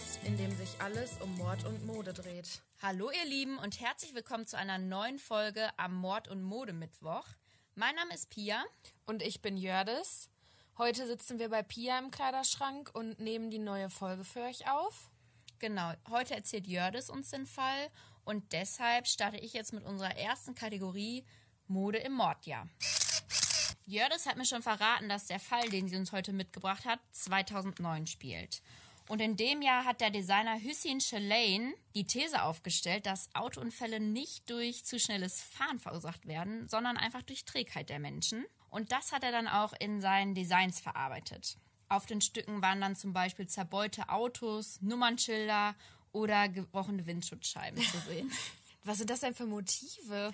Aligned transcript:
Podcast, 0.00 0.18
in 0.24 0.36
dem 0.36 0.56
sich 0.56 0.80
alles 0.80 1.18
um 1.20 1.36
Mord 1.36 1.64
und 1.64 1.86
Mode 1.86 2.12
dreht. 2.12 2.62
Hallo 2.82 3.10
ihr 3.10 3.28
Lieben 3.28 3.58
und 3.58 3.80
herzlich 3.80 4.14
willkommen 4.14 4.46
zu 4.46 4.56
einer 4.56 4.78
neuen 4.78 5.18
Folge 5.18 5.68
am 5.76 5.94
Mord- 5.94 6.28
und 6.28 6.42
Modemittwoch. 6.42 7.26
Mein 7.74 7.94
Name 7.96 8.14
ist 8.14 8.30
Pia. 8.30 8.64
Und 9.06 9.22
ich 9.22 9.42
bin 9.42 9.56
Jördis. 9.56 10.30
Heute 10.78 11.06
sitzen 11.06 11.38
wir 11.38 11.50
bei 11.50 11.62
Pia 11.62 11.98
im 11.98 12.10
Kleiderschrank 12.10 12.90
und 12.94 13.18
nehmen 13.18 13.50
die 13.50 13.58
neue 13.58 13.90
Folge 13.90 14.24
für 14.24 14.40
euch 14.40 14.70
auf. 14.70 15.10
Genau, 15.58 15.92
heute 16.08 16.34
erzählt 16.34 16.66
Jördis 16.66 17.10
uns 17.10 17.30
den 17.30 17.46
Fall 17.46 17.88
und 18.24 18.52
deshalb 18.52 19.06
starte 19.06 19.38
ich 19.38 19.52
jetzt 19.52 19.72
mit 19.74 19.84
unserer 19.84 20.16
ersten 20.16 20.54
Kategorie 20.54 21.24
Mode 21.66 21.98
im 21.98 22.12
Mordjahr. 22.12 22.66
Jördis 23.84 24.26
hat 24.26 24.36
mir 24.36 24.46
schon 24.46 24.62
verraten, 24.62 25.08
dass 25.08 25.26
der 25.26 25.40
Fall, 25.40 25.68
den 25.68 25.88
sie 25.88 25.96
uns 25.96 26.12
heute 26.12 26.32
mitgebracht 26.32 26.84
hat, 26.86 27.00
2009 27.10 28.06
spielt. 28.06 28.62
Und 29.10 29.18
in 29.20 29.36
dem 29.36 29.60
Jahr 29.60 29.84
hat 29.86 30.00
der 30.00 30.10
Designer 30.10 30.60
Hüssein 30.60 31.00
Chalain 31.00 31.74
die 31.96 32.04
These 32.06 32.44
aufgestellt, 32.44 33.06
dass 33.06 33.28
Autounfälle 33.34 33.98
nicht 33.98 34.48
durch 34.48 34.84
zu 34.84 35.00
schnelles 35.00 35.42
Fahren 35.42 35.80
verursacht 35.80 36.28
werden, 36.28 36.68
sondern 36.68 36.96
einfach 36.96 37.22
durch 37.22 37.44
Trägheit 37.44 37.88
der 37.88 37.98
Menschen. 37.98 38.44
Und 38.68 38.92
das 38.92 39.10
hat 39.10 39.24
er 39.24 39.32
dann 39.32 39.48
auch 39.48 39.72
in 39.80 40.00
seinen 40.00 40.36
Designs 40.36 40.78
verarbeitet. 40.78 41.56
Auf 41.88 42.06
den 42.06 42.20
Stücken 42.20 42.62
waren 42.62 42.80
dann 42.80 42.94
zum 42.94 43.12
Beispiel 43.12 43.48
zerbeute 43.48 44.10
Autos, 44.10 44.80
Nummernschilder 44.80 45.74
oder 46.12 46.48
gebrochene 46.48 47.04
Windschutzscheiben 47.04 47.82
zu 47.82 47.98
sehen. 48.08 48.30
Was 48.84 48.98
sind 48.98 49.10
das 49.10 49.18
denn 49.18 49.34
für 49.34 49.46
Motive? 49.46 50.32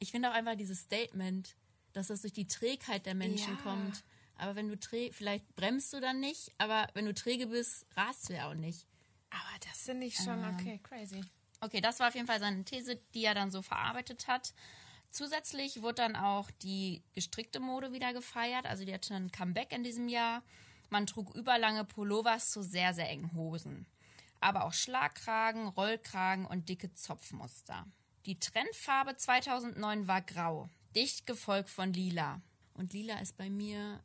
Ich 0.00 0.10
finde 0.10 0.30
auch 0.30 0.34
einfach 0.34 0.56
dieses 0.56 0.80
Statement, 0.80 1.54
dass 1.92 2.08
das 2.08 2.22
durch 2.22 2.32
die 2.32 2.48
Trägheit 2.48 3.06
der 3.06 3.14
Menschen 3.14 3.54
Ja. 3.54 3.62
kommt. 3.62 4.02
Aber 4.38 4.54
wenn 4.54 4.68
du 4.68 4.78
träge, 4.78 5.14
vielleicht 5.14 5.56
bremst 5.56 5.92
du 5.92 6.00
dann 6.00 6.20
nicht, 6.20 6.52
aber 6.58 6.88
wenn 6.94 7.06
du 7.06 7.14
träge 7.14 7.46
bist, 7.46 7.86
rast 7.96 8.28
du 8.28 8.34
ja 8.34 8.50
auch 8.50 8.54
nicht. 8.54 8.86
Aber 9.30 9.58
das 9.66 9.82
finde 9.82 10.06
ich 10.06 10.16
schon 10.16 10.44
okay, 10.44 10.80
crazy. 10.82 11.24
Okay, 11.60 11.80
das 11.80 12.00
war 12.00 12.08
auf 12.08 12.14
jeden 12.14 12.26
Fall 12.26 12.40
seine 12.40 12.64
These, 12.64 12.96
die 13.14 13.24
er 13.24 13.34
dann 13.34 13.50
so 13.50 13.62
verarbeitet 13.62 14.28
hat. 14.28 14.52
Zusätzlich 15.10 15.80
wurde 15.80 15.96
dann 15.96 16.16
auch 16.16 16.50
die 16.62 17.02
gestrickte 17.14 17.60
Mode 17.60 17.92
wieder 17.92 18.12
gefeiert. 18.12 18.66
Also 18.66 18.84
die 18.84 18.92
hatte 18.92 19.14
ein 19.14 19.32
Comeback 19.32 19.72
in 19.72 19.82
diesem 19.82 20.08
Jahr. 20.08 20.42
Man 20.90 21.06
trug 21.06 21.34
überlange 21.34 21.84
Pullovers 21.84 22.50
zu 22.50 22.62
sehr, 22.62 22.92
sehr 22.92 23.08
engen 23.08 23.32
Hosen. 23.32 23.86
Aber 24.40 24.64
auch 24.64 24.74
Schlagkragen, 24.74 25.66
Rollkragen 25.68 26.44
und 26.44 26.68
dicke 26.68 26.92
Zopfmuster. 26.92 27.86
Die 28.26 28.38
Trendfarbe 28.38 29.16
2009 29.16 30.06
war 30.06 30.20
grau, 30.20 30.68
dicht 30.94 31.26
gefolgt 31.26 31.70
von 31.70 31.92
lila. 31.92 32.42
Und 32.74 32.92
lila 32.92 33.18
ist 33.20 33.36
bei 33.36 33.48
mir, 33.48 34.02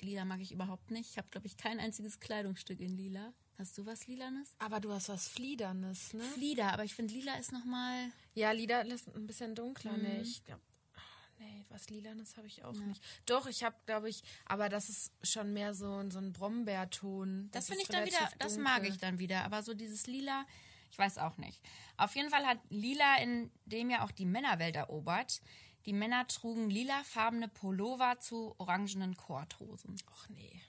lila 0.00 0.24
mag 0.24 0.40
ich 0.40 0.52
überhaupt 0.52 0.90
nicht. 0.90 1.10
Ich 1.10 1.18
habe, 1.18 1.28
glaube 1.30 1.46
ich, 1.46 1.56
kein 1.56 1.78
einziges 1.80 2.20
Kleidungsstück 2.20 2.80
in 2.80 2.96
lila. 2.96 3.32
Hast 3.58 3.78
du 3.78 3.86
was 3.86 4.06
Lilanes? 4.08 4.54
Aber 4.58 4.80
du 4.80 4.92
hast 4.92 5.08
was 5.08 5.28
Fliedernes, 5.28 6.12
ne? 6.12 6.22
Flieder, 6.24 6.72
aber 6.72 6.82
ich 6.84 6.94
finde 6.94 7.14
lila 7.14 7.34
ist 7.36 7.52
nochmal 7.52 8.10
Ja, 8.34 8.50
Lila 8.50 8.80
ist 8.80 9.06
ein 9.14 9.26
bisschen 9.28 9.54
dunkler, 9.54 9.96
ne? 9.96 10.22
Ich 10.22 10.44
glaub, 10.44 10.60
ah, 10.96 11.00
nee, 11.38 11.64
was 11.68 11.88
Lilanes 11.88 12.36
habe 12.36 12.48
ich 12.48 12.64
auch 12.64 12.72
nicht. 12.72 13.00
Doch, 13.26 13.46
ich 13.46 13.62
habe, 13.62 13.76
glaube 13.86 14.08
ich, 14.08 14.24
aber 14.46 14.68
das 14.68 14.88
ist 14.88 15.12
schon 15.22 15.52
mehr 15.52 15.72
so, 15.72 15.88
ein- 15.98 16.10
so 16.10 16.18
ein 16.18 16.32
Brombeerton. 16.32 17.48
Das 17.52 17.64
ist 17.64 17.68
finde 17.68 17.82
ich 17.82 17.88
dann 17.88 18.04
wieder, 18.06 18.16
relativ 18.18 18.38
das 18.38 18.54
dunkel. 18.56 18.64
mag 18.64 18.84
ich 18.88 18.98
dann 18.98 19.18
wieder. 19.20 19.44
Aber 19.44 19.62
so 19.62 19.72
dieses 19.74 20.06
Lila, 20.08 20.44
ich 20.90 20.98
weiß 20.98 21.18
auch 21.18 21.36
nicht. 21.38 21.60
Auf 21.96 22.16
jeden 22.16 22.30
Fall 22.30 22.44
hat 22.46 22.58
Lila 22.70 23.18
in 23.22 23.52
dem 23.66 23.88
ja 23.90 24.04
auch 24.04 24.10
die 24.10 24.26
Männerwelt 24.26 24.74
erobert. 24.74 25.40
Die 25.86 25.92
Männer 25.92 26.26
trugen 26.28 26.70
lilafarbene 26.70 27.48
Pullover 27.48 28.18
zu 28.18 28.54
orangenen 28.58 29.16
Korthosen. 29.16 29.96
Och 30.10 30.28
nee. 30.30 30.62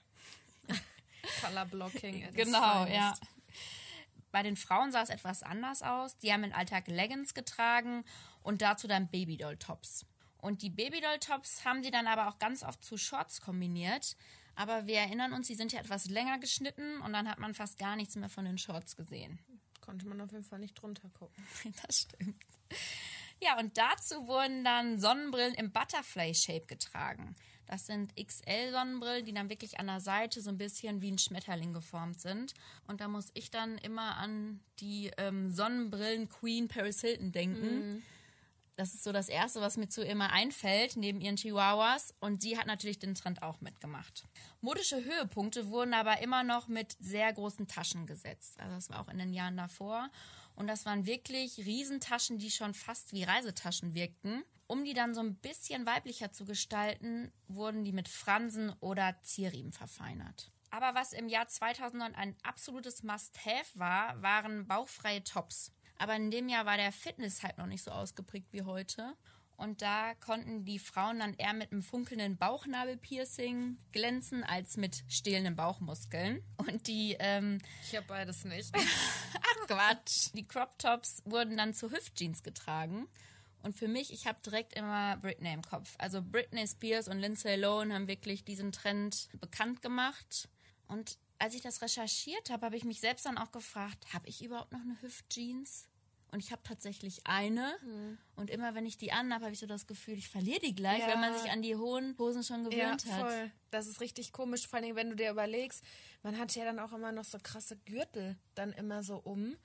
Color 1.40 1.64
Blocking. 1.66 2.28
Genau, 2.34 2.86
ja. 2.86 3.14
Bei 4.30 4.42
den 4.42 4.56
Frauen 4.56 4.92
sah 4.92 5.02
es 5.02 5.08
etwas 5.08 5.42
anders 5.42 5.82
aus. 5.82 6.18
Die 6.18 6.32
haben 6.32 6.44
im 6.44 6.52
Alltag 6.52 6.88
Leggings 6.88 7.32
getragen 7.32 8.04
und 8.42 8.60
dazu 8.60 8.86
dann 8.86 9.08
Babydoll-Tops. 9.08 10.04
Und 10.38 10.60
die 10.60 10.70
Babydoll-Tops 10.70 11.64
haben 11.64 11.82
sie 11.82 11.90
dann 11.90 12.06
aber 12.06 12.28
auch 12.28 12.38
ganz 12.38 12.62
oft 12.62 12.84
zu 12.84 12.98
Shorts 12.98 13.40
kombiniert. 13.40 14.16
Aber 14.54 14.86
wir 14.86 14.98
erinnern 14.98 15.32
uns, 15.32 15.46
sie 15.46 15.54
sind 15.54 15.72
ja 15.72 15.80
etwas 15.80 16.06
länger 16.06 16.38
geschnitten 16.38 17.00
und 17.00 17.12
dann 17.12 17.28
hat 17.28 17.38
man 17.38 17.54
fast 17.54 17.78
gar 17.78 17.96
nichts 17.96 18.16
mehr 18.16 18.28
von 18.28 18.44
den 18.44 18.58
Shorts 18.58 18.96
gesehen. 18.96 19.38
Konnte 19.80 20.06
man 20.06 20.20
auf 20.20 20.32
jeden 20.32 20.44
Fall 20.44 20.58
nicht 20.58 20.74
drunter 20.74 21.08
gucken. 21.10 21.46
Das 21.86 22.00
stimmt. 22.00 22.44
Ja, 23.42 23.58
und 23.58 23.76
dazu 23.76 24.26
wurden 24.26 24.64
dann 24.64 24.98
Sonnenbrillen 24.98 25.54
im 25.54 25.70
Butterfly-Shape 25.70 26.66
getragen. 26.66 27.34
Das 27.66 27.86
sind 27.86 28.14
XL-Sonnenbrillen, 28.16 29.24
die 29.24 29.34
dann 29.34 29.50
wirklich 29.50 29.78
an 29.80 29.88
der 29.88 30.00
Seite 30.00 30.40
so 30.40 30.50
ein 30.50 30.58
bisschen 30.58 31.02
wie 31.02 31.10
ein 31.10 31.18
Schmetterling 31.18 31.72
geformt 31.72 32.20
sind. 32.20 32.54
Und 32.86 33.00
da 33.00 33.08
muss 33.08 33.30
ich 33.34 33.50
dann 33.50 33.76
immer 33.78 34.16
an 34.16 34.60
die 34.78 35.10
ähm, 35.18 35.50
Sonnenbrillen-Queen 35.50 36.68
Paris 36.68 37.00
Hilton 37.00 37.32
denken. 37.32 38.04
Das 38.76 38.92
ist 38.92 39.04
so 39.04 39.12
das 39.12 39.30
Erste, 39.30 39.62
was 39.62 39.78
mir 39.78 39.88
zu 39.88 40.04
immer 40.04 40.32
einfällt, 40.32 40.96
neben 40.96 41.20
ihren 41.20 41.36
Chihuahuas. 41.36 42.14
Und 42.20 42.42
sie 42.42 42.58
hat 42.58 42.66
natürlich 42.66 42.98
den 42.98 43.14
Trend 43.14 43.42
auch 43.42 43.60
mitgemacht. 43.62 44.24
Modische 44.60 45.02
Höhepunkte 45.02 45.70
wurden 45.70 45.94
aber 45.94 46.20
immer 46.20 46.44
noch 46.44 46.68
mit 46.68 46.94
sehr 47.00 47.32
großen 47.32 47.66
Taschen 47.66 48.06
gesetzt. 48.06 48.60
Also 48.60 48.74
das 48.76 48.90
war 48.90 49.00
auch 49.00 49.08
in 49.08 49.18
den 49.18 49.32
Jahren 49.32 49.56
davor. 49.56 50.10
Und 50.56 50.66
das 50.66 50.86
waren 50.86 51.06
wirklich 51.06 51.58
Riesentaschen, 51.58 52.38
die 52.38 52.50
schon 52.50 52.74
fast 52.74 53.12
wie 53.12 53.24
Reisetaschen 53.24 53.94
wirkten. 53.94 54.42
Um 54.66 54.84
die 54.84 54.94
dann 54.94 55.14
so 55.14 55.20
ein 55.20 55.36
bisschen 55.36 55.86
weiblicher 55.86 56.32
zu 56.32 56.44
gestalten, 56.44 57.30
wurden 57.46 57.84
die 57.84 57.92
mit 57.92 58.08
Fransen 58.08 58.72
oder 58.80 59.16
Zierriemen 59.22 59.72
verfeinert. 59.72 60.50
Aber 60.70 60.98
was 60.98 61.12
im 61.12 61.28
Jahr 61.28 61.46
2009 61.46 62.14
ein 62.16 62.36
absolutes 62.42 63.04
Must-Have 63.04 63.78
war, 63.78 64.20
waren 64.20 64.66
bauchfreie 64.66 65.22
Tops. 65.22 65.70
Aber 65.98 66.16
in 66.16 66.30
dem 66.30 66.48
Jahr 66.48 66.66
war 66.66 66.76
der 66.76 66.90
Fitness-Hype 66.90 67.58
noch 67.58 67.66
nicht 67.66 67.84
so 67.84 67.92
ausgeprägt 67.92 68.52
wie 68.52 68.62
heute. 68.62 69.14
Und 69.56 69.80
da 69.80 70.14
konnten 70.14 70.64
die 70.64 70.78
Frauen 70.78 71.18
dann 71.18 71.34
eher 71.34 71.54
mit 71.54 71.72
einem 71.72 71.82
funkelnden 71.82 72.36
Bauchnabelpiercing 72.36 73.78
glänzen, 73.92 74.44
als 74.44 74.76
mit 74.76 75.04
stehlenden 75.08 75.56
Bauchmuskeln. 75.56 76.42
Und 76.58 76.86
die, 76.86 77.16
ähm, 77.18 77.58
Ich 77.84 77.96
habe 77.96 78.06
beides 78.06 78.44
nicht. 78.44 78.70
ach 78.76 79.66
Quatsch, 79.66 80.30
die 80.34 80.46
Crop 80.46 80.78
Tops 80.78 81.22
wurden 81.24 81.56
dann 81.56 81.72
zu 81.72 81.90
Hüftjeans 81.90 82.42
getragen. 82.42 83.08
Und 83.62 83.74
für 83.74 83.88
mich, 83.88 84.12
ich 84.12 84.26
habe 84.26 84.38
direkt 84.44 84.74
immer 84.74 85.16
Britney 85.16 85.52
im 85.52 85.62
Kopf. 85.62 85.94
Also 85.98 86.22
Britney 86.22 86.68
Spears 86.68 87.08
und 87.08 87.18
Lindsay 87.18 87.56
Lohan 87.56 87.92
haben 87.92 88.06
wirklich 88.08 88.44
diesen 88.44 88.72
Trend 88.72 89.28
bekannt 89.40 89.82
gemacht. 89.82 90.48
Und 90.86 91.18
als 91.38 91.54
ich 91.54 91.62
das 91.62 91.82
recherchiert 91.82 92.50
habe, 92.50 92.66
habe 92.66 92.76
ich 92.76 92.84
mich 92.84 93.00
selbst 93.00 93.26
dann 93.26 93.38
auch 93.38 93.50
gefragt, 93.52 94.12
habe 94.12 94.28
ich 94.28 94.44
überhaupt 94.44 94.72
noch 94.72 94.80
eine 94.80 95.00
Hüftjeans? 95.02 95.88
Und 96.36 96.44
ich 96.44 96.52
habe 96.52 96.62
tatsächlich 96.62 97.26
eine. 97.26 97.78
Und 98.34 98.50
immer 98.50 98.74
wenn 98.74 98.84
ich 98.84 98.98
die 98.98 99.10
anhabe, 99.10 99.44
habe 99.46 99.54
ich 99.54 99.58
so 99.58 99.64
das 99.66 99.86
Gefühl, 99.86 100.18
ich 100.18 100.28
verliere 100.28 100.60
die 100.60 100.74
gleich, 100.74 100.98
Ja. 100.98 101.06
weil 101.08 101.16
man 101.16 101.32
sich 101.38 101.50
an 101.50 101.62
die 101.62 101.76
hohen 101.76 102.14
Hosen 102.18 102.42
schon 102.44 102.62
Ja, 102.64 102.90
gewöhnt 102.90 103.06
hat. 103.06 103.20
voll. 103.22 103.50
Das 103.70 103.86
ist 103.86 104.02
richtig 104.02 104.32
komisch, 104.32 104.68
vor 104.68 104.78
allem 104.78 104.94
wenn 104.96 105.08
du 105.08 105.16
dir 105.16 105.30
überlegst, 105.30 105.82
man 106.22 106.38
hat 106.38 106.54
ja 106.54 106.66
dann 106.66 106.78
auch 106.78 106.92
immer 106.92 107.10
noch 107.10 107.24
so 107.24 107.38
krasse 107.42 107.78
Gürtel 107.86 108.36
dann 108.54 108.74
immer 108.74 109.02
so 109.02 109.16
um. 109.16 109.56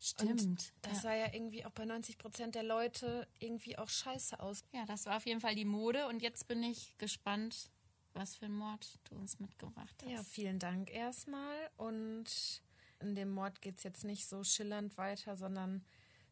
Stimmt. 0.00 0.40
Und 0.42 0.72
das 0.82 0.94
ja. 0.94 1.00
sah 1.00 1.14
ja 1.14 1.32
irgendwie 1.32 1.64
auch 1.64 1.70
bei 1.70 1.84
90 1.84 2.18
Prozent 2.18 2.56
der 2.56 2.64
Leute 2.64 3.28
irgendwie 3.38 3.78
auch 3.78 3.88
scheiße 3.88 4.40
aus. 4.40 4.64
ja, 4.72 4.84
das 4.84 5.06
war 5.06 5.18
auf 5.18 5.26
jeden 5.26 5.40
Fall 5.40 5.54
die 5.54 5.64
Mode. 5.64 6.08
Und 6.08 6.22
jetzt 6.22 6.48
bin 6.48 6.60
ich 6.64 6.98
gespannt, 6.98 7.70
was 8.14 8.34
für 8.34 8.46
ein 8.46 8.52
Mord 8.56 8.98
du 9.04 9.14
uns 9.14 9.38
mitgebracht 9.38 9.94
hast. 10.02 10.10
Ja, 10.10 10.24
vielen 10.24 10.58
Dank 10.58 10.90
erstmal. 10.92 11.70
Und 11.76 12.62
in 12.98 13.14
dem 13.14 13.30
Mord 13.30 13.60
geht 13.62 13.76
es 13.76 13.84
jetzt 13.84 14.02
nicht 14.02 14.26
so 14.26 14.42
schillernd 14.42 14.96
weiter, 14.98 15.36
sondern 15.36 15.84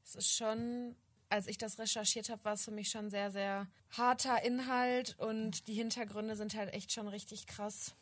es 0.05 0.15
ist 0.15 0.37
schon, 0.37 0.97
als 1.29 1.47
ich 1.47 1.59
das 1.59 1.79
recherchiert 1.79 2.29
habe, 2.29 2.45
war 2.45 2.55
es 2.55 2.65
für 2.65 2.71
mich 2.71 2.91
schon 2.91 3.11
sehr, 3.11 3.31
sehr 3.31 3.67
harter 3.91 4.43
Inhalt 4.43 5.17
und 5.19 5.67
die 5.67 5.75
Hintergründe 5.75 6.37
sind 6.37 6.55
halt 6.55 6.73
echt 6.73 6.93
schon 6.93 7.09
richtig 7.09 7.47
krass. 7.47 7.95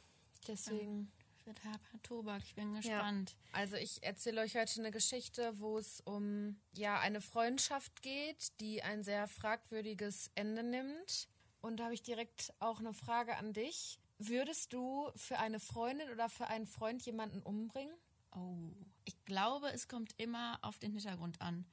Deswegen. 0.47 1.11
Wird 1.45 1.65
harter 1.65 2.03
Tobak. 2.03 2.43
Ich 2.45 2.55
bin 2.55 2.73
gespannt. 2.73 3.37
Also 3.53 3.75
ich 3.77 4.03
erzähle 4.03 4.43
euch 4.43 4.57
heute 4.57 4.81
eine 4.81 4.93
Geschichte, 4.93 5.59
wo 5.59 5.77
es 5.77 6.01
um 6.05 6.57
ja 6.73 7.01
eine 7.01 7.21
Freundschaft 7.21 8.01
geht, 8.03 8.61
die 8.61 8.83
ein 8.83 9.03
sehr 9.03 9.27
fragwürdiges 9.27 10.31
Ende 10.37 10.63
nimmt. 10.63 11.29
Und 11.61 11.79
da 11.79 11.85
habe 11.85 11.95
ich 11.95 12.03
direkt 12.03 12.53
auch 12.61 12.79
eine 12.79 12.95
Frage 12.95 13.37
an 13.37 13.53
dich. 13.53 13.99
Würdest 14.19 14.73
du 14.73 15.11
für 15.17 15.39
eine 15.39 15.59
Freundin 15.59 16.11
oder 16.11 16.29
für 16.29 16.47
einen 16.47 16.67
Freund 16.67 17.05
jemanden 17.05 17.43
umbringen? 17.43 17.95
Oh. 18.37 18.71
Ich 19.05 19.25
glaube, 19.25 19.69
es 19.73 19.89
kommt 19.89 20.15
immer 20.17 20.59
auf 20.63 20.79
den 20.79 20.93
Hintergrund 20.93 21.41
an. 21.41 21.65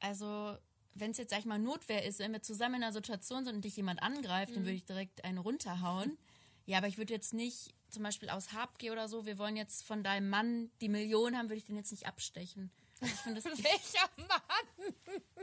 Also, 0.00 0.56
wenn 0.94 1.10
es 1.10 1.18
jetzt, 1.18 1.30
sag 1.30 1.40
ich 1.40 1.44
mal, 1.44 1.58
Notwehr 1.58 2.04
ist, 2.04 2.18
wenn 2.18 2.32
wir 2.32 2.42
zusammen 2.42 2.76
in 2.76 2.82
einer 2.84 2.92
Situation 2.92 3.44
sind 3.44 3.54
und 3.54 3.64
dich 3.64 3.76
jemand 3.76 4.02
angreift, 4.02 4.56
dann 4.56 4.64
würde 4.64 4.76
ich 4.76 4.86
direkt 4.86 5.24
einen 5.24 5.38
runterhauen. 5.38 6.16
Ja, 6.68 6.78
aber 6.78 6.88
ich 6.88 6.98
würde 6.98 7.14
jetzt 7.14 7.32
nicht, 7.32 7.72
zum 7.90 8.02
Beispiel 8.02 8.28
aus 8.28 8.52
Habgier 8.52 8.90
oder 8.90 9.08
so, 9.08 9.24
wir 9.24 9.38
wollen 9.38 9.56
jetzt 9.56 9.84
von 9.84 10.02
deinem 10.02 10.28
Mann 10.28 10.68
die 10.80 10.88
Million 10.88 11.36
haben, 11.36 11.48
würde 11.48 11.58
ich 11.58 11.64
den 11.64 11.76
jetzt 11.76 11.92
nicht 11.92 12.08
abstechen. 12.08 12.72
Also 13.00 13.14
ich 13.14 13.20
finde 13.20 13.40
das 13.40 13.44
Welcher 13.62 14.10
Mann? 14.16 14.94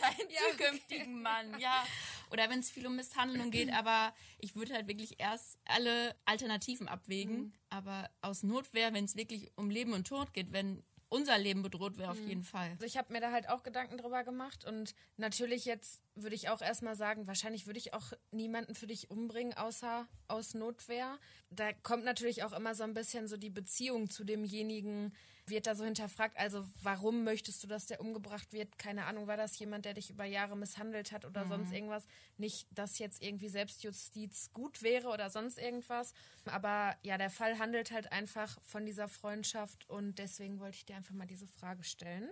deinen 0.00 0.28
zukünftigen 0.50 1.22
Mann, 1.22 1.60
ja. 1.60 1.84
Oder 2.30 2.48
wenn 2.48 2.60
es 2.60 2.70
viel 2.70 2.86
um 2.86 2.96
Misshandlung 2.96 3.50
geht, 3.50 3.72
aber 3.72 4.14
ich 4.38 4.54
würde 4.54 4.74
halt 4.74 4.88
wirklich 4.88 5.20
erst 5.20 5.58
alle 5.64 6.14
Alternativen 6.24 6.88
abwägen. 6.88 7.36
Mhm. 7.36 7.52
Aber 7.68 8.10
aus 8.22 8.42
Notwehr, 8.42 8.92
wenn 8.92 9.04
es 9.04 9.16
wirklich 9.16 9.50
um 9.56 9.70
Leben 9.70 9.92
und 9.92 10.06
Tod 10.06 10.32
geht, 10.32 10.52
wenn 10.52 10.82
unser 11.10 11.36
Leben 11.38 11.62
bedroht 11.62 11.98
wäre, 11.98 12.12
auf 12.12 12.20
mhm. 12.20 12.28
jeden 12.28 12.44
Fall. 12.44 12.70
Also 12.70 12.86
ich 12.86 12.96
habe 12.96 13.12
mir 13.12 13.20
da 13.20 13.32
halt 13.32 13.48
auch 13.48 13.62
Gedanken 13.62 13.98
drüber 13.98 14.22
gemacht 14.22 14.64
und 14.64 14.94
natürlich 15.16 15.64
jetzt 15.64 16.02
würde 16.14 16.36
ich 16.36 16.48
auch 16.48 16.62
erstmal 16.62 16.94
sagen, 16.94 17.26
wahrscheinlich 17.26 17.66
würde 17.66 17.78
ich 17.78 17.92
auch 17.92 18.12
niemanden 18.30 18.74
für 18.74 18.86
dich 18.86 19.10
umbringen, 19.10 19.52
außer 19.54 20.06
aus 20.28 20.54
Notwehr. 20.54 21.18
Da 21.50 21.72
kommt 21.72 22.04
natürlich 22.04 22.44
auch 22.44 22.52
immer 22.52 22.76
so 22.76 22.84
ein 22.84 22.94
bisschen 22.94 23.26
so 23.26 23.36
die 23.36 23.50
Beziehung 23.50 24.08
zu 24.08 24.24
demjenigen 24.24 25.12
wird 25.50 25.66
da 25.66 25.74
so 25.74 25.84
hinterfragt, 25.84 26.38
also 26.38 26.66
warum 26.82 27.24
möchtest 27.24 27.62
du, 27.62 27.66
dass 27.66 27.86
der 27.86 28.00
umgebracht 28.00 28.52
wird? 28.52 28.78
Keine 28.78 29.04
Ahnung, 29.04 29.26
war 29.26 29.36
das 29.36 29.58
jemand, 29.58 29.84
der 29.84 29.94
dich 29.94 30.10
über 30.10 30.24
Jahre 30.24 30.56
misshandelt 30.56 31.12
hat 31.12 31.24
oder 31.24 31.44
mhm. 31.44 31.48
sonst 31.48 31.72
irgendwas? 31.72 32.06
Nicht, 32.38 32.66
dass 32.70 32.98
jetzt 32.98 33.22
irgendwie 33.22 33.48
Selbstjustiz 33.48 34.50
gut 34.52 34.82
wäre 34.82 35.08
oder 35.08 35.30
sonst 35.30 35.58
irgendwas. 35.58 36.14
Aber 36.46 36.96
ja, 37.02 37.18
der 37.18 37.30
Fall 37.30 37.58
handelt 37.58 37.90
halt 37.90 38.12
einfach 38.12 38.58
von 38.62 38.86
dieser 38.86 39.08
Freundschaft 39.08 39.88
und 39.90 40.18
deswegen 40.18 40.60
wollte 40.60 40.76
ich 40.76 40.86
dir 40.86 40.96
einfach 40.96 41.14
mal 41.14 41.26
diese 41.26 41.46
Frage 41.46 41.84
stellen. 41.84 42.30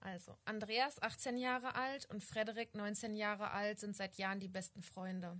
Also, 0.00 0.36
Andreas, 0.44 1.00
18 1.00 1.38
Jahre 1.38 1.74
alt 1.76 2.08
und 2.10 2.22
Frederik, 2.22 2.74
19 2.74 3.16
Jahre 3.16 3.52
alt, 3.52 3.80
sind 3.80 3.96
seit 3.96 4.16
Jahren 4.16 4.38
die 4.38 4.48
besten 4.48 4.82
Freunde. 4.82 5.38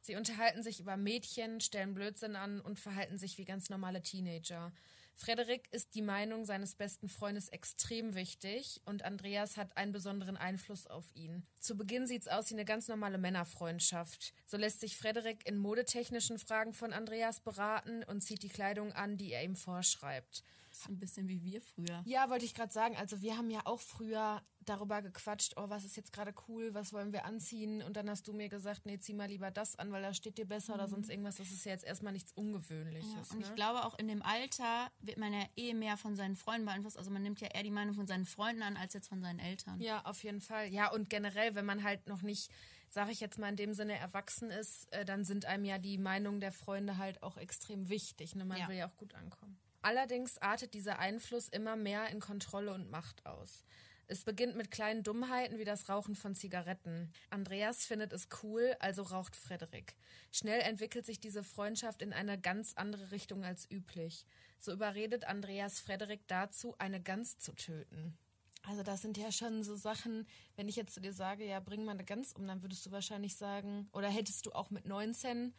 Sie 0.00 0.16
unterhalten 0.16 0.62
sich 0.62 0.80
über 0.80 0.96
Mädchen, 0.96 1.60
stellen 1.60 1.92
Blödsinn 1.92 2.36
an 2.36 2.60
und 2.60 2.78
verhalten 2.78 3.18
sich 3.18 3.38
wie 3.38 3.44
ganz 3.44 3.70
normale 3.70 4.02
Teenager. 4.02 4.72
Frederik 5.18 5.66
ist 5.72 5.94
die 5.94 6.02
Meinung 6.02 6.44
seines 6.44 6.74
besten 6.74 7.08
Freundes 7.08 7.48
extrem 7.48 8.14
wichtig 8.14 8.82
und 8.84 9.02
Andreas 9.02 9.56
hat 9.56 9.74
einen 9.74 9.90
besonderen 9.90 10.36
Einfluss 10.36 10.86
auf 10.86 11.06
ihn. 11.14 11.42
Zu 11.58 11.74
Beginn 11.74 12.06
sieht 12.06 12.22
es 12.22 12.28
aus 12.28 12.50
wie 12.50 12.54
eine 12.54 12.66
ganz 12.66 12.86
normale 12.86 13.16
Männerfreundschaft. 13.16 14.34
So 14.44 14.58
lässt 14.58 14.80
sich 14.80 14.98
Frederik 14.98 15.48
in 15.48 15.56
modetechnischen 15.56 16.38
Fragen 16.38 16.74
von 16.74 16.92
Andreas 16.92 17.40
beraten 17.40 18.04
und 18.04 18.20
zieht 18.20 18.42
die 18.42 18.50
Kleidung 18.50 18.92
an, 18.92 19.16
die 19.16 19.32
er 19.32 19.42
ihm 19.42 19.56
vorschreibt. 19.56 20.44
Ein 20.86 20.98
bisschen 20.98 21.30
wie 21.30 21.42
wir 21.42 21.62
früher. 21.62 22.02
Ja, 22.04 22.28
wollte 22.28 22.44
ich 22.44 22.54
gerade 22.54 22.72
sagen. 22.72 22.96
Also 22.96 23.22
wir 23.22 23.38
haben 23.38 23.50
ja 23.50 23.62
auch 23.64 23.80
früher 23.80 24.42
darüber 24.68 25.02
gequatscht, 25.02 25.54
oh, 25.56 25.68
was 25.68 25.84
ist 25.84 25.96
jetzt 25.96 26.12
gerade 26.12 26.34
cool, 26.48 26.74
was 26.74 26.92
wollen 26.92 27.12
wir 27.12 27.24
anziehen? 27.24 27.82
Und 27.82 27.96
dann 27.96 28.10
hast 28.10 28.28
du 28.28 28.32
mir 28.32 28.48
gesagt, 28.48 28.86
nee, 28.86 28.98
zieh 28.98 29.14
mal 29.14 29.28
lieber 29.28 29.50
das 29.50 29.78
an, 29.78 29.92
weil 29.92 30.02
da 30.02 30.12
steht 30.12 30.38
dir 30.38 30.46
besser 30.46 30.74
mhm. 30.74 30.80
oder 30.80 30.88
sonst 30.88 31.08
irgendwas. 31.08 31.36
Das 31.36 31.50
ist 31.50 31.64
ja 31.64 31.72
jetzt 31.72 31.84
erstmal 31.84 32.12
nichts 32.12 32.32
Ungewöhnliches. 32.32 33.12
Ja, 33.12 33.34
und 33.34 33.40
ne? 33.40 33.46
ich 33.46 33.54
glaube, 33.54 33.84
auch 33.84 33.98
in 33.98 34.08
dem 34.08 34.22
Alter 34.22 34.90
wird 35.00 35.18
man 35.18 35.32
ja 35.32 35.44
eh 35.56 35.74
mehr 35.74 35.96
von 35.96 36.16
seinen 36.16 36.36
Freunden 36.36 36.66
beeinflusst. 36.66 36.98
Also 36.98 37.10
man 37.10 37.22
nimmt 37.22 37.40
ja 37.40 37.48
eher 37.48 37.62
die 37.62 37.70
Meinung 37.70 37.94
von 37.94 38.06
seinen 38.06 38.26
Freunden 38.26 38.62
an, 38.62 38.76
als 38.76 38.94
jetzt 38.94 39.08
von 39.08 39.20
seinen 39.20 39.38
Eltern. 39.38 39.80
Ja, 39.80 40.04
auf 40.04 40.22
jeden 40.22 40.40
Fall. 40.40 40.68
Ja, 40.68 40.90
und 40.90 41.08
generell, 41.08 41.54
wenn 41.54 41.64
man 41.64 41.82
halt 41.82 42.06
noch 42.06 42.22
nicht, 42.22 42.50
sage 42.90 43.12
ich 43.12 43.20
jetzt 43.20 43.38
mal 43.38 43.48
in 43.48 43.56
dem 43.56 43.72
Sinne, 43.72 43.96
erwachsen 43.98 44.50
ist, 44.50 44.92
äh, 44.92 45.04
dann 45.04 45.24
sind 45.24 45.44
einem 45.44 45.64
ja 45.64 45.78
die 45.78 45.98
Meinungen 45.98 46.40
der 46.40 46.52
Freunde 46.52 46.98
halt 46.98 47.22
auch 47.22 47.36
extrem 47.36 47.88
wichtig. 47.88 48.34
Ne? 48.34 48.44
Man 48.44 48.58
ja. 48.58 48.68
will 48.68 48.76
ja 48.76 48.88
auch 48.88 48.96
gut 48.96 49.14
ankommen. 49.14 49.58
Allerdings 49.82 50.38
artet 50.38 50.74
dieser 50.74 50.98
Einfluss 50.98 51.48
immer 51.48 51.76
mehr 51.76 52.08
in 52.10 52.18
Kontrolle 52.18 52.74
und 52.74 52.90
Macht 52.90 53.24
aus. 53.24 53.64
Es 54.08 54.22
beginnt 54.22 54.56
mit 54.56 54.70
kleinen 54.70 55.02
Dummheiten 55.02 55.58
wie 55.58 55.64
das 55.64 55.88
Rauchen 55.88 56.14
von 56.14 56.36
Zigaretten. 56.36 57.12
Andreas 57.30 57.84
findet 57.84 58.12
es 58.12 58.28
cool, 58.42 58.76
also 58.78 59.02
raucht 59.02 59.34
Frederik. 59.34 59.96
Schnell 60.30 60.60
entwickelt 60.60 61.06
sich 61.06 61.18
diese 61.18 61.42
Freundschaft 61.42 62.02
in 62.02 62.12
eine 62.12 62.40
ganz 62.40 62.74
andere 62.74 63.10
Richtung 63.10 63.44
als 63.44 63.68
üblich. 63.68 64.24
So 64.58 64.72
überredet 64.72 65.24
Andreas 65.24 65.80
Frederik 65.80 66.20
dazu, 66.28 66.76
eine 66.78 67.02
Gans 67.02 67.38
zu 67.38 67.52
töten. 67.54 68.16
Also 68.62 68.82
das 68.82 69.02
sind 69.02 69.16
ja 69.16 69.30
schon 69.32 69.62
so 69.62 69.76
Sachen, 69.76 70.26
wenn 70.56 70.68
ich 70.68 70.76
jetzt 70.76 70.94
zu 70.94 71.00
dir 71.00 71.12
sage, 71.12 71.44
ja, 71.46 71.60
bring 71.60 71.84
mal 71.84 71.92
eine 71.92 72.04
Gans 72.04 72.32
um, 72.32 72.46
dann 72.46 72.62
würdest 72.62 72.86
du 72.86 72.90
wahrscheinlich 72.90 73.36
sagen, 73.36 73.88
oder 73.92 74.08
hättest 74.08 74.46
du 74.46 74.52
auch 74.52 74.70
mit 74.70 74.86
19 74.86 75.54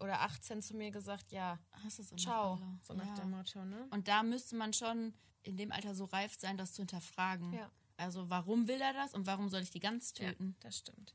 oder 0.00 0.20
18 0.20 0.62
zu 0.62 0.76
mir 0.76 0.90
gesagt, 0.90 1.32
ja, 1.32 1.58
hast 1.84 1.98
es 1.98 2.14
ciao, 2.16 2.60
so 2.82 2.94
nach 2.94 3.06
ja. 3.06 3.14
dem 3.14 3.30
Motto, 3.30 3.64
ne? 3.64 3.86
Und 3.90 4.08
da 4.08 4.22
müsste 4.22 4.56
man 4.56 4.72
schon 4.72 5.14
in 5.42 5.56
dem 5.56 5.72
Alter 5.72 5.94
so 5.94 6.04
reif 6.04 6.36
sein, 6.38 6.56
das 6.56 6.72
zu 6.72 6.82
hinterfragen. 6.82 7.52
Ja. 7.52 7.70
Also 7.98 8.30
warum 8.30 8.68
will 8.68 8.80
er 8.80 8.94
das 8.94 9.12
und 9.12 9.26
warum 9.26 9.50
soll 9.50 9.60
ich 9.60 9.70
die 9.70 9.80
ganz 9.80 10.12
töten? 10.12 10.56
Ja, 10.58 10.66
das 10.66 10.78
stimmt. 10.78 11.14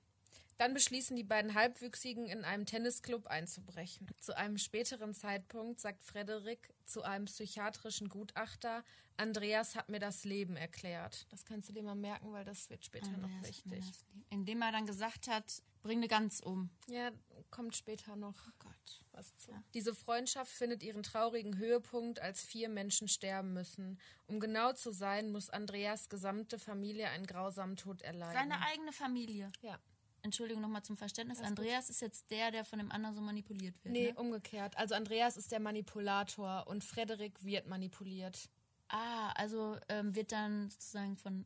Dann 0.57 0.73
beschließen 0.73 1.15
die 1.15 1.23
beiden 1.23 1.55
Halbwüchsigen 1.55 2.27
in 2.27 2.45
einem 2.45 2.65
Tennisclub 2.65 3.25
einzubrechen. 3.27 4.07
Zu 4.19 4.37
einem 4.37 4.57
späteren 4.57 5.13
Zeitpunkt 5.13 5.79
sagt 5.79 6.03
Frederik 6.03 6.73
zu 6.85 7.01
einem 7.01 7.25
psychiatrischen 7.25 8.07
Gutachter, 8.07 8.83
Andreas 9.17 9.75
hat 9.75 9.89
mir 9.89 9.99
das 9.99 10.23
Leben 10.23 10.55
erklärt. 10.55 11.25
Das 11.29 11.45
kannst 11.45 11.69
du 11.69 11.73
dir 11.73 11.83
mal 11.83 11.95
merken, 11.95 12.31
weil 12.31 12.45
das 12.45 12.69
wird 12.69 12.85
später 12.85 13.07
Andreas 13.07 13.31
noch 13.31 13.47
wichtig. 13.47 13.83
Indem 14.29 14.61
er 14.61 14.71
dann 14.71 14.85
gesagt 14.85 15.27
hat, 15.27 15.61
bring 15.81 15.99
eine 15.99 16.07
Gans 16.07 16.41
um. 16.41 16.69
Ja, 16.87 17.11
kommt 17.53 17.75
später 17.75 18.15
noch 18.15 18.35
oh 18.65 18.69
was 19.11 19.35
zu. 19.37 19.51
Ja. 19.51 19.63
Diese 19.75 19.93
Freundschaft 19.93 20.51
findet 20.51 20.81
ihren 20.81 21.03
traurigen 21.03 21.57
Höhepunkt, 21.57 22.19
als 22.19 22.43
vier 22.43 22.67
Menschen 22.67 23.07
sterben 23.07 23.53
müssen. 23.53 23.99
Um 24.25 24.39
genau 24.39 24.73
zu 24.73 24.91
sein, 24.91 25.31
muss 25.31 25.51
Andreas 25.51 26.09
gesamte 26.09 26.57
Familie 26.57 27.09
einen 27.09 27.27
grausamen 27.27 27.75
Tod 27.75 28.01
erleiden. 28.01 28.33
Seine 28.33 28.59
eigene 28.65 28.91
Familie? 28.91 29.51
Ja. 29.61 29.77
Entschuldigung 30.23 30.63
nochmal 30.63 30.81
zum 30.81 30.97
Verständnis. 30.97 31.41
Andreas 31.41 31.91
ist 31.91 32.01
jetzt 32.01 32.31
der, 32.31 32.49
der 32.49 32.65
von 32.65 32.79
dem 32.79 32.91
anderen 32.91 33.15
so 33.15 33.21
manipuliert 33.21 33.75
wird. 33.83 33.93
Nee, 33.93 34.11
ne? 34.11 34.19
umgekehrt. 34.19 34.75
Also 34.77 34.95
Andreas 34.95 35.37
ist 35.37 35.51
der 35.51 35.59
Manipulator 35.59 36.65
und 36.65 36.83
Frederik 36.83 37.43
wird 37.43 37.67
manipuliert. 37.67 38.49
Ah, 38.87 39.31
also 39.33 39.77
ähm, 39.89 40.15
wird 40.15 40.31
dann 40.31 40.71
sozusagen 40.71 41.17
von 41.17 41.45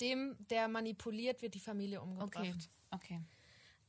dem, 0.00 0.36
der 0.50 0.68
manipuliert, 0.68 1.42
wird 1.42 1.54
die 1.54 1.60
Familie 1.60 2.00
umgebracht. 2.00 2.36
Okay. 2.36 2.54
okay. 2.92 3.20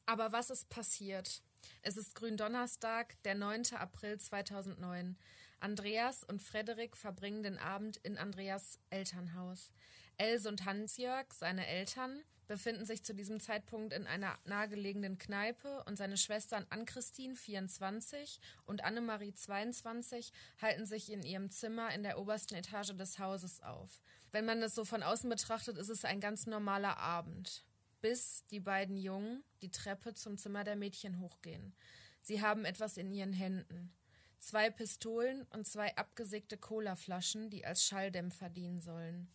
Aber 0.07 0.31
was 0.31 0.50
ist 0.50 0.69
passiert? 0.69 1.44
Es 1.81 1.97
ist 1.97 2.15
Gründonnerstag, 2.15 3.21
der 3.23 3.35
9. 3.35 3.63
April 3.75 4.19
2009. 4.19 5.17
Andreas 5.59 6.23
und 6.23 6.41
Frederik 6.41 6.95
verbringen 6.95 7.44
den 7.44 7.57
Abend 7.57 7.97
in 7.97 8.17
Andreas 8.17 8.79
Elternhaus. 8.89 9.71
Else 10.17 10.50
und 10.50 10.65
Hans-Jörg, 10.65 11.33
seine 11.33 11.65
Eltern, 11.67 12.21
befinden 12.47 12.85
sich 12.85 13.03
zu 13.03 13.13
diesem 13.13 13.39
Zeitpunkt 13.39 13.94
in 13.94 14.07
einer 14.07 14.38
nahegelegenen 14.44 15.17
Kneipe 15.17 15.83
und 15.85 15.97
seine 15.97 16.17
Schwestern 16.17 16.65
Ann-Christine, 16.69 17.35
24, 17.35 18.39
und 18.65 18.83
Annemarie, 18.83 19.33
22, 19.33 20.33
halten 20.62 20.85
sich 20.85 21.12
in 21.12 21.23
ihrem 21.23 21.50
Zimmer 21.50 21.94
in 21.94 22.03
der 22.03 22.19
obersten 22.19 22.55
Etage 22.55 22.95
des 22.95 23.19
Hauses 23.19 23.62
auf. 23.62 24.01
Wenn 24.31 24.45
man 24.45 24.62
das 24.62 24.75
so 24.75 24.83
von 24.83 25.03
außen 25.03 25.29
betrachtet, 25.29 25.77
ist 25.77 25.89
es 25.89 26.05
ein 26.05 26.19
ganz 26.19 26.48
normaler 26.48 26.98
Abend 26.98 27.63
bis 28.01 28.46
die 28.51 28.60
beiden 28.60 28.98
Jungen 28.98 29.44
die 29.62 29.72
Treppe 29.72 30.13
zum 30.13 30.38
Zimmer 30.38 30.63
der 30.63 30.75
Mädchen 30.75 31.20
hochgehen. 31.20 31.74
Sie 32.22 32.41
haben 32.41 32.65
etwas 32.65 32.98
in 32.98 33.12
ihren 33.12 33.34
Händen. 33.34 33.94
Zwei 34.39 34.70
Pistolen 34.70 35.44
und 35.51 35.68
zwei 35.68 35.96
abgesägte 35.98 36.58
Colaflaschen, 36.58 37.50
die 37.50 37.65
als 37.65 37.84
Schalldämpfer 37.84 38.50
dienen 38.50 38.82
sollen. 38.82 39.29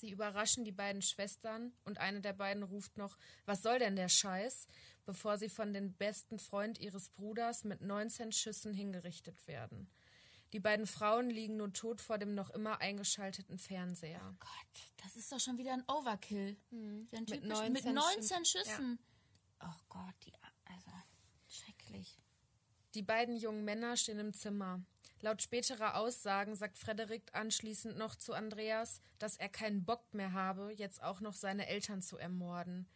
Sie 0.00 0.10
überraschen 0.10 0.64
die 0.64 0.72
beiden 0.72 1.02
Schwestern 1.02 1.72
und 1.84 1.98
eine 1.98 2.20
der 2.22 2.32
beiden 2.32 2.62
ruft 2.62 2.96
noch, 2.96 3.18
was 3.44 3.62
soll 3.62 3.78
denn 3.78 3.96
der 3.96 4.08
Scheiß, 4.08 4.66
bevor 5.04 5.36
sie 5.36 5.50
von 5.50 5.74
dem 5.74 5.92
besten 5.92 6.38
Freund 6.38 6.78
ihres 6.78 7.10
Bruders 7.10 7.64
mit 7.64 7.82
19 7.82 8.32
Schüssen 8.32 8.72
hingerichtet 8.72 9.46
werden. 9.46 9.90
Die 10.52 10.60
beiden 10.60 10.86
Frauen 10.86 11.30
liegen 11.30 11.56
nun 11.56 11.72
tot 11.74 12.00
vor 12.00 12.18
dem 12.18 12.34
noch 12.34 12.50
immer 12.50 12.80
eingeschalteten 12.80 13.58
Fernseher. 13.58 14.20
Oh 14.22 14.36
Gott, 14.40 14.90
das 14.96 15.16
ist 15.16 15.30
doch 15.30 15.38
schon 15.38 15.58
wieder 15.58 15.72
ein 15.72 15.84
Overkill. 15.88 16.56
Hm. 16.70 17.08
Mit, 17.10 17.44
19 17.44 17.72
mit 17.72 17.84
19 17.84 18.44
Schüssen. 18.44 18.98
Ja. 19.62 19.68
Oh 19.68 19.80
Gott, 19.88 20.14
die, 20.24 20.32
also 20.64 20.90
schrecklich. 21.48 22.18
Die 22.94 23.02
beiden 23.02 23.36
jungen 23.36 23.64
Männer 23.64 23.96
stehen 23.96 24.18
im 24.18 24.32
Zimmer. 24.34 24.82
Laut 25.22 25.42
späterer 25.42 25.96
Aussagen 25.96 26.56
sagt 26.56 26.78
Frederik 26.78 27.34
anschließend 27.34 27.96
noch 27.96 28.16
zu 28.16 28.32
Andreas, 28.32 29.00
dass 29.18 29.36
er 29.36 29.50
keinen 29.50 29.84
Bock 29.84 30.14
mehr 30.14 30.32
habe, 30.32 30.72
jetzt 30.72 31.02
auch 31.02 31.20
noch 31.20 31.34
seine 31.34 31.66
Eltern 31.66 32.00
zu 32.00 32.16
ermorden. 32.16 32.88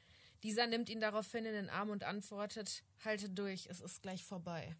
Dieser 0.42 0.66
nimmt 0.66 0.88
ihn 0.88 1.00
daraufhin 1.00 1.44
in 1.44 1.52
den 1.52 1.70
Arm 1.70 1.90
und 1.90 2.02
antwortet: 2.02 2.82
Halte 3.04 3.28
durch, 3.30 3.66
es 3.66 3.80
ist 3.80 4.02
gleich 4.02 4.24
vorbei. 4.24 4.74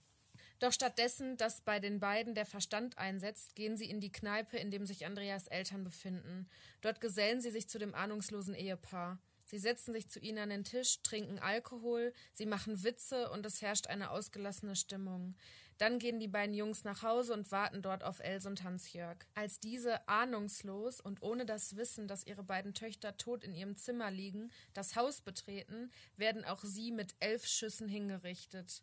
Doch 0.61 0.73
stattdessen, 0.73 1.37
dass 1.37 1.61
bei 1.61 1.80
den 1.80 2.00
beiden 2.00 2.34
der 2.34 2.46
Verstand 2.46 2.96
einsetzt, 2.99 3.54
gehen 3.54 3.76
sie 3.76 3.90
in 3.90 4.00
die 4.00 4.12
Kneipe, 4.12 4.56
in 4.56 4.70
dem 4.70 4.87
sich 4.87 5.04
Andreas 5.04 5.49
Eltern 5.49 5.84
befinden. 5.84 6.49
Dort 6.80 7.00
gesellen 7.00 7.40
sie 7.40 7.50
sich 7.50 7.68
zu 7.68 7.78
dem 7.78 7.94
ahnungslosen 7.94 8.54
Ehepaar. 8.54 9.18
Sie 9.46 9.58
setzen 9.58 9.92
sich 9.92 10.08
zu 10.08 10.20
ihnen 10.20 10.38
an 10.38 10.50
den 10.50 10.64
Tisch, 10.64 11.02
trinken 11.02 11.38
Alkohol, 11.38 12.12
sie 12.32 12.46
machen 12.46 12.82
Witze 12.82 13.30
und 13.30 13.44
es 13.44 13.61
herrscht 13.61 13.88
eine 13.88 14.11
ausgelassene 14.11 14.75
Stimmung. 14.75 15.34
Dann 15.78 15.99
gehen 15.99 16.20
die 16.20 16.28
beiden 16.28 16.54
Jungs 16.54 16.84
nach 16.84 17.02
Hause 17.02 17.34
und 17.34 17.50
warten 17.50 17.82
dort 17.82 18.04
auf 18.04 18.20
Els 18.20 18.46
und 18.46 18.62
Hans-Jörg. 18.62 19.18
Als 19.34 19.58
diese 19.58 20.08
ahnungslos 20.08 21.00
und 21.00 21.20
ohne 21.20 21.44
das 21.44 21.76
Wissen, 21.76 22.06
dass 22.06 22.26
ihre 22.26 22.44
beiden 22.44 22.75
Töchter 22.75 23.16
tot 23.16 23.42
in 23.42 23.54
ihrem 23.54 23.76
Zimmer 23.76 24.11
liegen, 24.11 24.52
das 24.73 24.94
Haus 24.94 25.20
betreten, 25.20 25.90
werden 26.16 26.44
auch 26.44 26.62
sie 26.62 26.92
mit 26.92 27.16
elf 27.18 27.44
Schüssen 27.46 27.88
hingerichtet. 27.88 28.82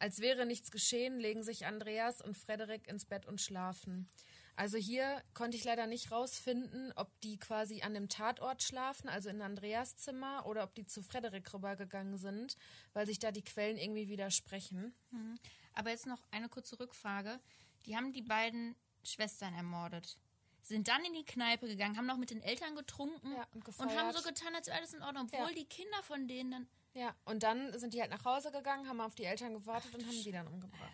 Als 0.00 0.20
wäre 0.20 0.46
nichts 0.46 0.70
geschehen, 0.70 1.20
legen 1.20 1.42
sich 1.42 1.66
Andreas 1.66 2.22
und 2.22 2.36
Frederik 2.38 2.88
ins 2.88 3.04
Bett 3.04 3.26
und 3.26 3.38
schlafen. 3.40 4.08
Also 4.56 4.78
hier 4.78 5.22
konnte 5.34 5.58
ich 5.58 5.64
leider 5.64 5.86
nicht 5.86 6.10
rausfinden, 6.10 6.92
ob 6.96 7.08
die 7.20 7.38
quasi 7.38 7.82
an 7.82 7.92
dem 7.92 8.08
Tatort 8.08 8.62
schlafen, 8.62 9.10
also 9.10 9.28
in 9.28 9.42
Andreas 9.42 9.96
Zimmer, 9.96 10.46
oder 10.46 10.64
ob 10.64 10.74
die 10.74 10.86
zu 10.86 11.02
Frederik 11.02 11.52
rübergegangen 11.52 12.16
sind, 12.16 12.56
weil 12.94 13.06
sich 13.06 13.18
da 13.18 13.30
die 13.30 13.44
Quellen 13.44 13.76
irgendwie 13.76 14.08
widersprechen. 14.08 14.94
Mhm. 15.10 15.38
Aber 15.74 15.90
jetzt 15.90 16.06
noch 16.06 16.18
eine 16.30 16.48
kurze 16.48 16.80
Rückfrage. 16.80 17.38
Die 17.84 17.94
haben 17.94 18.12
die 18.14 18.22
beiden 18.22 18.76
Schwestern 19.02 19.52
ermordet. 19.54 20.18
Sind 20.62 20.88
dann 20.88 21.04
in 21.04 21.12
die 21.12 21.24
Kneipe 21.24 21.68
gegangen, 21.68 21.96
haben 21.98 22.06
noch 22.06 22.18
mit 22.18 22.30
den 22.30 22.42
Eltern 22.42 22.74
getrunken 22.74 23.32
Ja, 23.32 23.46
und 23.52 23.66
und 23.66 23.96
haben 23.98 24.12
so 24.12 24.22
getan, 24.22 24.54
als 24.54 24.66
wäre 24.66 24.78
alles 24.78 24.94
in 24.94 25.02
Ordnung, 25.02 25.24
obwohl 25.30 25.48
Ja. 25.48 25.54
die 25.54 25.66
Kinder 25.66 26.02
von 26.02 26.26
denen 26.26 26.50
dann. 26.50 26.68
Ja, 27.00 27.14
und 27.24 27.42
dann 27.42 27.72
sind 27.78 27.94
die 27.94 28.00
halt 28.02 28.10
nach 28.10 28.26
Hause 28.26 28.52
gegangen, 28.52 28.86
haben 28.86 29.00
auf 29.00 29.14
die 29.14 29.24
Eltern 29.24 29.54
gewartet 29.54 29.94
und 29.94 30.06
haben 30.06 30.22
die 30.22 30.32
dann 30.32 30.46
umgebracht. 30.46 30.92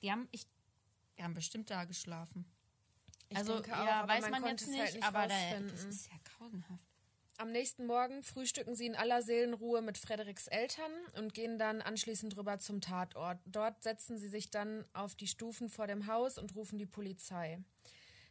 Die 0.00 0.12
haben, 0.12 0.28
ich, 0.30 0.46
die 1.18 1.24
haben 1.24 1.34
bestimmt 1.34 1.68
da 1.68 1.84
geschlafen. 1.84 2.44
Ich 3.28 3.36
also, 3.36 3.54
denke 3.54 3.76
auch, 3.76 3.84
ja, 3.84 4.06
weiß 4.06 4.30
man 4.30 4.42
man, 4.42 4.50
jetzt 4.50 4.62
es 4.62 4.68
nicht, 4.68 4.80
halt 4.80 4.94
nicht 4.94 5.04
aber 5.04 5.26
da, 5.26 5.60
das 5.68 5.84
ist 5.84 6.06
ja 6.06 6.16
grauenhaft. 6.22 6.86
Am 7.38 7.50
nächsten 7.50 7.86
Morgen 7.86 8.22
frühstücken 8.22 8.76
sie 8.76 8.86
in 8.86 8.94
aller 8.94 9.20
Seelenruhe 9.20 9.82
mit 9.82 9.98
Frederiks 9.98 10.46
Eltern 10.46 10.92
und 11.18 11.34
gehen 11.34 11.58
dann 11.58 11.82
anschließend 11.82 12.36
rüber 12.36 12.60
zum 12.60 12.80
Tatort. 12.80 13.40
Dort 13.46 13.82
setzen 13.82 14.18
sie 14.18 14.28
sich 14.28 14.50
dann 14.52 14.84
auf 14.92 15.16
die 15.16 15.26
Stufen 15.26 15.68
vor 15.68 15.88
dem 15.88 16.06
Haus 16.06 16.38
und 16.38 16.54
rufen 16.54 16.78
die 16.78 16.86
Polizei. 16.86 17.58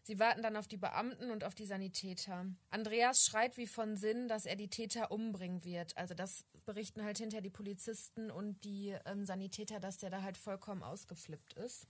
Sie 0.05 0.19
warten 0.19 0.43
dann 0.43 0.55
auf 0.55 0.67
die 0.67 0.77
Beamten 0.77 1.31
und 1.31 1.43
auf 1.43 1.55
die 1.55 1.65
Sanitäter. 1.65 2.45
Andreas 2.69 3.25
schreit 3.25 3.57
wie 3.57 3.65
von 3.65 3.97
Sinn, 3.97 4.27
dass 4.27 4.45
er 4.45 4.55
die 4.55 4.67
Täter 4.67 5.09
umbringen 5.09 5.63
wird. 5.63 5.97
Also 5.97 6.13
das 6.13 6.45
berichten 6.67 7.03
halt 7.03 7.17
hinter 7.17 7.41
die 7.41 7.49
Polizisten 7.49 8.29
und 8.29 8.63
die 8.63 8.95
ähm, 9.05 9.25
Sanitäter, 9.25 9.79
dass 9.79 9.97
der 9.97 10.11
da 10.11 10.21
halt 10.21 10.37
vollkommen 10.37 10.83
ausgeflippt 10.83 11.53
ist. 11.53 11.87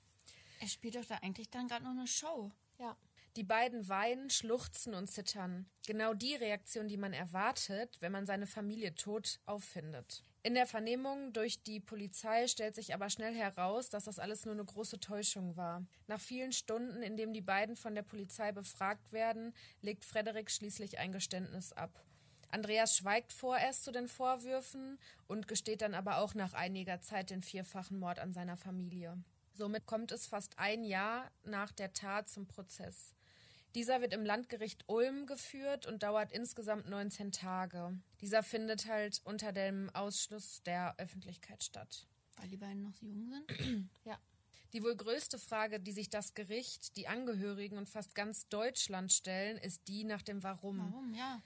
Er 0.61 0.69
spielt 0.69 0.95
doch 0.95 1.03
da 1.03 1.15
eigentlich 1.15 1.49
dann 1.49 1.67
gerade 1.67 1.83
nur 1.83 1.91
eine 1.91 2.07
Show. 2.07 2.53
Ja. 2.79 2.95
Die 3.35 3.43
beiden 3.43 3.89
weinen, 3.89 4.29
schluchzen 4.29 4.93
und 4.93 5.07
zittern. 5.07 5.65
Genau 5.85 6.13
die 6.13 6.35
Reaktion, 6.35 6.87
die 6.87 6.95
man 6.95 7.11
erwartet, 7.11 7.97
wenn 7.99 8.13
man 8.13 8.25
seine 8.25 8.47
Familie 8.47 8.95
tot 8.95 9.39
auffindet. 9.45 10.23
In 10.41 10.53
der 10.53 10.67
Vernehmung 10.67 11.33
durch 11.33 11.61
die 11.63 11.81
Polizei 11.81 12.47
stellt 12.47 12.75
sich 12.75 12.93
aber 12.93 13.09
schnell 13.09 13.35
heraus, 13.35 13.89
dass 13.89 14.05
das 14.05 14.19
alles 14.19 14.45
nur 14.45 14.53
eine 14.53 14.63
große 14.63 14.99
Täuschung 14.99 15.57
war. 15.57 15.85
Nach 16.07 16.21
vielen 16.21 16.53
Stunden, 16.53 17.01
in 17.01 17.17
denen 17.17 17.33
die 17.33 17.41
beiden 17.41 17.75
von 17.75 17.93
der 17.93 18.03
Polizei 18.03 18.53
befragt 18.53 19.11
werden, 19.11 19.53
legt 19.81 20.05
Frederik 20.05 20.49
schließlich 20.49 20.99
ein 20.99 21.11
Geständnis 21.11 21.73
ab. 21.73 22.05
Andreas 22.51 22.95
schweigt 22.95 23.33
vorerst 23.33 23.83
zu 23.83 23.91
den 23.91 24.07
Vorwürfen 24.07 24.97
und 25.27 25.49
gesteht 25.49 25.81
dann 25.81 25.93
aber 25.93 26.19
auch 26.19 26.35
nach 26.35 26.53
einiger 26.53 27.01
Zeit 27.01 27.31
den 27.31 27.41
vierfachen 27.41 27.99
Mord 27.99 28.19
an 28.19 28.31
seiner 28.31 28.55
Familie. 28.55 29.17
Somit 29.51 29.87
kommt 29.87 30.11
es 30.11 30.27
fast 30.27 30.59
ein 30.59 30.83
Jahr 30.83 31.31
nach 31.43 31.71
der 31.71 31.91
Tat 31.93 32.29
zum 32.29 32.45
Prozess. 32.45 33.14
Dieser 33.75 33.99
wird 33.99 34.13
im 34.13 34.23
Landgericht 34.23 34.85
Ulm 34.87 35.25
geführt 35.25 35.85
und 35.85 36.01
dauert 36.01 36.31
insgesamt 36.31 36.87
19 36.89 37.33
Tage. 37.33 37.99
Dieser 38.21 38.41
findet 38.41 38.87
halt 38.87 39.19
unter 39.25 39.51
dem 39.51 39.89
Ausschluss 39.93 40.63
der 40.63 40.95
Öffentlichkeit 40.97 41.61
statt. 41.61 42.07
Weil 42.37 42.47
die 42.47 42.55
beiden 42.55 42.83
noch 42.83 42.95
jung 43.01 43.27
sind. 43.27 43.89
Ja. 44.05 44.17
Die 44.71 44.81
wohl 44.83 44.95
größte 44.95 45.37
Frage, 45.37 45.79
die 45.79 45.91
sich 45.91 46.09
das 46.09 46.33
Gericht, 46.33 46.95
die 46.97 47.07
Angehörigen 47.07 47.77
und 47.77 47.87
fast 47.87 48.15
ganz 48.15 48.47
Deutschland 48.49 49.11
stellen, 49.11 49.57
ist 49.57 49.87
die 49.87 50.03
nach 50.03 50.21
dem 50.21 50.41
Warum. 50.41 50.79
Warum? 50.79 51.13
Ja. 51.13 51.41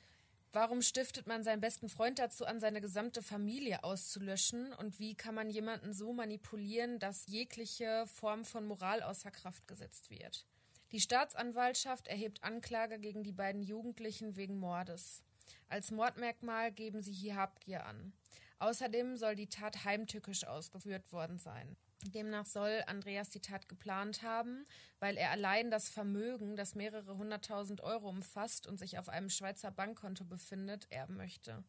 Warum 0.51 0.81
stiftet 0.81 1.27
man 1.27 1.43
seinen 1.43 1.61
besten 1.61 1.89
Freund 1.89 2.17
dazu 2.17 2.45
an, 2.45 2.59
seine 2.59 2.81
gesamte 2.81 3.21
Familie 3.21 3.83
auszulöschen? 3.83 4.73
Und 4.73 4.99
wie 4.99 5.15
kann 5.15 5.35
man 5.35 5.49
jemanden 5.49 5.93
so 5.93 6.13
manipulieren, 6.13 6.99
dass 6.99 7.27
jegliche 7.27 8.05
Form 8.07 8.45
von 8.45 8.65
Moral 8.65 9.03
außer 9.03 9.31
Kraft 9.31 9.67
gesetzt 9.67 10.09
wird? 10.09 10.45
Die 10.91 10.99
Staatsanwaltschaft 10.99 12.07
erhebt 12.07 12.43
Anklage 12.43 12.97
gegen 12.99 13.23
die 13.23 13.31
beiden 13.31 13.61
Jugendlichen 13.61 14.35
wegen 14.35 14.57
Mordes. 14.57 15.23
Als 15.67 15.91
Mordmerkmal 15.91 16.71
geben 16.71 17.01
sie 17.01 17.13
hier 17.13 17.35
Habgier 17.35 17.85
an. 17.85 18.13
Außerdem 18.57 19.15
soll 19.15 19.35
die 19.35 19.47
Tat 19.47 19.85
heimtückisch 19.85 20.45
ausgeführt 20.45 21.11
worden 21.13 21.37
sein. 21.37 21.77
Demnach 22.05 22.45
soll 22.45 22.83
Andreas 22.87 23.29
die 23.29 23.41
Tat 23.41 23.69
geplant 23.69 24.23
haben, 24.23 24.65
weil 24.99 25.15
er 25.17 25.31
allein 25.31 25.69
das 25.69 25.89
Vermögen, 25.89 26.55
das 26.55 26.73
mehrere 26.73 27.17
hunderttausend 27.17 27.81
Euro 27.81 28.09
umfasst 28.09 28.65
und 28.67 28.79
sich 28.79 28.97
auf 28.97 29.09
einem 29.09 29.29
Schweizer 29.29 29.69
Bankkonto 29.69 30.25
befindet, 30.25 30.87
erben 30.91 31.17
möchte. 31.17 31.63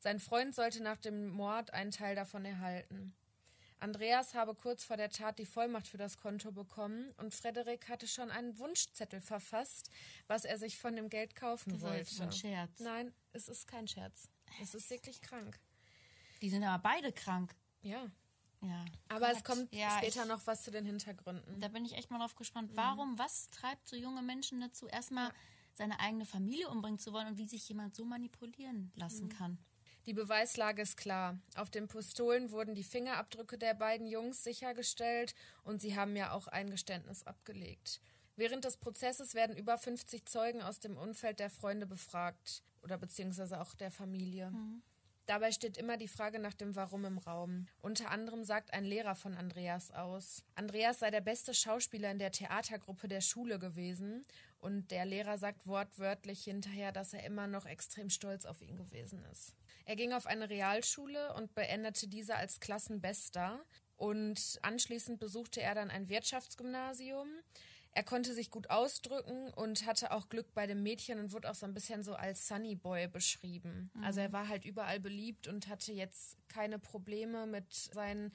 Sein 0.00 0.20
Freund 0.20 0.54
sollte 0.54 0.82
nach 0.82 0.98
dem 0.98 1.28
Mord 1.28 1.72
einen 1.72 1.90
Teil 1.90 2.14
davon 2.14 2.44
erhalten. 2.44 3.14
Andreas 3.80 4.34
habe 4.34 4.54
kurz 4.54 4.84
vor 4.84 4.96
der 4.96 5.10
Tat 5.10 5.38
die 5.38 5.46
Vollmacht 5.46 5.86
für 5.86 5.98
das 5.98 6.16
Konto 6.16 6.50
bekommen 6.52 7.10
und 7.18 7.32
Frederik 7.34 7.88
hatte 7.88 8.06
schon 8.08 8.30
einen 8.30 8.58
Wunschzettel 8.58 9.20
verfasst, 9.20 9.90
was 10.26 10.44
er 10.44 10.58
sich 10.58 10.78
von 10.78 10.96
dem 10.96 11.08
Geld 11.08 11.36
kaufen 11.36 11.72
Das 11.74 11.82
wollte. 11.82 11.98
jetzt 11.98 12.20
ein 12.20 12.32
Scherz. 12.32 12.80
Nein, 12.80 13.12
es 13.32 13.48
ist 13.48 13.66
kein 13.68 13.86
Scherz. 13.86 14.28
Es 14.60 14.74
ist 14.74 14.90
wirklich 14.90 15.20
krank. 15.20 15.58
Die 16.42 16.50
sind 16.50 16.64
aber 16.64 16.82
beide 16.82 17.12
krank. 17.12 17.54
Ja. 17.82 18.06
Ja. 18.60 18.84
Aber 19.08 19.30
es 19.30 19.44
Gott. 19.44 19.56
kommt 19.56 19.72
Ja, 19.72 19.96
später 19.98 20.22
ich- 20.22 20.28
noch 20.28 20.44
was 20.48 20.64
zu 20.64 20.72
den 20.72 20.84
Hintergründen. 20.84 21.60
Da 21.60 21.68
bin 21.68 21.84
ich 21.84 21.92
echt 21.94 22.10
mal 22.10 22.18
drauf 22.18 22.34
gespannt. 22.34 22.72
Warum, 22.74 23.16
was 23.18 23.48
treibt 23.50 23.86
so 23.88 23.94
junge 23.94 24.22
Menschen 24.22 24.60
dazu, 24.60 24.88
erstmal 24.88 25.30
seine 25.74 26.00
eigene 26.00 26.26
Familie 26.26 26.68
umbringen 26.68 26.98
zu 26.98 27.12
wollen 27.12 27.28
und 27.28 27.38
wie 27.38 27.46
sich 27.46 27.68
jemand 27.68 27.94
so 27.94 28.04
manipulieren 28.04 28.90
lassen 28.96 29.28
kann? 29.28 29.58
Die 30.08 30.14
Beweislage 30.14 30.80
ist 30.80 30.96
klar. 30.96 31.38
Auf 31.54 31.68
den 31.68 31.86
Pistolen 31.86 32.50
wurden 32.50 32.74
die 32.74 32.82
Fingerabdrücke 32.82 33.58
der 33.58 33.74
beiden 33.74 34.06
Jungs 34.06 34.42
sichergestellt 34.42 35.34
und 35.64 35.82
sie 35.82 35.96
haben 35.96 36.16
ja 36.16 36.32
auch 36.32 36.48
ein 36.48 36.70
Geständnis 36.70 37.26
abgelegt. 37.26 38.00
Während 38.34 38.64
des 38.64 38.78
Prozesses 38.78 39.34
werden 39.34 39.54
über 39.54 39.76
50 39.76 40.24
Zeugen 40.24 40.62
aus 40.62 40.80
dem 40.80 40.96
Umfeld 40.96 41.40
der 41.40 41.50
Freunde 41.50 41.84
befragt 41.84 42.62
oder 42.82 42.96
beziehungsweise 42.96 43.60
auch 43.60 43.74
der 43.74 43.90
Familie. 43.90 44.50
Dabei 45.26 45.52
steht 45.52 45.76
immer 45.76 45.98
die 45.98 46.08
Frage 46.08 46.38
nach 46.38 46.54
dem 46.54 46.74
Warum 46.74 47.04
im 47.04 47.18
Raum. 47.18 47.66
Unter 47.82 48.10
anderem 48.10 48.44
sagt 48.44 48.72
ein 48.72 48.86
Lehrer 48.86 49.14
von 49.14 49.34
Andreas 49.34 49.90
aus. 49.90 50.42
Andreas 50.54 51.00
sei 51.00 51.10
der 51.10 51.20
beste 51.20 51.52
Schauspieler 51.52 52.10
in 52.10 52.18
der 52.18 52.32
Theatergruppe 52.32 53.08
der 53.08 53.20
Schule 53.20 53.58
gewesen 53.58 54.24
und 54.60 54.90
der 54.90 55.04
Lehrer 55.04 55.38
sagt 55.38 55.66
wortwörtlich 55.66 56.44
hinterher, 56.44 56.92
dass 56.92 57.12
er 57.12 57.24
immer 57.24 57.46
noch 57.46 57.66
extrem 57.66 58.10
stolz 58.10 58.44
auf 58.44 58.60
ihn 58.60 58.76
gewesen 58.76 59.24
ist. 59.32 59.54
Er 59.84 59.96
ging 59.96 60.12
auf 60.12 60.26
eine 60.26 60.50
Realschule 60.50 61.34
und 61.34 61.54
beendete 61.54 62.08
diese 62.08 62.36
als 62.36 62.60
Klassenbester 62.60 63.64
und 63.96 64.58
anschließend 64.62 65.18
besuchte 65.18 65.60
er 65.60 65.74
dann 65.74 65.90
ein 65.90 66.08
Wirtschaftsgymnasium. 66.08 67.28
Er 67.92 68.04
konnte 68.04 68.32
sich 68.32 68.50
gut 68.50 68.70
ausdrücken 68.70 69.48
und 69.54 69.86
hatte 69.86 70.12
auch 70.12 70.28
Glück 70.28 70.54
bei 70.54 70.66
den 70.66 70.82
Mädchen 70.82 71.18
und 71.18 71.32
wurde 71.32 71.50
auch 71.50 71.54
so 71.54 71.66
ein 71.66 71.74
bisschen 71.74 72.04
so 72.04 72.14
als 72.14 72.46
Sunny 72.46 72.76
Boy 72.76 73.08
beschrieben. 73.08 73.90
Also 74.02 74.20
er 74.20 74.32
war 74.32 74.48
halt 74.48 74.64
überall 74.64 75.00
beliebt 75.00 75.48
und 75.48 75.68
hatte 75.68 75.92
jetzt 75.92 76.36
keine 76.48 76.78
Probleme 76.78 77.46
mit 77.46 77.72
seinen 77.72 78.32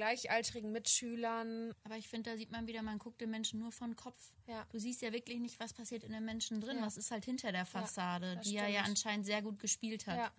gleichaltrigen 0.00 0.72
Mitschülern. 0.72 1.74
Aber 1.84 1.96
ich 1.98 2.08
finde, 2.08 2.30
da 2.30 2.36
sieht 2.38 2.50
man 2.50 2.66
wieder, 2.66 2.82
man 2.82 2.98
guckt 2.98 3.20
den 3.20 3.28
Menschen 3.30 3.60
nur 3.60 3.70
von 3.70 3.96
Kopf. 3.96 4.32
Ja. 4.46 4.64
Du 4.70 4.78
siehst 4.78 5.02
ja 5.02 5.12
wirklich 5.12 5.40
nicht, 5.40 5.60
was 5.60 5.74
passiert 5.74 6.04
in 6.04 6.12
den 6.12 6.24
Menschen 6.24 6.60
drin, 6.62 6.78
Ja. 6.78 6.86
was 6.86 6.96
ist 6.96 7.10
halt 7.10 7.26
hinter 7.26 7.52
der 7.52 7.66
Fassade, 7.66 8.38
die 8.44 8.56
er 8.56 8.68
ja 8.68 8.80
stimmt. 8.80 8.88
anscheinend 8.88 9.26
sehr 9.26 9.42
gut 9.42 9.58
gespielt 9.58 10.06
hat. 10.06 10.32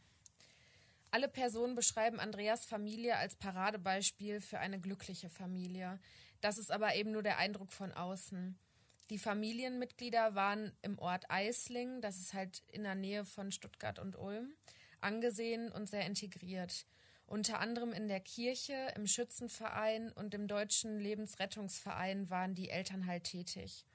Alle 1.11 1.27
Personen 1.27 1.75
beschreiben 1.75 2.19
Andreas 2.19 2.65
Familie 2.65 3.17
als 3.17 3.35
Paradebeispiel 3.35 4.41
für 4.41 4.59
eine 4.59 4.79
glückliche 4.79 5.29
Familie. 5.29 5.99
Das 6.39 6.57
ist 6.57 6.71
aber 6.71 6.95
eben 6.95 7.11
nur 7.11 7.21
der 7.21 7.37
Eindruck 7.37 7.71
von 7.71 7.91
außen. 7.91 8.57
Die 9.11 9.19
Familienmitglieder 9.19 10.33
waren 10.35 10.71
im 10.81 10.97
Ort 10.97 11.29
Eisling, 11.29 12.01
das 12.01 12.17
ist 12.17 12.33
halt 12.33 12.63
in 12.69 12.81
der 12.83 12.95
Nähe 12.95 13.25
von 13.25 13.51
Stuttgart 13.51 13.99
und 13.99 14.15
Ulm, 14.17 14.53
angesehen 15.01 15.71
und 15.71 15.87
sehr 15.89 16.05
integriert. 16.07 16.87
Unter 17.31 17.61
anderem 17.61 17.93
in 17.93 18.09
der 18.09 18.19
Kirche, 18.19 18.91
im 18.97 19.07
Schützenverein 19.07 20.11
und 20.11 20.33
im 20.33 20.49
Deutschen 20.49 20.99
Lebensrettungsverein 20.99 22.29
waren 22.29 22.55
die 22.55 22.69
Eltern 22.69 23.05
halt 23.05 23.23
tätig. 23.23 23.85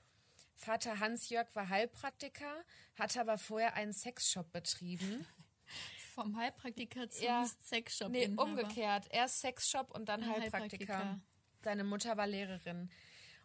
Vater 0.55 1.01
Hans-Jörg 1.01 1.47
war 1.55 1.69
Heilpraktiker, 1.69 2.65
hatte 2.99 3.21
aber 3.21 3.37
vorher 3.37 3.75
einen 3.75 3.93
Sexshop 3.93 4.51
betrieben. 4.53 5.27
Vom 6.15 6.35
Heilpraktiker 6.39 7.11
zum 7.11 7.27
Ja. 7.27 7.47
Sexshop. 7.63 8.11
Nee, 8.11 8.29
umgekehrt. 8.39 9.07
Erst 9.11 9.43
Sexshop 9.43 9.91
und 9.91 10.09
dann 10.09 10.23
Dann 10.23 10.31
Heilpraktiker. 10.31 10.95
Heilpraktiker. 10.97 11.21
Seine 11.63 11.85
Mutter 11.85 12.17
war 12.17 12.27
Lehrerin. 12.27 12.91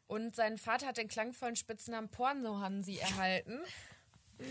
Und 0.07 0.37
sein 0.37 0.57
Vater 0.57 0.87
hat 0.87 0.95
den 0.99 1.09
klangvollen 1.09 1.57
Spitznamen 1.57 2.07
Porno-Hansi 2.09 2.95
erhalten. 2.95 3.59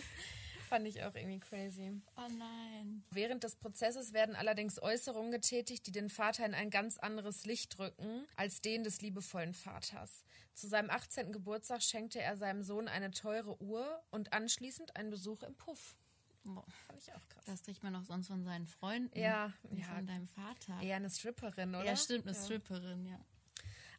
Fand 0.71 0.87
ich 0.87 1.03
auch 1.03 1.17
irgendwie 1.17 1.41
crazy. 1.41 2.01
Oh 2.17 2.29
nein. 2.39 3.03
Während 3.11 3.43
des 3.43 3.57
Prozesses 3.57 4.13
werden 4.13 4.37
allerdings 4.37 4.81
Äußerungen 4.81 5.33
getätigt, 5.33 5.85
die 5.89 5.91
den 5.91 6.09
Vater 6.09 6.47
in 6.47 6.55
ein 6.55 6.71
ganz 6.71 6.97
anderes 6.97 7.45
Licht 7.45 7.77
rücken 7.81 8.25
als 8.37 8.61
den 8.61 8.85
des 8.85 9.01
liebevollen 9.03 9.53
Vaters. 9.53 10.25
Zu 10.55 10.69
seinem 10.69 10.89
18. 10.89 11.33
Geburtstag 11.33 11.83
schenkte 11.83 12.23
er 12.23 12.37
seinem 12.37 12.63
Sohn 12.63 12.87
eine 12.87 13.11
teure 13.11 13.61
Uhr 13.61 14.01
und 14.13 14.33
anschließend 14.33 14.95
einen 14.95 15.11
Besuch 15.11 15.43
im 15.43 15.57
Puff. 15.57 15.97
Boah, 16.45 16.65
Fand 16.87 17.03
ich 17.03 17.13
auch 17.13 17.29
krass. 17.29 17.45
Das 17.47 17.63
kriegt 17.65 17.83
man 17.83 17.93
doch 17.93 18.05
sonst 18.05 18.29
von 18.29 18.45
seinen 18.45 18.69
Freunden. 18.69 19.19
Ja, 19.19 19.53
ja. 19.73 19.85
von 19.93 20.07
deinem 20.07 20.29
Vater. 20.29 20.81
Eher 20.81 20.97
eine 20.97 21.11
Stripperin, 21.11 21.75
oder? 21.75 21.85
Ja, 21.85 21.97
stimmt, 21.97 22.29
eine 22.29 22.37
Stripperin, 22.37 23.07
ja. 23.07 23.19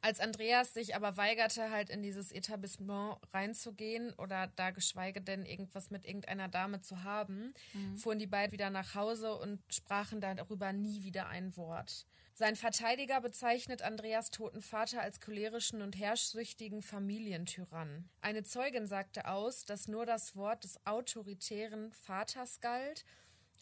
Als 0.04 0.20
Andreas 0.20 0.74
sich 0.74 0.96
aber 0.96 1.16
weigerte, 1.16 1.70
halt 1.70 1.92
in 1.92 2.02
dieses 2.02 2.32
Etablissement 2.32 3.18
reinzugehen 3.34 4.14
oder 4.14 4.48
da 4.56 4.72
geschweige 4.72 5.22
denn 5.22 5.46
irgendwas 5.46 5.92
mit 5.92 6.06
irgendeiner 6.06 6.48
Dame 6.48 6.82
zu 6.82 7.04
haben, 7.04 7.54
mhm. 7.74 7.98
fuhren 7.98 8.18
die 8.18 8.28
beiden 8.28 8.52
wieder 8.52 8.72
nach 8.72 8.96
Hause 8.96 9.36
und 9.36 9.62
sprachen 9.72 10.20
darüber 10.20 10.74
nie 10.74 11.04
wieder 11.04 11.28
ein 11.28 11.56
Wort. 11.56 12.08
Sein 12.34 12.56
Verteidiger 12.56 13.22
bezeichnet 13.22 13.84
Andreas 13.84 14.32
toten 14.32 14.64
Vater 14.64 15.02
als 15.02 15.20
cholerischen 15.20 15.84
und 15.84 15.96
herrschsüchtigen 16.00 16.82
Familientyrann. 16.82 18.10
Eine 18.22 18.44
Zeugin 18.44 18.88
sagte 18.88 19.28
aus, 19.28 19.66
dass 19.66 19.88
nur 19.88 20.08
das 20.08 20.36
Wort 20.36 20.64
des 20.64 20.84
autoritären 20.88 21.92
Vaters 21.92 22.60
galt 22.60 23.06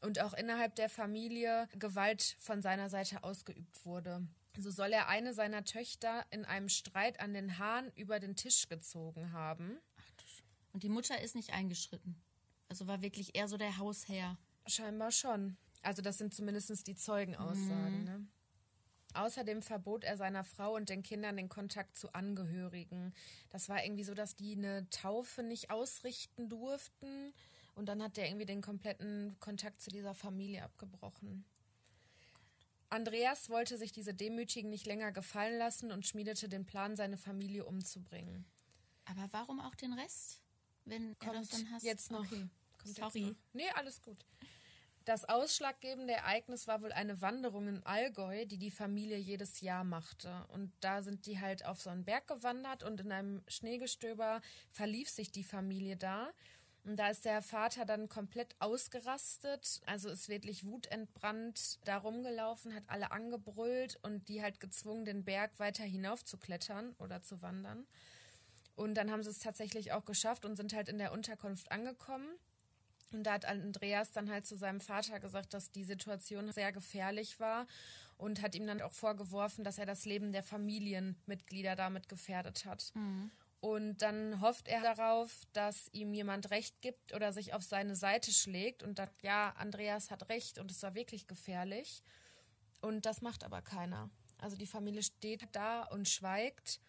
und 0.01 0.21
auch 0.21 0.33
innerhalb 0.33 0.75
der 0.75 0.87
Familie 0.87 1.67
Gewalt 1.77 2.37
von 2.39 2.61
seiner 2.61 2.89
Seite 2.89 3.25
ausgeübt 3.25 3.85
wurde. 3.85 4.25
So 4.61 4.71
soll 4.71 4.91
er 4.91 5.07
eine 5.07 5.33
seiner 5.33 5.63
Töchter 5.63 6.25
in 6.31 6.45
einem 6.45 6.69
Streit 6.69 7.19
an 7.19 7.33
den 7.33 7.57
Haaren 7.57 7.91
über 7.95 8.19
den 8.19 8.35
Tisch 8.35 8.67
gezogen 8.67 9.31
haben. 9.31 9.79
Und 10.73 10.83
die 10.83 10.89
Mutter 10.89 11.21
ist 11.21 11.35
nicht 11.35 11.53
eingeschritten. 11.53 12.21
Also 12.67 12.87
war 12.87 13.01
wirklich 13.01 13.35
eher 13.35 13.47
so 13.47 13.57
der 13.57 13.77
Hausherr. 13.77 14.37
Scheinbar 14.67 15.11
schon. 15.11 15.57
Also 15.81 16.01
das 16.01 16.17
sind 16.17 16.33
zumindest 16.33 16.87
die 16.87 16.95
Zeugenaussagen. 16.95 17.99
Mhm. 17.99 18.05
Ne? 18.05 18.27
Außerdem 19.13 19.61
verbot 19.61 20.03
er 20.03 20.17
seiner 20.17 20.43
Frau 20.43 20.75
und 20.75 20.89
den 20.89 21.01
Kindern 21.01 21.37
den 21.37 21.49
Kontakt 21.49 21.97
zu 21.97 22.13
Angehörigen. 22.13 23.13
Das 23.49 23.69
war 23.69 23.83
irgendwie 23.83 24.03
so, 24.03 24.13
dass 24.13 24.35
die 24.35 24.55
eine 24.55 24.87
Taufe 24.89 25.41
nicht 25.41 25.71
ausrichten 25.71 26.49
durften. 26.49 27.33
Und 27.75 27.87
dann 27.87 28.03
hat 28.03 28.17
er 28.17 28.27
irgendwie 28.27 28.45
den 28.45 28.61
kompletten 28.61 29.35
Kontakt 29.39 29.81
zu 29.81 29.89
dieser 29.89 30.13
Familie 30.13 30.63
abgebrochen. 30.63 31.45
Andreas 32.89 33.49
wollte 33.49 33.77
sich 33.77 33.91
diese 33.91 34.13
Demütigen 34.13 34.69
nicht 34.69 34.85
länger 34.85 35.11
gefallen 35.11 35.57
lassen 35.57 35.91
und 35.91 36.07
schmiedete 36.07 36.49
den 36.49 36.65
Plan, 36.65 36.95
seine 36.95 37.17
Familie 37.17 37.65
umzubringen. 37.65 38.45
Aber 39.05 39.27
warum 39.31 39.59
auch 39.59 39.75
den 39.75 39.93
Rest? 39.93 40.41
Wenn 40.85 41.17
Kommt 41.19 41.35
er 41.35 41.39
das 41.41 41.49
dann 41.49 41.71
hast? 41.71 41.83
Jetzt 41.83 42.11
noch. 42.11 42.25
Okay. 42.25 42.47
Kommt 42.81 42.95
Sorry. 42.95 43.19
Jetzt 43.19 43.29
noch. 43.29 43.35
Nee, 43.53 43.69
alles 43.75 44.01
gut. 44.01 44.25
Das 45.05 45.25
ausschlaggebende 45.25 46.13
Ereignis 46.13 46.67
war 46.67 46.81
wohl 46.81 46.91
eine 46.91 47.19
Wanderung 47.21 47.67
in 47.67 47.83
Allgäu, 47.83 48.45
die 48.45 48.57
die 48.57 48.69
Familie 48.69 49.17
jedes 49.17 49.61
Jahr 49.61 49.83
machte. 49.83 50.45
Und 50.49 50.71
da 50.81 51.01
sind 51.01 51.25
die 51.25 51.39
halt 51.39 51.65
auf 51.65 51.81
so 51.81 51.89
einen 51.89 52.05
Berg 52.05 52.27
gewandert 52.27 52.83
und 52.83 53.01
in 53.01 53.11
einem 53.11 53.41
Schneegestöber 53.47 54.41
verlief 54.69 55.09
sich 55.09 55.31
die 55.31 55.43
Familie 55.43 55.97
da. 55.97 56.29
Und 56.89 56.95
da 56.95 57.09
ist 57.09 57.23
der 57.23 57.43
Vater 57.43 57.85
dann 57.85 58.09
komplett 58.09 58.55
ausgerastet, 58.57 59.79
also 59.85 60.09
ist 60.09 60.27
wirklich 60.27 60.65
wutentbrannt 60.65 61.77
da 61.85 61.97
rumgelaufen, 61.97 62.73
hat 62.73 62.81
alle 62.87 63.11
angebrüllt 63.11 63.99
und 64.01 64.27
die 64.27 64.41
halt 64.41 64.59
gezwungen, 64.59 65.05
den 65.05 65.23
Berg 65.23 65.51
weiter 65.59 65.83
hinauf 65.83 66.25
zu 66.25 66.39
klettern 66.39 66.95
oder 66.97 67.21
zu 67.21 67.43
wandern. 67.43 67.85
Und 68.75 68.95
dann 68.95 69.11
haben 69.11 69.21
sie 69.21 69.29
es 69.29 69.37
tatsächlich 69.37 69.91
auch 69.91 70.03
geschafft 70.03 70.45
und 70.45 70.55
sind 70.55 70.73
halt 70.73 70.89
in 70.89 70.97
der 70.97 71.11
Unterkunft 71.11 71.71
angekommen. 71.71 72.27
Und 73.13 73.21
da 73.21 73.33
hat 73.33 73.45
Andreas 73.45 74.11
dann 74.11 74.31
halt 74.31 74.47
zu 74.47 74.57
seinem 74.57 74.81
Vater 74.81 75.19
gesagt, 75.19 75.53
dass 75.53 75.69
die 75.69 75.83
Situation 75.83 76.51
sehr 76.51 76.71
gefährlich 76.71 77.39
war 77.39 77.67
und 78.17 78.41
hat 78.41 78.55
ihm 78.55 78.65
dann 78.65 78.81
auch 78.81 78.93
vorgeworfen, 78.93 79.63
dass 79.63 79.77
er 79.77 79.85
das 79.85 80.05
Leben 80.05 80.31
der 80.31 80.41
Familienmitglieder 80.41 81.75
damit 81.75 82.09
gefährdet 82.09 82.65
hat. 82.65 82.91
Mhm. 82.95 83.29
Und 83.61 83.97
dann 83.97 84.39
hofft 84.39 84.69
er 84.69 84.81
darauf, 84.81 85.43
dass 85.51 85.89
ihm 85.91 86.13
jemand 86.13 86.49
Recht 86.49 86.81
gibt 86.81 87.13
oder 87.13 87.33
sich 87.33 87.53
auf 87.53 87.63
seine 87.63 87.95
Seite 87.95 88.31
schlägt 88.31 88.83
und 88.83 88.97
sagt, 88.97 89.21
ja, 89.21 89.49
Andreas 89.57 90.11
hat 90.11 90.29
Recht 90.29 90.59
und 90.59 90.71
es 90.71 90.81
war 90.81 90.95
wirklich 90.95 91.27
gefährlich. 91.27 92.01
Und 92.81 93.05
das 93.05 93.21
macht 93.21 93.43
aber 93.43 93.61
keiner. 93.61 94.09
Also 94.37 94.55
die 94.55 94.67
Familie 94.67 95.03
steht 95.03 95.47
da 95.51 95.83
und 95.83 96.07
schweigt. 96.07 96.79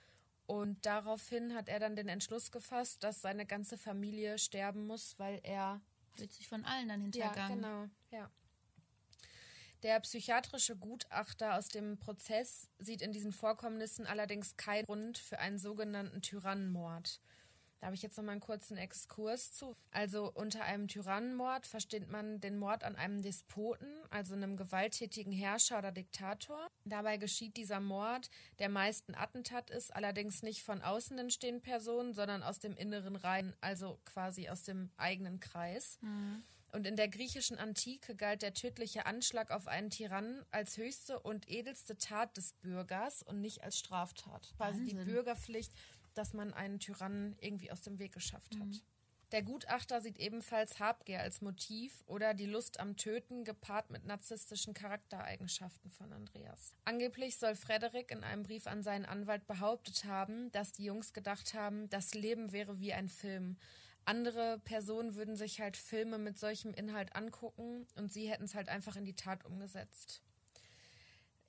Und 0.47 0.87
daraufhin 0.87 1.55
hat 1.55 1.69
er 1.69 1.81
dann 1.81 1.97
den 1.97 2.09
Entschluss 2.09 2.53
gefasst, 2.53 3.03
dass 3.03 3.21
seine 3.21 3.47
ganze 3.47 3.77
Familie 3.77 4.39
sterben 4.39 4.87
muss, 4.87 5.19
weil 5.19 5.41
er 5.43 5.81
wird 6.17 6.33
sich 6.33 6.47
von 6.49 6.65
allen 6.65 6.89
dann 6.89 7.00
hintergangen. 7.00 7.62
Ja, 7.62 7.69
genau, 7.69 7.91
ja. 8.11 8.31
Der 9.82 9.99
psychiatrische 10.00 10.76
Gutachter 10.76 11.56
aus 11.56 11.69
dem 11.69 11.99
Prozess 11.99 12.69
sieht 12.78 13.00
in 13.00 13.12
diesen 13.12 13.32
Vorkommnissen 13.32 14.06
allerdings 14.06 14.56
keinen 14.56 14.84
Grund 14.84 15.16
für 15.16 15.38
einen 15.38 15.58
sogenannten 15.58 16.21
Tyrannenmord. 16.21 17.21
Da 17.80 17.86
habe 17.86 17.97
ich 17.97 18.02
jetzt 18.02 18.19
noch 18.19 18.25
mal 18.25 18.32
einen 18.32 18.43
kurzen 18.43 18.76
Exkurs 18.76 19.52
zu. 19.52 19.75
Also 19.90 20.30
unter 20.34 20.64
einem 20.64 20.86
Tyrannenmord 20.86 21.66
versteht 21.66 22.10
man 22.10 22.38
den 22.38 22.58
Mord 22.58 22.84
an 22.84 22.95
einem 22.95 23.23
Despoten, 23.23 23.88
also 24.10 24.34
einem 24.34 24.58
gewalttätigen 24.58 25.32
Herrscher 25.32 25.78
oder 25.78 25.90
Diktator. 25.90 26.69
Dabei 26.84 27.16
geschieht 27.16 27.56
dieser 27.56 27.80
Mord, 27.80 28.28
der 28.58 28.69
meist 28.69 29.08
ein 29.08 29.14
Attentat 29.14 29.71
ist, 29.71 29.97
allerdings 29.97 30.43
nicht 30.43 30.62
von 30.62 30.82
außen 30.82 31.16
entstehenden 31.16 31.62
Personen, 31.62 32.12
sondern 32.12 32.43
aus 32.43 32.58
dem 32.58 32.76
inneren 32.76 33.16
Reihen, 33.16 33.54
also 33.62 33.99
quasi 34.04 34.50
aus 34.50 34.62
dem 34.62 34.90
eigenen 34.99 35.40
Kreis. 35.40 35.97
Mhm. 36.02 36.43
Und 36.73 36.87
in 36.87 36.97
der 36.97 37.09
griechischen 37.09 37.59
Antike 37.59 38.15
galt 38.15 38.43
der 38.43 38.54
tödliche 38.54 39.06
Anschlag 39.06 39.50
auf 39.50 39.67
einen 39.67 39.91
Tyrannen 39.91 40.45
als 40.50 40.76
höchste 40.76 41.19
und 41.21 41.49
edelste 41.49 41.99
Tat 41.99 42.37
des 42.37 42.52
Bürgers 42.54 43.23
und 43.23 43.41
nicht 43.41 43.63
als 43.65 43.78
Straftat. 43.78 44.52
Quasi 44.56 44.85
die 44.85 44.95
Bürgerpflicht 44.95 45.73
dass 46.15 46.33
man 46.33 46.52
einen 46.52 46.78
Tyrannen 46.78 47.37
irgendwie 47.41 47.71
aus 47.71 47.83
dem 47.83 47.99
Weg 47.99 48.13
geschafft 48.13 48.56
hat. 48.56 48.67
Mhm. 48.67 48.80
Der 49.33 49.43
Gutachter 49.45 50.00
sieht 50.00 50.19
ebenfalls 50.19 50.80
Habgier 50.80 51.21
als 51.21 51.41
Motiv 51.41 52.02
oder 52.06 52.35
die 52.35 52.47
Lust 52.47 52.80
am 52.80 52.97
Töten 52.97 53.45
gepaart 53.45 53.91
mit 53.91 54.04
narzisstischen 54.04 54.75
Charaktereigenschaften 54.75 55.89
von 55.89 56.13
Andreas. 56.13 56.75
Angeblich 56.85 57.39
soll 57.39 57.54
Frederik 57.54 58.11
in 58.11 58.25
einem 58.25 58.43
Brief 58.43 58.67
an 58.67 58.83
seinen 58.83 59.04
Anwalt 59.04 59.47
behauptet 59.47 60.04
haben, 60.04 60.50
dass 60.50 60.73
die 60.73 60.85
Jungs 60.85 61.13
gedacht 61.13 61.54
haben, 61.54 61.89
das 61.91 62.13
Leben 62.15 62.50
wäre 62.50 62.80
wie 62.80 62.93
ein 62.93 63.09
Film. 63.09 63.56
Andere 64.04 64.58
Personen 64.65 65.15
würden 65.15 65.36
sich 65.36 65.60
halt 65.60 65.76
Filme 65.76 66.19
mit 66.19 66.39
solchem 66.39 66.75
Inhalt 66.75 67.15
angucken 67.15 67.86
und 67.97 68.13
sie 68.13 68.30
hätten 68.30 68.45
es 68.45 68.54
halt 68.54 68.69
einfach 68.69 68.97
in 68.97 69.04
die 69.04 69.15
Tat 69.15 69.45
umgesetzt. 69.45 70.23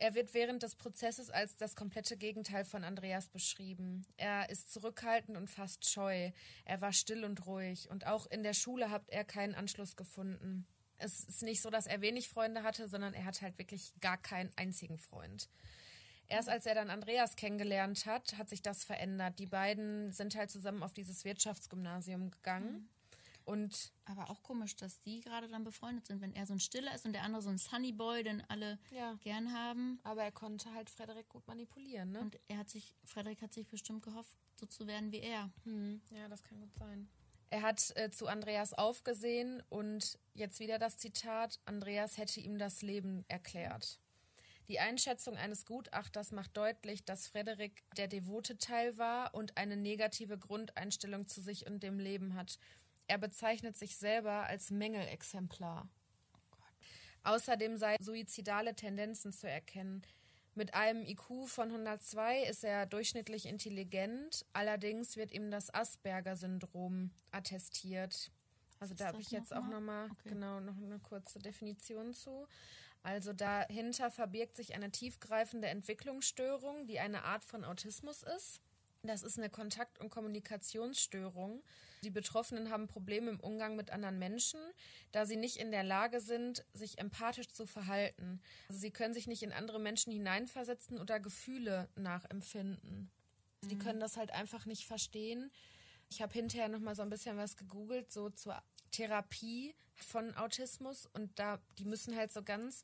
Er 0.01 0.15
wird 0.15 0.33
während 0.33 0.63
des 0.63 0.73
Prozesses 0.73 1.29
als 1.29 1.57
das 1.57 1.75
komplette 1.75 2.17
Gegenteil 2.17 2.65
von 2.65 2.83
Andreas 2.83 3.27
beschrieben. 3.27 4.03
Er 4.17 4.49
ist 4.49 4.73
zurückhaltend 4.73 5.37
und 5.37 5.47
fast 5.47 5.87
scheu. 5.87 6.31
Er 6.65 6.81
war 6.81 6.91
still 6.91 7.23
und 7.23 7.45
ruhig. 7.45 7.87
Und 7.87 8.07
auch 8.07 8.25
in 8.25 8.41
der 8.41 8.55
Schule 8.55 8.89
hat 8.89 9.03
er 9.09 9.23
keinen 9.23 9.53
Anschluss 9.53 9.95
gefunden. 9.95 10.65
Es 10.97 11.23
ist 11.25 11.43
nicht 11.43 11.61
so, 11.61 11.69
dass 11.69 11.85
er 11.85 12.01
wenig 12.01 12.29
Freunde 12.29 12.63
hatte, 12.63 12.89
sondern 12.89 13.13
er 13.13 13.25
hat 13.25 13.43
halt 13.43 13.59
wirklich 13.59 13.93
gar 14.01 14.17
keinen 14.17 14.49
einzigen 14.55 14.97
Freund. 14.97 15.49
Erst 16.31 16.47
als 16.47 16.65
er 16.65 16.75
dann 16.75 16.89
Andreas 16.89 17.35
kennengelernt 17.35 18.05
hat, 18.05 18.37
hat 18.37 18.49
sich 18.49 18.61
das 18.61 18.85
verändert. 18.85 19.37
Die 19.37 19.47
beiden 19.47 20.13
sind 20.13 20.33
halt 20.35 20.49
zusammen 20.49 20.81
auf 20.81 20.93
dieses 20.93 21.25
Wirtschaftsgymnasium 21.25 22.31
gegangen. 22.31 22.71
Mhm. 22.71 22.89
Und 23.43 23.91
aber 24.05 24.29
auch 24.29 24.41
komisch, 24.41 24.77
dass 24.77 25.01
die 25.01 25.19
gerade 25.19 25.49
dann 25.49 25.65
befreundet 25.65 26.07
sind, 26.07 26.21
wenn 26.21 26.33
er 26.33 26.45
so 26.45 26.53
ein 26.53 26.61
Stiller 26.61 26.95
ist 26.95 27.05
und 27.05 27.11
der 27.11 27.23
andere 27.23 27.41
so 27.41 27.49
ein 27.49 27.57
Sunny 27.57 27.91
Boy, 27.91 28.23
den 28.23 28.41
alle 28.47 28.79
ja. 28.91 29.15
gern 29.19 29.51
haben. 29.51 29.99
Aber 30.03 30.23
er 30.23 30.31
konnte 30.31 30.73
halt 30.73 30.89
Frederik 30.89 31.27
gut 31.27 31.45
manipulieren, 31.47 32.13
ne? 32.13 32.21
Und 32.21 32.39
er 32.47 32.59
hat 32.59 32.69
sich, 32.69 32.95
Frederik 33.03 33.41
hat 33.41 33.51
sich 33.51 33.67
bestimmt 33.67 34.01
gehofft, 34.01 34.37
so 34.55 34.65
zu 34.65 34.87
werden 34.87 35.11
wie 35.11 35.19
er. 35.19 35.51
Hm. 35.65 36.01
Ja, 36.11 36.29
das 36.29 36.43
kann 36.43 36.61
gut 36.61 36.73
sein. 36.77 37.09
Er 37.49 37.63
hat 37.63 37.91
äh, 37.97 38.09
zu 38.09 38.27
Andreas 38.27 38.71
aufgesehen 38.71 39.61
und 39.67 40.17
jetzt 40.33 40.61
wieder 40.61 40.79
das 40.79 40.95
Zitat, 40.95 41.59
Andreas 41.65 42.17
hätte 42.17 42.39
ihm 42.39 42.57
das 42.57 42.81
Leben 42.81 43.25
erklärt. 43.27 43.99
Die 44.67 44.79
Einschätzung 44.79 45.35
eines 45.35 45.65
Gutachters 45.65 46.31
macht 46.31 46.55
deutlich, 46.55 47.03
dass 47.03 47.27
Frederik 47.27 47.83
der 47.97 48.07
devote 48.07 48.57
Teil 48.57 48.97
war 48.97 49.33
und 49.33 49.57
eine 49.57 49.75
negative 49.75 50.37
Grundeinstellung 50.37 51.27
zu 51.27 51.41
sich 51.41 51.67
und 51.67 51.83
dem 51.83 51.99
Leben 51.99 52.35
hat 52.35 52.57
er 53.11 53.17
bezeichnet 53.17 53.75
sich 53.75 53.97
selber 53.97 54.45
als 54.47 54.71
Mängelexemplar. 54.71 55.89
Außerdem 57.23 57.75
sei 57.75 57.97
suizidale 57.99 58.73
Tendenzen 58.73 59.33
zu 59.33 59.49
erkennen. 59.49 60.01
Mit 60.55 60.73
einem 60.73 61.05
IQ 61.05 61.47
von 61.47 61.67
102 61.69 62.43
ist 62.43 62.63
er 62.63 62.85
durchschnittlich 62.85 63.47
intelligent, 63.47 64.45
allerdings 64.53 65.17
wird 65.17 65.33
ihm 65.33 65.51
das 65.51 65.73
Asperger-Syndrom 65.73 67.11
attestiert. 67.31 68.31
Also 68.79 68.93
da 68.93 69.07
habe 69.07 69.19
ich 69.19 69.31
jetzt 69.31 69.53
auch 69.53 69.67
nochmal 69.67 70.09
okay. 70.09 70.29
genau 70.29 70.61
noch 70.61 70.77
eine 70.77 70.99
kurze 70.99 71.39
Definition 71.39 72.13
zu. 72.13 72.47
Also 73.03 73.33
dahinter 73.33 74.11
verbirgt 74.11 74.55
sich 74.55 74.75
eine 74.75 74.91
tiefgreifende 74.91 75.67
Entwicklungsstörung, 75.67 76.85
die 76.85 76.99
eine 76.99 77.23
Art 77.23 77.43
von 77.43 77.63
Autismus 77.63 78.23
ist. 78.23 78.61
Das 79.03 79.23
ist 79.23 79.39
eine 79.39 79.49
Kontakt- 79.49 79.99
und 79.99 80.11
Kommunikationsstörung. 80.11 81.63
Die 82.03 82.11
Betroffenen 82.11 82.69
haben 82.69 82.87
Probleme 82.87 83.31
im 83.31 83.39
Umgang 83.39 83.75
mit 83.75 83.89
anderen 83.89 84.19
Menschen, 84.19 84.59
da 85.11 85.25
sie 85.25 85.37
nicht 85.37 85.57
in 85.57 85.71
der 85.71 85.83
Lage 85.83 86.21
sind, 86.21 86.63
sich 86.73 86.99
empathisch 86.99 87.49
zu 87.49 87.65
verhalten. 87.65 88.41
Also 88.69 88.81
sie 88.81 88.91
können 88.91 89.15
sich 89.15 89.25
nicht 89.25 89.41
in 89.41 89.53
andere 89.53 89.79
Menschen 89.79 90.11
hineinversetzen 90.13 90.99
oder 90.99 91.19
Gefühle 91.19 91.89
nachempfinden. 91.95 93.09
Mhm. 93.63 93.69
Die 93.69 93.77
können 93.77 93.99
das 93.99 94.17
halt 94.17 94.31
einfach 94.31 94.65
nicht 94.67 94.85
verstehen. 94.85 95.51
Ich 96.09 96.21
habe 96.21 96.33
hinterher 96.33 96.67
noch 96.67 96.79
mal 96.79 96.95
so 96.95 97.01
ein 97.01 97.09
bisschen 97.09 97.37
was 97.37 97.57
gegoogelt, 97.57 98.11
so 98.11 98.29
zur 98.29 98.61
Therapie 98.91 99.75
von 99.95 100.35
Autismus 100.35 101.07
und 101.13 101.37
da 101.39 101.59
die 101.77 101.85
müssen 101.85 102.15
halt 102.15 102.31
so 102.31 102.43
ganz 102.43 102.83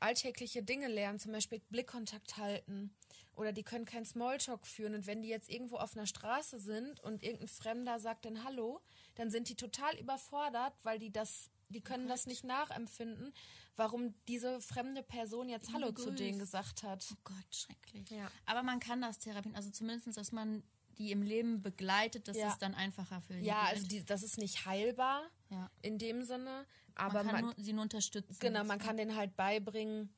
alltägliche 0.00 0.62
Dinge 0.62 0.88
lernen, 0.88 1.18
zum 1.18 1.32
Beispiel 1.32 1.60
Blickkontakt 1.70 2.36
halten 2.36 2.94
oder 3.34 3.52
die 3.52 3.62
können 3.62 3.84
keinen 3.84 4.04
Smalltalk 4.04 4.66
führen. 4.66 4.94
Und 4.94 5.06
wenn 5.06 5.22
die 5.22 5.28
jetzt 5.28 5.48
irgendwo 5.48 5.76
auf 5.76 5.96
einer 5.96 6.06
Straße 6.06 6.58
sind 6.58 7.00
und 7.00 7.22
irgendein 7.22 7.48
Fremder 7.48 8.00
sagt 8.00 8.24
dann 8.24 8.44
Hallo, 8.44 8.80
dann 9.14 9.30
sind 9.30 9.48
die 9.48 9.56
total 9.56 9.96
überfordert, 9.98 10.72
weil 10.82 10.98
die 10.98 11.12
das, 11.12 11.50
die 11.68 11.80
können 11.80 12.06
oh 12.06 12.08
das 12.08 12.26
nicht 12.26 12.44
nachempfinden, 12.44 13.32
warum 13.76 14.14
diese 14.26 14.60
fremde 14.60 15.02
Person 15.02 15.48
jetzt 15.48 15.72
Hallo 15.72 15.92
zu 15.92 16.10
denen 16.10 16.38
gesagt 16.38 16.82
hat. 16.82 17.06
Oh 17.12 17.16
Gott, 17.24 17.54
schrecklich. 17.54 18.10
Ja. 18.10 18.30
Aber 18.46 18.62
man 18.62 18.80
kann 18.80 19.02
das 19.02 19.18
therapieren, 19.18 19.56
also 19.56 19.70
zumindest, 19.70 20.16
dass 20.16 20.32
man 20.32 20.62
die 20.98 21.12
im 21.12 21.20
Leben 21.20 21.62
begleitet, 21.62 22.26
das 22.26 22.38
ja. 22.38 22.48
ist 22.48 22.58
dann 22.58 22.74
einfacher 22.74 23.20
für 23.20 23.34
die. 23.34 23.44
Ja, 23.44 23.62
also 23.62 23.86
die, 23.86 24.02
das 24.02 24.22
ist 24.22 24.38
nicht 24.38 24.64
heilbar 24.64 25.30
ja. 25.50 25.70
in 25.82 25.98
dem 25.98 26.22
Sinne, 26.22 26.66
aber 26.94 27.24
man 27.24 27.26
kann 27.26 27.34
man, 27.34 27.44
nur, 27.44 27.54
sie 27.64 27.72
nur 27.72 27.82
unterstützen. 27.82 28.36
Genau, 28.40 28.64
man 28.64 28.78
kann 28.78 28.96
denen 28.96 29.16
halt 29.16 29.36
beibringen, 29.36 30.14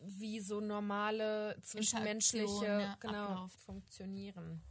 wie 0.00 0.40
so 0.40 0.60
normale 0.60 1.58
zwischenmenschliche 1.62 2.66
ja, 2.66 2.96
genau, 3.00 3.24
Ablauf. 3.24 3.52
funktionieren. 3.64 4.62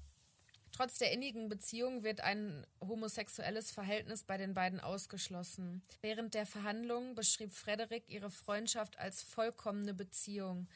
Trotz 0.72 1.00
der 1.00 1.12
innigen 1.12 1.50
Beziehung 1.50 2.04
wird 2.04 2.22
ein 2.22 2.66
homosexuelles 2.80 3.72
Verhältnis 3.72 4.24
bei 4.24 4.38
den 4.38 4.54
beiden 4.54 4.80
ausgeschlossen. 4.80 5.82
Während 6.02 6.36
der 6.36 6.46
Verhandlungen 6.46 7.16
beschrieb 7.16 7.52
Frederik 7.52 8.04
ihre 8.08 8.30
Freundschaft 8.30 9.00
als 9.00 9.24
vollkommene 9.24 9.94
Beziehung. 9.94 10.68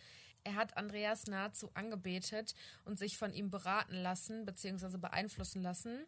Er 0.43 0.55
hat 0.55 0.75
Andreas 0.75 1.27
nahezu 1.27 1.69
angebetet 1.75 2.55
und 2.83 2.97
sich 2.97 3.17
von 3.17 3.31
ihm 3.31 3.51
beraten 3.51 3.95
lassen 3.95 4.43
bzw. 4.43 4.97
beeinflussen 4.97 5.61
lassen, 5.61 6.07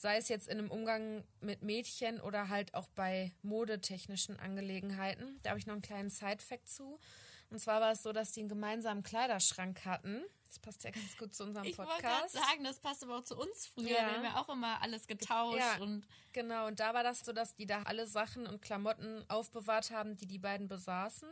sei 0.00 0.16
es 0.16 0.28
jetzt 0.28 0.48
in 0.48 0.58
einem 0.58 0.70
Umgang 0.70 1.24
mit 1.40 1.60
Mädchen 1.60 2.22
oder 2.22 2.48
halt 2.48 2.72
auch 2.72 2.88
bei 2.88 3.32
modetechnischen 3.42 4.38
Angelegenheiten. 4.40 5.38
Da 5.42 5.50
habe 5.50 5.60
ich 5.60 5.66
noch 5.66 5.74
einen 5.74 5.82
kleinen 5.82 6.08
Side-Fact 6.08 6.70
zu. 6.70 6.98
Und 7.50 7.58
zwar 7.58 7.82
war 7.82 7.92
es 7.92 8.02
so, 8.02 8.12
dass 8.12 8.32
die 8.32 8.40
einen 8.40 8.48
gemeinsamen 8.48 9.02
Kleiderschrank 9.02 9.84
hatten. 9.84 10.22
Das 10.46 10.58
passt 10.58 10.84
ja 10.84 10.90
ganz 10.90 11.18
gut 11.18 11.34
zu 11.34 11.44
unserem 11.44 11.66
ich 11.66 11.76
Podcast. 11.76 12.00
Ich 12.00 12.34
wollte 12.34 12.48
sagen, 12.48 12.64
das 12.64 12.78
passt 12.78 13.04
aber 13.04 13.18
auch 13.18 13.24
zu 13.24 13.36
uns 13.36 13.66
früher. 13.66 13.88
Ja. 13.88 14.06
Wir 14.06 14.16
haben 14.16 14.24
ja 14.24 14.40
auch 14.40 14.48
immer 14.48 14.80
alles 14.80 15.06
getauscht. 15.06 15.58
Ja, 15.58 15.76
und 15.82 16.06
genau, 16.32 16.66
und 16.68 16.80
da 16.80 16.94
war 16.94 17.02
das 17.02 17.20
so, 17.20 17.34
dass 17.34 17.54
die 17.54 17.66
da 17.66 17.82
alle 17.82 18.06
Sachen 18.06 18.46
und 18.46 18.62
Klamotten 18.62 19.22
aufbewahrt 19.28 19.90
haben, 19.90 20.16
die 20.16 20.26
die 20.26 20.38
beiden 20.38 20.66
besaßen. 20.66 21.28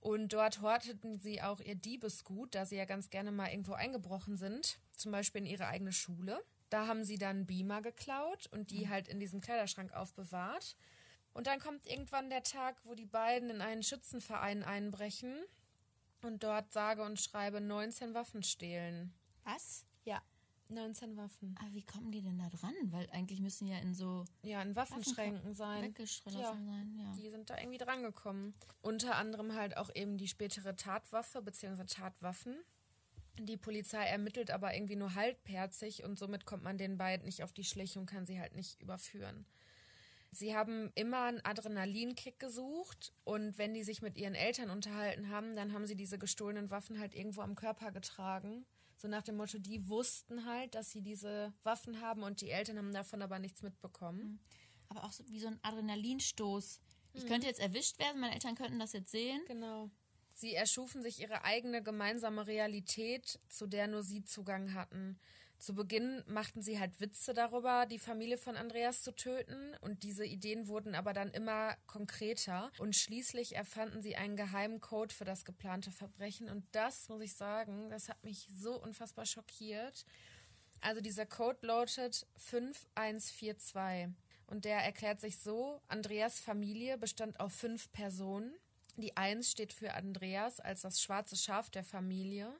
Und 0.00 0.34
dort 0.34 0.60
horteten 0.60 1.18
sie 1.18 1.40
auch 1.40 1.60
ihr 1.60 1.74
Diebesgut, 1.74 2.54
da 2.54 2.66
sie 2.66 2.76
ja 2.76 2.84
ganz 2.84 3.08
gerne 3.08 3.32
mal 3.32 3.48
irgendwo 3.48 3.72
eingebrochen 3.72 4.36
sind, 4.36 4.78
zum 4.94 5.10
Beispiel 5.10 5.40
in 5.40 5.46
ihre 5.46 5.66
eigene 5.68 5.92
Schule. 5.92 6.44
Da 6.70 6.86
haben 6.86 7.04
sie 7.04 7.18
dann 7.18 7.46
Beamer 7.46 7.82
geklaut 7.82 8.46
und 8.52 8.70
die 8.70 8.86
mhm. 8.86 8.90
halt 8.90 9.08
in 9.08 9.20
diesem 9.20 9.40
Kleiderschrank 9.40 9.92
aufbewahrt. 9.92 10.76
Und 11.32 11.46
dann 11.46 11.60
kommt 11.60 11.86
irgendwann 11.86 12.30
der 12.30 12.42
Tag, 12.42 12.80
wo 12.84 12.94
die 12.94 13.06
beiden 13.06 13.50
in 13.50 13.60
einen 13.60 13.82
Schützenverein 13.82 14.64
einbrechen 14.64 15.36
und 16.22 16.42
dort 16.42 16.72
sage 16.72 17.02
und 17.04 17.20
schreibe 17.20 17.60
19 17.60 18.14
Waffen 18.14 18.42
stehlen. 18.42 19.14
Was? 19.44 19.86
Ja. 20.04 20.22
19 20.70 21.16
Waffen. 21.16 21.56
Aber 21.60 21.72
wie 21.72 21.84
kommen 21.84 22.10
die 22.10 22.20
denn 22.20 22.38
da 22.38 22.48
dran? 22.48 22.74
Weil 22.90 23.08
eigentlich 23.10 23.40
müssen 23.40 23.66
ja 23.66 23.78
in 23.78 23.94
so. 23.94 24.24
Ja, 24.42 24.60
in 24.62 24.76
Waffenschränken 24.76 25.54
sein. 25.54 25.82
Weggeschrieben 25.82 26.38
ja, 26.38 26.52
sein, 26.52 26.94
ja. 26.98 27.12
Die 27.16 27.30
sind 27.30 27.48
da 27.48 27.56
irgendwie 27.56 27.78
drangekommen. 27.78 28.54
Unter 28.82 29.16
anderem 29.16 29.54
halt 29.54 29.76
auch 29.76 29.90
eben 29.94 30.18
die 30.18 30.28
spätere 30.28 30.76
Tatwaffe 30.76 31.40
bzw. 31.40 31.84
Tatwaffen. 31.84 32.56
Die 33.38 33.56
Polizei 33.56 34.04
ermittelt 34.04 34.50
aber 34.50 34.74
irgendwie 34.74 34.96
nur 34.96 35.14
halbherzig 35.14 36.04
und 36.04 36.18
somit 36.18 36.44
kommt 36.44 36.62
man 36.62 36.78
den 36.78 36.98
beiden 36.98 37.24
nicht 37.24 37.42
auf 37.42 37.52
die 37.52 37.64
Schliche 37.64 37.98
und 37.98 38.06
kann 38.06 38.26
sie 38.26 38.40
halt 38.40 38.54
nicht 38.54 38.80
überführen. 38.82 39.46
Sie 40.30 40.54
haben 40.54 40.92
immer 40.94 41.22
einen 41.24 41.44
Adrenalinkick 41.44 42.38
gesucht 42.38 43.14
und 43.24 43.56
wenn 43.56 43.72
die 43.72 43.82
sich 43.82 44.02
mit 44.02 44.18
ihren 44.18 44.34
Eltern 44.34 44.68
unterhalten 44.68 45.30
haben, 45.30 45.56
dann 45.56 45.72
haben 45.72 45.86
sie 45.86 45.96
diese 45.96 46.18
gestohlenen 46.18 46.70
Waffen 46.70 47.00
halt 47.00 47.14
irgendwo 47.14 47.40
am 47.40 47.54
Körper 47.54 47.92
getragen 47.92 48.66
so 48.98 49.06
nach 49.06 49.22
dem 49.22 49.36
Motto, 49.36 49.58
die 49.58 49.88
wussten 49.88 50.44
halt, 50.44 50.74
dass 50.74 50.90
sie 50.90 51.02
diese 51.02 51.52
Waffen 51.62 52.00
haben 52.00 52.24
und 52.24 52.40
die 52.40 52.50
Eltern 52.50 52.78
haben 52.78 52.92
davon 52.92 53.22
aber 53.22 53.38
nichts 53.38 53.62
mitbekommen. 53.62 54.20
Mhm. 54.20 54.38
Aber 54.88 55.04
auch 55.04 55.12
so 55.12 55.22
wie 55.28 55.38
so 55.38 55.46
ein 55.46 55.60
Adrenalinstoß. 55.62 56.80
Ich 57.12 57.24
mhm. 57.24 57.28
könnte 57.28 57.46
jetzt 57.46 57.60
erwischt 57.60 57.98
werden, 58.00 58.20
meine 58.20 58.34
Eltern 58.34 58.56
könnten 58.56 58.80
das 58.80 58.92
jetzt 58.92 59.12
sehen. 59.12 59.40
Genau. 59.46 59.90
Sie 60.38 60.54
erschufen 60.54 61.02
sich 61.02 61.20
ihre 61.20 61.42
eigene 61.42 61.82
gemeinsame 61.82 62.46
Realität, 62.46 63.40
zu 63.48 63.66
der 63.66 63.88
nur 63.88 64.04
sie 64.04 64.22
Zugang 64.22 64.72
hatten. 64.72 65.18
Zu 65.58 65.74
Beginn 65.74 66.22
machten 66.28 66.62
sie 66.62 66.78
halt 66.78 67.00
Witze 67.00 67.34
darüber, 67.34 67.86
die 67.86 67.98
Familie 67.98 68.38
von 68.38 68.54
Andreas 68.54 69.02
zu 69.02 69.10
töten, 69.10 69.74
und 69.80 70.04
diese 70.04 70.24
Ideen 70.24 70.68
wurden 70.68 70.94
aber 70.94 71.12
dann 71.12 71.32
immer 71.32 71.74
konkreter 71.88 72.70
und 72.78 72.94
schließlich 72.94 73.56
erfanden 73.56 74.00
sie 74.00 74.14
einen 74.14 74.36
geheimen 74.36 74.80
Code 74.80 75.12
für 75.12 75.24
das 75.24 75.44
geplante 75.44 75.90
Verbrechen 75.90 76.48
und 76.48 76.64
das 76.70 77.08
muss 77.08 77.22
ich 77.22 77.34
sagen, 77.34 77.90
das 77.90 78.08
hat 78.08 78.22
mich 78.22 78.46
so 78.56 78.80
unfassbar 78.80 79.26
schockiert. 79.26 80.04
Also 80.80 81.00
dieser 81.00 81.26
Code 81.26 81.66
lautet 81.66 82.28
5142 82.36 84.14
und 84.46 84.64
der 84.64 84.84
erklärt 84.84 85.20
sich 85.20 85.40
so, 85.40 85.80
Andreas 85.88 86.38
Familie 86.38 86.96
bestand 86.96 87.40
aus 87.40 87.56
fünf 87.56 87.90
Personen. 87.90 88.54
Die 88.98 89.16
Eins 89.16 89.52
steht 89.52 89.72
für 89.72 89.94
Andreas 89.94 90.58
als 90.58 90.80
das 90.80 91.00
schwarze 91.00 91.36
Schaf 91.36 91.70
der 91.70 91.84
Familie. 91.84 92.52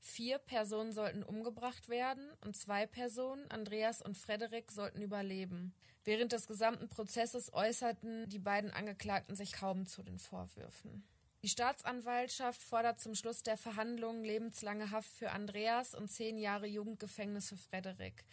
Vier 0.00 0.38
Personen 0.38 0.92
sollten 0.92 1.22
umgebracht 1.22 1.88
werden 1.88 2.28
und 2.44 2.56
zwei 2.56 2.86
Personen, 2.86 3.48
Andreas 3.52 4.02
und 4.02 4.18
Frederik, 4.18 4.72
sollten 4.72 5.00
überleben. 5.00 5.74
Während 6.04 6.32
des 6.32 6.48
gesamten 6.48 6.88
Prozesses 6.88 7.52
äußerten 7.52 8.28
die 8.28 8.40
beiden 8.40 8.72
Angeklagten 8.72 9.36
sich 9.36 9.52
kaum 9.52 9.86
zu 9.86 10.02
den 10.02 10.18
Vorwürfen. 10.18 11.06
Die 11.44 11.48
Staatsanwaltschaft 11.48 12.64
fordert 12.64 12.98
zum 12.98 13.14
Schluss 13.14 13.44
der 13.44 13.56
Verhandlungen 13.56 14.24
lebenslange 14.24 14.90
Haft 14.90 15.10
für 15.10 15.30
Andreas 15.30 15.94
und 15.94 16.10
zehn 16.10 16.36
Jahre 16.36 16.66
Jugendgefängnis 16.66 17.48
für 17.48 17.56
Frederik. 17.56 18.24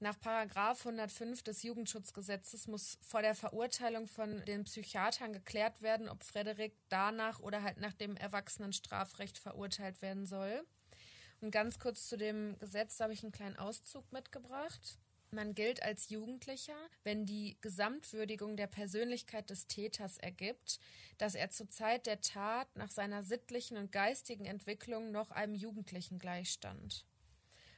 Nach 0.00 0.18
Paragraf 0.18 0.84
105 0.84 1.42
des 1.42 1.62
Jugendschutzgesetzes 1.62 2.66
muss 2.66 2.98
vor 3.00 3.22
der 3.22 3.34
Verurteilung 3.34 4.08
von 4.08 4.44
den 4.44 4.64
Psychiatern 4.64 5.32
geklärt 5.32 5.82
werden, 5.82 6.08
ob 6.08 6.24
Frederik 6.24 6.74
danach 6.88 7.40
oder 7.40 7.62
halt 7.62 7.78
nach 7.78 7.94
dem 7.94 8.16
Erwachsenenstrafrecht 8.16 9.38
verurteilt 9.38 10.02
werden 10.02 10.26
soll. 10.26 10.66
Und 11.40 11.52
ganz 11.52 11.78
kurz 11.78 12.08
zu 12.08 12.16
dem 12.16 12.58
Gesetz, 12.58 12.98
habe 13.00 13.12
ich 13.12 13.22
einen 13.22 13.32
kleinen 13.32 13.56
Auszug 13.56 14.10
mitgebracht. 14.12 14.98
Man 15.30 15.54
gilt 15.54 15.82
als 15.82 16.10
Jugendlicher, 16.10 16.76
wenn 17.02 17.26
die 17.26 17.56
Gesamtwürdigung 17.60 18.56
der 18.56 18.68
Persönlichkeit 18.68 19.50
des 19.50 19.66
Täters 19.66 20.18
ergibt, 20.18 20.78
dass 21.18 21.34
er 21.34 21.50
zur 21.50 21.68
Zeit 21.70 22.06
der 22.06 22.20
Tat 22.20 22.68
nach 22.76 22.90
seiner 22.90 23.24
sittlichen 23.24 23.76
und 23.76 23.90
geistigen 23.90 24.44
Entwicklung 24.44 25.10
noch 25.10 25.30
einem 25.30 25.54
Jugendlichen 25.54 26.18
gleichstand. 26.18 27.04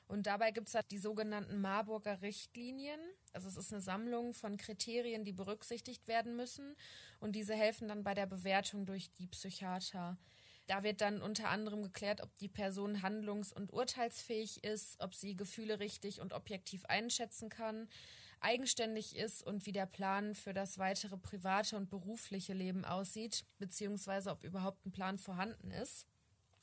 Und 0.07 0.27
dabei 0.27 0.53
gibt 0.53 0.69
es 0.69 0.75
halt 0.75 0.90
die 0.90 0.99
sogenannten 0.99 1.61
Marburger 1.61 2.23
Richtlinien. 2.23 3.01
Also 3.33 3.49
es 3.49 3.57
ist 3.57 3.73
eine 3.73 3.83
Sammlung 3.83 4.35
von 4.35 4.57
Kriterien, 4.57 5.25
die 5.25 5.33
berücksichtigt 5.33 6.07
werden 6.07 6.37
müssen. 6.37 6.77
Und 7.19 7.33
diese 7.33 7.55
helfen 7.55 7.88
dann 7.88 8.05
bei 8.05 8.14
der 8.14 8.27
Bewertung 8.27 8.87
durch 8.87 9.11
die 9.11 9.27
Psychiater. 9.27 10.16
Da 10.66 10.83
wird 10.83 11.01
dann 11.01 11.23
unter 11.23 11.49
anderem 11.49 11.83
geklärt, 11.83 12.21
ob 12.21 12.37
die 12.38 12.49
Person 12.49 13.03
handlungs- 13.03 13.53
und 13.53 13.73
urteilsfähig 13.73 14.64
ist, 14.64 15.01
ob 15.01 15.14
sie 15.14 15.37
Gefühle 15.37 15.79
richtig 15.79 16.21
und 16.21 16.33
objektiv 16.33 16.85
einschätzen 16.87 17.49
kann, 17.49 17.88
eigenständig 18.40 19.16
ist 19.16 19.42
und 19.42 19.64
wie 19.66 19.73
der 19.73 19.87
Plan 19.87 20.35
für 20.35 20.53
das 20.53 20.79
weitere 20.79 21.16
private 21.16 21.77
und 21.77 21.88
berufliche 21.88 22.53
Leben 22.53 22.85
aussieht, 22.85 23.45
beziehungsweise 23.59 24.31
ob 24.31 24.42
überhaupt 24.45 24.85
ein 24.87 24.92
Plan 24.92 25.19
vorhanden 25.19 25.71
ist. 25.71 26.07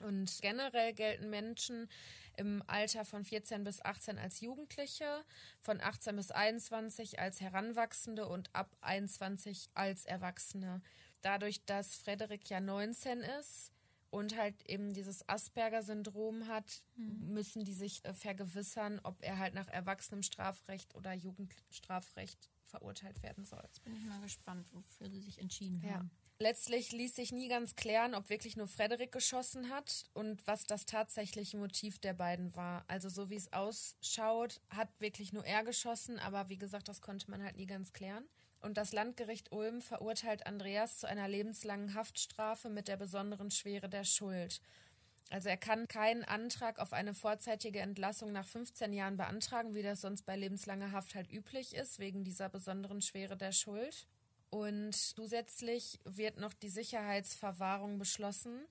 Und 0.04 0.42
generell 0.42 0.94
gelten 0.94 1.30
Menschen 1.30 1.90
im 2.36 2.64
Alter 2.68 3.06
von 3.06 3.24
14 3.24 3.64
bis 3.64 3.84
18 3.84 4.18
als 4.18 4.42
Jugendliche, 4.42 5.24
von 5.62 5.82
18 5.82 6.16
bis 6.16 6.32
21 6.32 7.20
als 7.20 7.42
Heranwachsende 7.42 8.28
und 8.28 8.50
ab 8.54 8.76
21 8.82 9.70
als 9.74 10.06
Erwachsene. 10.06 10.82
Dadurch, 11.22 11.64
dass 11.66 11.96
Frederik 11.96 12.50
ja 12.50 12.60
19 12.60 13.22
ist, 13.40 13.72
und 14.14 14.38
halt 14.38 14.54
eben 14.70 14.94
dieses 14.94 15.28
Asperger-Syndrom 15.28 16.48
hat, 16.48 16.84
mhm. 16.96 17.34
müssen 17.34 17.64
die 17.64 17.74
sich 17.74 18.06
äh, 18.06 18.14
vergewissern, 18.14 19.02
ob 19.02 19.18
er 19.22 19.40
halt 19.40 19.56
nach 19.56 19.68
Erwachsenenstrafrecht 19.68 20.94
oder 20.94 21.14
Jugendstrafrecht 21.14 22.52
verurteilt 22.74 23.22
werden 23.22 23.46
soll. 23.46 23.62
Jetzt 23.64 23.84
bin 23.84 23.96
ich 23.96 24.04
mal 24.06 24.20
gespannt, 24.22 24.68
wofür 24.74 25.08
sie 25.08 25.22
sich 25.22 25.38
entschieden 25.40 25.80
ja. 25.84 25.94
haben. 25.94 26.10
Letztlich 26.40 26.92
ließ 26.92 27.16
sich 27.16 27.32
nie 27.32 27.48
ganz 27.48 27.76
klären, 27.76 28.16
ob 28.16 28.30
wirklich 28.30 28.58
nur 28.58 28.68
Frederik 28.68 29.12
geschossen 29.12 29.70
hat 29.70 30.06
und 30.14 30.46
was 30.48 30.64
das 30.64 30.88
tatsächliche 30.88 31.58
Motiv 31.58 32.00
der 32.00 32.14
beiden 32.14 32.56
war. 32.56 32.84
Also 32.88 33.10
so 33.10 33.30
wie 33.30 33.36
es 33.36 33.54
ausschaut, 33.54 34.60
hat 34.70 34.90
wirklich 35.00 35.34
nur 35.34 35.46
er 35.46 35.64
geschossen, 35.64 36.18
aber 36.18 36.50
wie 36.50 36.58
gesagt, 36.58 36.88
das 36.88 37.02
konnte 37.02 37.30
man 37.30 37.44
halt 37.44 37.58
nie 37.58 37.68
ganz 37.68 37.94
klären 37.94 38.26
und 38.64 38.78
das 38.78 38.94
Landgericht 38.94 39.52
Ulm 39.52 39.82
verurteilt 39.82 40.48
Andreas 40.48 41.00
zu 41.00 41.08
einer 41.08 41.28
lebenslangen 41.28 41.94
Haftstrafe 41.94 42.70
mit 42.70 42.88
der 42.88 42.98
besonderen 42.98 43.52
Schwere 43.52 43.90
der 43.90 44.06
Schuld. 44.06 44.62
Also 45.34 45.50
er 45.50 45.58
kann 45.58 45.88
keinen 45.88 46.24
Antrag 46.24 46.78
auf 46.78 46.94
eine 46.94 47.16
vorzeitige 47.16 47.80
Entlassung 47.80 48.32
nach 48.32 48.48
15 48.48 48.94
Jahren 48.94 49.18
beantragen, 49.18 49.74
wie 49.74 49.82
das 49.82 50.02
sonst 50.02 50.28
bei 50.28 50.36
lebenslanger 50.36 50.92
Haft 50.92 51.16
halt 51.16 51.32
üblich 51.32 51.74
ist, 51.74 51.98
wegen 51.98 52.24
dieser 52.24 52.50
besonderen 52.50 53.02
Schwere 53.02 53.36
der 53.36 53.52
Schuld. 53.52 54.06
Und 54.52 54.94
zusätzlich 54.94 56.00
wird 56.06 56.40
noch 56.40 56.54
die 56.54 56.70
Sicherheitsverwahrung 56.70 57.98
beschlossen. 57.98 58.68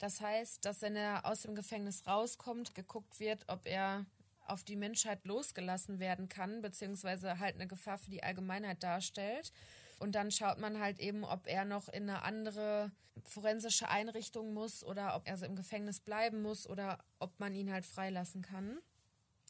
Das 0.00 0.20
heißt, 0.20 0.64
dass 0.64 0.82
wenn 0.82 0.96
er 0.96 1.26
aus 1.26 1.42
dem 1.42 1.54
Gefängnis 1.54 2.04
rauskommt, 2.08 2.74
geguckt 2.74 3.20
wird, 3.20 3.44
ob 3.46 3.64
er 3.68 4.04
auf 4.48 4.64
die 4.64 4.74
Menschheit 4.74 5.24
losgelassen 5.24 6.00
werden 6.00 6.28
kann, 6.28 6.60
beziehungsweise 6.60 7.38
halt 7.38 7.54
eine 7.54 7.68
Gefahr 7.68 7.98
für 7.98 8.10
die 8.10 8.24
Allgemeinheit 8.24 8.82
darstellt. 8.82 9.52
Und 10.00 10.14
dann 10.14 10.30
schaut 10.30 10.58
man 10.58 10.80
halt 10.80 10.98
eben, 10.98 11.24
ob 11.24 11.46
er 11.46 11.66
noch 11.66 11.88
in 11.88 12.08
eine 12.08 12.22
andere 12.22 12.90
forensische 13.24 13.88
Einrichtung 13.88 14.54
muss 14.54 14.82
oder 14.82 15.14
ob 15.14 15.28
er 15.28 15.36
so 15.36 15.44
im 15.44 15.56
Gefängnis 15.56 16.00
bleiben 16.00 16.40
muss 16.40 16.66
oder 16.66 17.04
ob 17.18 17.38
man 17.38 17.54
ihn 17.54 17.70
halt 17.70 17.84
freilassen 17.84 18.40
kann. 18.40 18.78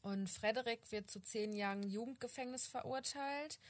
Und 0.02 0.28
Frederik 0.28 0.90
wird 0.90 1.08
zu 1.08 1.22
zehn 1.22 1.52
Jahren 1.52 1.84
Jugendgefängnis 1.84 2.66
verurteilt. 2.66 3.60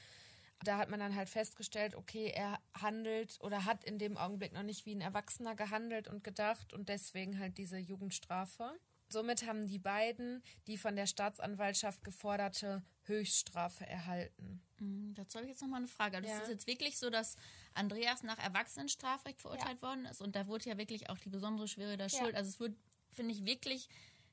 Da 0.63 0.77
hat 0.77 0.89
man 0.89 0.99
dann 0.99 1.15
halt 1.15 1.29
festgestellt, 1.29 1.93
okay, 1.93 2.31
er 2.33 2.59
handelt 2.73 3.37
oder 3.41 3.65
hat 3.65 3.83
in 3.83 3.99
dem 3.99 4.17
Augenblick 4.17 4.53
noch 4.53 4.63
nicht 4.63 4.87
wie 4.87 4.95
ein 4.95 5.01
Erwachsener 5.01 5.55
gehandelt 5.55 6.07
und 6.07 6.23
gedacht 6.23 6.73
und 6.73 6.89
deswegen 6.89 7.37
halt 7.37 7.59
diese 7.59 7.77
Jugendstrafe. 7.77 8.71
Somit 9.11 9.45
haben 9.45 9.67
die 9.67 9.79
beiden 9.79 10.43
die 10.67 10.77
von 10.77 10.95
der 10.95 11.07
Staatsanwaltschaft 11.07 12.03
geforderte 12.03 12.83
Höchststrafe 13.03 13.85
erhalten. 13.85 14.61
Mhm, 14.79 15.13
dazu 15.13 15.37
habe 15.37 15.45
ich 15.45 15.51
jetzt 15.51 15.61
nochmal 15.61 15.79
eine 15.79 15.87
Frage. 15.87 16.17
Also 16.17 16.29
ja. 16.29 16.37
Es 16.37 16.43
ist 16.43 16.49
jetzt 16.49 16.67
wirklich 16.67 16.97
so, 16.97 17.09
dass 17.09 17.35
Andreas 17.73 18.23
nach 18.23 18.37
Erwachsenenstrafrecht 18.37 19.41
verurteilt 19.41 19.81
ja. 19.81 19.87
worden 19.87 20.05
ist 20.05 20.21
und 20.21 20.35
da 20.35 20.47
wurde 20.47 20.69
ja 20.69 20.77
wirklich 20.77 21.09
auch 21.09 21.17
die 21.17 21.29
besondere 21.29 21.67
Schwere 21.67 21.97
der 21.97 22.09
Schuld. 22.09 22.31
Ja. 22.31 22.37
Also 22.37 22.49
es 22.49 22.59
wird, 22.59 22.75
finde 23.11 23.33
ich, 23.33 23.45
wirklich 23.45 23.89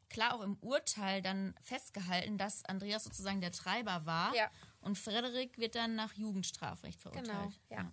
klar 0.09 0.35
auch 0.35 0.43
im 0.43 0.57
Urteil 0.61 1.23
dann 1.23 1.55
festgehalten, 1.61 2.39
dass 2.39 2.65
Andreas 2.65 3.05
sozusagen 3.05 3.41
der 3.41 3.53
Treiber 3.53 4.07
war. 4.07 4.33
Und 4.81 4.97
Frederik 4.97 5.59
wird 5.59 5.75
dann 5.75 5.97
nach 5.97 6.15
Jugendstrafrecht 6.15 7.01
verurteilt. 7.01 7.27
Genau, 7.27 7.53
ja. 7.71 7.93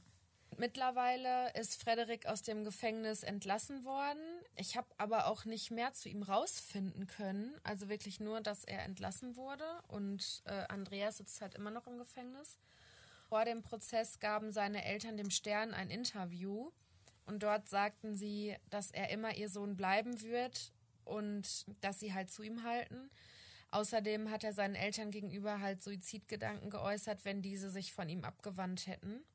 Mittlerweile 0.57 1.51
ist 1.53 1.81
Frederik 1.81 2.27
aus 2.27 2.41
dem 2.41 2.63
Gefängnis 2.63 3.23
entlassen 3.23 3.83
worden. 3.83 4.21
Ich 4.55 4.77
habe 4.77 4.87
aber 4.97 5.27
auch 5.27 5.43
nicht 5.43 5.69
mehr 5.69 5.91
zu 5.91 6.07
ihm 6.07 6.23
rausfinden 6.23 7.07
können. 7.07 7.53
Also 7.63 7.89
wirklich 7.89 8.21
nur, 8.21 8.39
dass 8.39 8.63
er 8.63 8.83
entlassen 8.83 9.35
wurde 9.35 9.65
und 9.89 10.43
äh, 10.45 10.63
Andreas 10.69 11.17
sitzt 11.17 11.41
halt 11.41 11.55
immer 11.55 11.71
noch 11.71 11.87
im 11.87 11.97
Gefängnis. 11.97 12.57
Vor 13.27 13.43
dem 13.43 13.63
Prozess 13.63 14.19
gaben 14.19 14.51
seine 14.51 14.85
Eltern 14.85 15.17
dem 15.17 15.29
Stern 15.29 15.73
ein 15.73 15.89
Interview 15.89 16.71
und 17.25 17.43
dort 17.43 17.67
sagten 17.67 18.15
sie, 18.15 18.55
dass 18.69 18.91
er 18.91 19.09
immer 19.09 19.35
ihr 19.35 19.49
Sohn 19.49 19.75
bleiben 19.75 20.21
wird 20.21 20.71
und 21.03 21.65
dass 21.81 21.99
sie 21.99 22.13
halt 22.13 22.31
zu 22.31 22.43
ihm 22.43 22.63
halten. 22.63 23.09
Außerdem 23.71 24.31
hat 24.31 24.45
er 24.45 24.53
seinen 24.53 24.75
Eltern 24.75 25.11
gegenüber 25.11 25.59
halt 25.59 25.83
Suizidgedanken 25.83 26.69
geäußert, 26.69 27.25
wenn 27.25 27.41
diese 27.41 27.69
sich 27.69 27.91
von 27.91 28.07
ihm 28.07 28.23
abgewandt 28.23 28.87
hätten. 28.87 29.25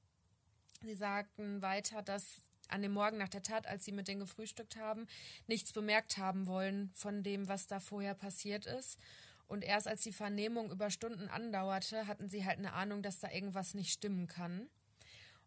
Sie 0.82 0.94
sagten 0.94 1.60
weiter, 1.60 2.00
dass 2.00 2.40
an 2.68 2.80
dem 2.80 2.92
Morgen 2.92 3.18
nach 3.18 3.28
der 3.28 3.42
Tat, 3.42 3.66
als 3.66 3.84
sie 3.84 3.92
mit 3.92 4.08
denen 4.08 4.20
gefrühstückt 4.20 4.76
haben, 4.76 5.06
nichts 5.46 5.72
bemerkt 5.72 6.16
haben 6.16 6.46
wollen 6.46 6.90
von 6.94 7.22
dem, 7.22 7.48
was 7.48 7.66
da 7.66 7.80
vorher 7.80 8.14
passiert 8.14 8.64
ist. 8.64 8.98
Und 9.46 9.62
erst 9.62 9.88
als 9.88 10.02
die 10.02 10.12
Vernehmung 10.12 10.70
über 10.70 10.90
Stunden 10.90 11.28
andauerte, 11.28 12.06
hatten 12.06 12.28
sie 12.28 12.46
halt 12.46 12.58
eine 12.58 12.72
Ahnung, 12.72 13.02
dass 13.02 13.18
da 13.18 13.30
irgendwas 13.30 13.74
nicht 13.74 13.92
stimmen 13.92 14.26
kann. 14.26 14.70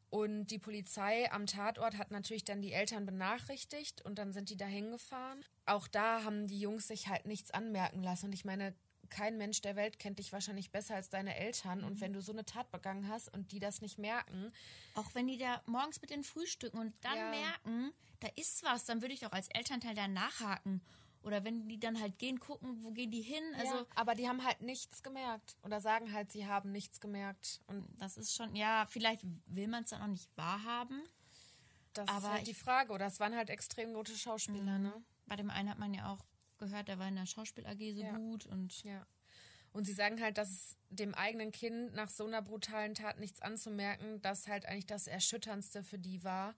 Und 0.10 0.48
die 0.48 0.60
Polizei 0.60 1.32
am 1.32 1.48
Tatort 1.48 1.98
hat 1.98 2.12
natürlich 2.12 2.44
dann 2.44 2.62
die 2.62 2.74
Eltern 2.74 3.06
benachrichtigt 3.06 4.06
und 4.06 4.20
dann 4.20 4.34
sind 4.34 4.52
die 4.52 4.58
da 4.58 4.66
hingefahren. 4.66 5.44
Auch 5.66 5.88
da 5.88 6.24
haben 6.24 6.48
die 6.48 6.60
Jungs 6.60 6.88
sich 6.88 7.08
halt 7.08 7.26
nichts 7.26 7.50
anmerken 7.50 8.04
lassen. 8.04 8.28
Und 8.28 8.34
ich 8.34 8.46
meine, 8.46 8.76
kein 9.14 9.38
Mensch 9.38 9.62
der 9.62 9.76
Welt 9.76 10.00
kennt 10.00 10.18
dich 10.18 10.34
wahrscheinlich 10.34 10.72
besser 10.72 10.96
als 10.96 11.10
deine 11.10 11.36
Eltern. 11.36 11.80
Mhm. 11.80 11.86
Und 11.86 12.02
wenn 12.02 12.14
du 12.14 12.22
so 12.22 12.32
eine 12.32 12.46
Tat 12.46 12.72
begangen 12.72 13.08
hast 13.08 13.32
und 13.32 13.52
die 13.52 13.60
das 13.60 13.82
nicht 13.82 14.00
merken. 14.00 14.52
Auch 14.96 15.14
wenn 15.14 15.28
die 15.28 15.38
da 15.38 15.62
morgens 15.68 16.02
mit 16.02 16.10
den 16.10 16.24
frühstücken 16.24 16.80
und 16.80 16.94
dann 17.02 17.18
ja. 17.18 17.30
merken, 17.30 17.94
da 18.20 18.28
ist 18.36 18.64
was, 18.64 18.86
dann 18.86 19.02
würde 19.02 19.14
ich 19.14 19.20
doch 19.20 19.32
als 19.32 19.48
Elternteil 19.50 19.94
da 19.94 20.08
nachhaken. 20.08 20.82
Oder 21.22 21.46
wenn 21.46 21.70
die 21.70 21.80
dann 21.80 22.02
halt 22.02 22.18
gehen, 22.18 22.40
gucken, 22.40 22.84
wo 22.84 22.92
gehen 22.92 23.12
die 23.12 23.22
hin? 23.22 23.44
Also, 23.58 23.76
ja, 23.76 23.86
aber 23.96 24.14
die 24.16 24.28
haben 24.28 24.44
halt 24.44 24.62
nichts 24.62 25.04
gemerkt. 25.04 25.56
Oder 25.64 25.80
sagen 25.80 26.12
halt, 26.12 26.32
sie 26.32 26.48
haben 26.48 26.72
nichts 26.72 27.00
gemerkt. 27.00 27.62
Und 27.68 27.88
das 27.98 28.18
ist 28.18 28.36
schon, 28.36 28.56
ja, 28.56 28.86
vielleicht 28.90 29.22
will 29.46 29.68
man 29.68 29.84
es 29.84 29.92
dann 29.92 30.02
auch 30.02 30.08
nicht 30.08 30.28
wahrhaben. 30.36 31.02
Das 31.94 32.10
aber 32.10 32.18
ist 32.18 32.34
halt 32.34 32.48
die 32.48 32.54
Frage. 32.54 32.92
Oder 32.92 33.06
es 33.06 33.20
waren 33.22 33.36
halt 33.36 33.50
extrem 33.50 33.94
gute 33.94 34.18
Schauspieler, 34.18 34.80
mhm. 34.80 34.84
ne? 34.84 35.04
Bei 35.28 35.38
dem 35.38 35.50
einen 35.50 35.70
hat 35.70 35.80
man 35.80 35.94
ja 35.94 36.12
auch 36.12 36.26
gehört, 36.70 36.88
der 36.88 37.00
war 37.00 37.08
in 37.08 37.16
der 37.16 37.26
Schauspiel 37.26 37.66
AG 37.66 37.78
so 37.94 38.02
ja. 38.02 38.18
gut 38.18 38.46
und 38.46 38.84
ja. 38.84 39.06
Und 39.72 39.86
sie 39.86 39.94
sagen 39.94 40.22
halt, 40.22 40.38
dass 40.38 40.50
es 40.50 40.78
dem 40.90 41.16
eigenen 41.16 41.52
Kind 41.52 41.94
nach 41.96 42.10
so 42.10 42.26
einer 42.28 42.44
brutalen 42.44 42.94
Tat 42.94 43.20
nichts 43.20 43.42
anzumerken, 43.42 44.22
dass 44.22 44.48
halt 44.48 44.68
eigentlich 44.68 44.86
das 44.86 45.08
Erschütterndste 45.08 45.84
für 45.84 45.98
die 45.98 46.24
war, 46.24 46.54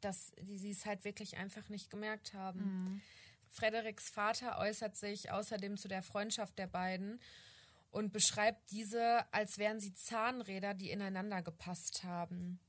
dass 0.00 0.32
die 0.40 0.56
sie 0.56 0.70
es 0.70 0.86
halt 0.86 1.04
wirklich 1.04 1.36
einfach 1.36 1.68
nicht 1.68 1.90
gemerkt 1.90 2.32
haben. 2.32 2.60
Mhm. 2.60 3.00
Frederiks 3.48 4.08
Vater 4.08 4.58
äußert 4.58 4.96
sich 4.96 5.32
außerdem 5.32 5.76
zu 5.76 5.88
der 5.88 6.02
Freundschaft 6.02 6.58
der 6.58 6.68
beiden 6.68 7.20
und 7.90 8.12
beschreibt 8.12 8.70
diese, 8.70 9.24
als 9.32 9.58
wären 9.58 9.80
sie 9.80 9.92
Zahnräder, 9.92 10.72
die 10.74 10.90
ineinander 10.90 11.42
gepasst 11.42 12.04
haben. 12.04 12.60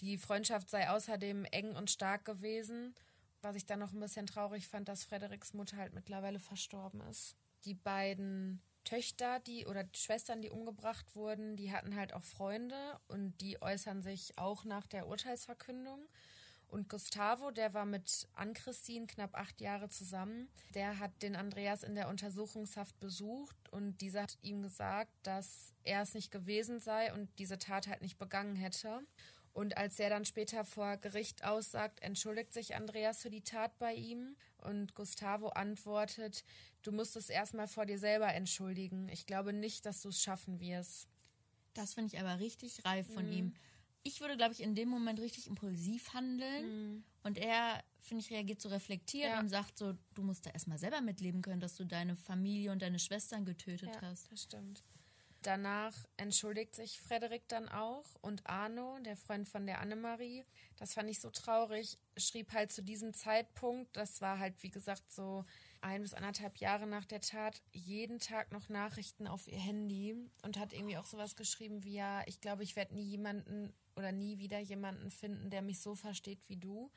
Die 0.00 0.16
Freundschaft 0.16 0.70
sei 0.70 0.88
außerdem 0.88 1.44
eng 1.46 1.74
und 1.74 1.90
stark 1.90 2.24
gewesen 2.24 2.94
was 3.42 3.56
ich 3.56 3.66
dann 3.66 3.78
noch 3.78 3.92
ein 3.92 4.00
bisschen 4.00 4.26
traurig 4.26 4.68
fand, 4.68 4.88
dass 4.88 5.04
Frederiks 5.04 5.54
Mutter 5.54 5.76
halt 5.76 5.94
mittlerweile 5.94 6.38
verstorben 6.38 7.00
ist. 7.02 7.36
Die 7.64 7.74
beiden 7.74 8.62
Töchter, 8.84 9.40
die 9.40 9.66
oder 9.66 9.84
die 9.84 9.98
Schwestern, 9.98 10.40
die 10.42 10.50
umgebracht 10.50 11.14
wurden, 11.14 11.56
die 11.56 11.72
hatten 11.72 11.96
halt 11.96 12.14
auch 12.14 12.24
Freunde 12.24 12.98
und 13.08 13.38
die 13.40 13.60
äußern 13.60 14.02
sich 14.02 14.38
auch 14.38 14.64
nach 14.64 14.86
der 14.86 15.06
Urteilsverkündung. 15.06 16.08
Und 16.70 16.88
Gustavo, 16.88 17.50
der 17.50 17.74
war 17.74 17.84
mit 17.84 18.28
Ann-Christine 18.34 19.06
knapp 19.06 19.34
acht 19.34 19.60
Jahre 19.60 19.88
zusammen, 19.88 20.48
der 20.74 21.00
hat 21.00 21.10
den 21.20 21.34
Andreas 21.34 21.82
in 21.82 21.96
der 21.96 22.08
Untersuchungshaft 22.08 22.98
besucht 23.00 23.56
und 23.72 24.00
dieser 24.00 24.22
hat 24.22 24.38
ihm 24.42 24.62
gesagt, 24.62 25.10
dass 25.24 25.72
er 25.82 26.02
es 26.02 26.14
nicht 26.14 26.30
gewesen 26.30 26.78
sei 26.78 27.12
und 27.12 27.28
diese 27.38 27.58
Tat 27.58 27.88
halt 27.88 28.02
nicht 28.02 28.18
begangen 28.18 28.54
hätte. 28.54 29.00
Und 29.60 29.76
als 29.76 30.00
er 30.00 30.08
dann 30.08 30.24
später 30.24 30.64
vor 30.64 30.96
Gericht 30.96 31.44
aussagt, 31.44 32.00
entschuldigt 32.00 32.54
sich 32.54 32.76
Andreas 32.76 33.20
für 33.20 33.28
die 33.28 33.42
Tat 33.42 33.78
bei 33.78 33.92
ihm 33.92 34.34
und 34.56 34.94
Gustavo 34.94 35.48
antwortet, 35.48 36.44
du 36.80 36.92
musst 36.92 37.14
es 37.14 37.28
erstmal 37.28 37.68
vor 37.68 37.84
dir 37.84 37.98
selber 37.98 38.32
entschuldigen. 38.32 39.10
Ich 39.10 39.26
glaube 39.26 39.52
nicht, 39.52 39.84
dass 39.84 40.00
du 40.00 40.08
es 40.08 40.22
schaffen 40.22 40.60
wirst. 40.60 41.08
Das 41.74 41.92
finde 41.92 42.14
ich 42.14 42.18
aber 42.18 42.40
richtig 42.40 42.86
reif 42.86 43.12
von 43.12 43.26
mhm. 43.26 43.32
ihm. 43.32 43.54
Ich 44.02 44.22
würde, 44.22 44.38
glaube 44.38 44.54
ich, 44.54 44.62
in 44.62 44.74
dem 44.74 44.88
Moment 44.88 45.20
richtig 45.20 45.46
impulsiv 45.46 46.14
handeln. 46.14 46.94
Mhm. 46.94 47.04
Und 47.22 47.36
er, 47.36 47.84
finde 47.98 48.24
ich, 48.24 48.30
reagiert 48.30 48.62
so 48.62 48.70
reflektiert 48.70 49.28
ja. 49.28 49.40
und 49.40 49.50
sagt 49.50 49.76
so, 49.76 49.92
du 50.14 50.22
musst 50.22 50.46
da 50.46 50.50
erstmal 50.52 50.78
selber 50.78 51.02
mitleben 51.02 51.42
können, 51.42 51.60
dass 51.60 51.76
du 51.76 51.84
deine 51.84 52.16
Familie 52.16 52.72
und 52.72 52.80
deine 52.80 52.98
Schwestern 52.98 53.44
getötet 53.44 53.90
ja, 53.92 54.00
hast. 54.00 54.32
Das 54.32 54.44
stimmt. 54.44 54.82
Danach 55.42 55.94
entschuldigt 56.18 56.74
sich 56.74 57.00
Frederik 57.00 57.48
dann 57.48 57.68
auch 57.70 58.04
und 58.20 58.46
Arno, 58.46 58.98
der 59.00 59.16
Freund 59.16 59.48
von 59.48 59.66
der 59.66 59.80
Annemarie, 59.80 60.44
das 60.76 60.92
fand 60.92 61.08
ich 61.08 61.20
so 61.20 61.30
traurig, 61.30 61.98
schrieb 62.18 62.52
halt 62.52 62.70
zu 62.70 62.82
diesem 62.82 63.14
Zeitpunkt, 63.14 63.96
das 63.96 64.20
war 64.20 64.38
halt 64.38 64.62
wie 64.62 64.70
gesagt 64.70 65.10
so 65.10 65.44
ein 65.80 66.02
bis 66.02 66.12
anderthalb 66.12 66.58
Jahre 66.58 66.86
nach 66.86 67.06
der 67.06 67.22
Tat, 67.22 67.62
jeden 67.72 68.18
Tag 68.18 68.52
noch 68.52 68.68
Nachrichten 68.68 69.26
auf 69.26 69.48
ihr 69.48 69.58
Handy 69.58 70.14
und 70.42 70.58
hat 70.58 70.74
irgendwie 70.74 70.98
auch 70.98 71.06
sowas 71.06 71.36
geschrieben 71.36 71.84
wie 71.84 71.94
ja, 71.94 72.22
ich 72.26 72.42
glaube, 72.42 72.62
ich 72.62 72.76
werde 72.76 72.94
nie 72.94 73.04
jemanden 73.04 73.72
oder 73.96 74.12
nie 74.12 74.38
wieder 74.38 74.58
jemanden 74.58 75.10
finden, 75.10 75.48
der 75.48 75.62
mich 75.62 75.80
so 75.80 75.94
versteht 75.94 76.48
wie 76.48 76.56
du. 76.56 76.90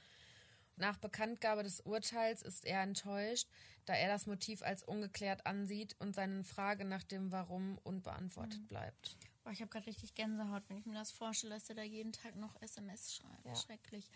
Nach 0.75 0.97
Bekanntgabe 0.97 1.63
des 1.63 1.81
Urteils 1.81 2.41
ist 2.41 2.65
er 2.65 2.81
enttäuscht, 2.81 3.47
da 3.85 3.93
er 3.93 4.07
das 4.07 4.25
Motiv 4.25 4.61
als 4.61 4.83
ungeklärt 4.83 5.45
ansieht 5.45 5.95
und 5.99 6.15
seine 6.15 6.43
Frage 6.43 6.85
nach 6.85 7.03
dem 7.03 7.31
Warum 7.31 7.77
unbeantwortet 7.83 8.61
mhm. 8.61 8.67
bleibt. 8.67 9.17
Boah, 9.43 9.51
ich 9.51 9.61
habe 9.61 9.69
gerade 9.69 9.87
richtig 9.87 10.15
Gänsehaut, 10.15 10.63
wenn 10.69 10.77
ich 10.77 10.85
mir 10.85 10.93
das 10.93 11.11
vorstelle, 11.11 11.55
dass 11.55 11.69
er 11.69 11.75
da 11.75 11.83
jeden 11.83 12.13
Tag 12.13 12.35
noch 12.35 12.59
SMS 12.61 13.15
schreibt. 13.15 13.45
Ja. 13.45 13.55
Schrecklich. 13.55 14.09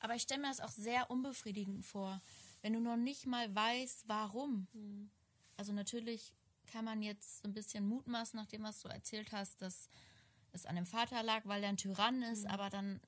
Aber 0.00 0.14
ich 0.14 0.22
stelle 0.22 0.42
mir 0.42 0.48
das 0.48 0.60
auch 0.60 0.70
sehr 0.70 1.10
unbefriedigend 1.10 1.84
vor, 1.86 2.20
wenn 2.60 2.72
du 2.72 2.80
noch 2.80 2.96
nicht 2.96 3.26
mal 3.26 3.54
weißt, 3.54 4.08
warum. 4.08 4.66
Mhm. 4.72 5.10
Also 5.56 5.72
natürlich 5.72 6.34
kann 6.66 6.84
man 6.84 7.02
jetzt 7.02 7.38
so 7.38 7.48
ein 7.48 7.54
bisschen 7.54 7.86
mutmaßen, 7.86 8.36
nachdem 8.36 8.64
was 8.64 8.80
du 8.80 8.88
erzählt 8.88 9.32
hast, 9.32 9.62
dass 9.62 9.88
es 10.52 10.66
an 10.66 10.76
dem 10.76 10.86
Vater 10.86 11.22
lag, 11.22 11.42
weil 11.44 11.62
er 11.62 11.68
ein 11.68 11.76
Tyrann 11.76 12.22
ist, 12.22 12.44
mhm. 12.44 12.50
aber 12.50 12.70
dann 12.70 13.00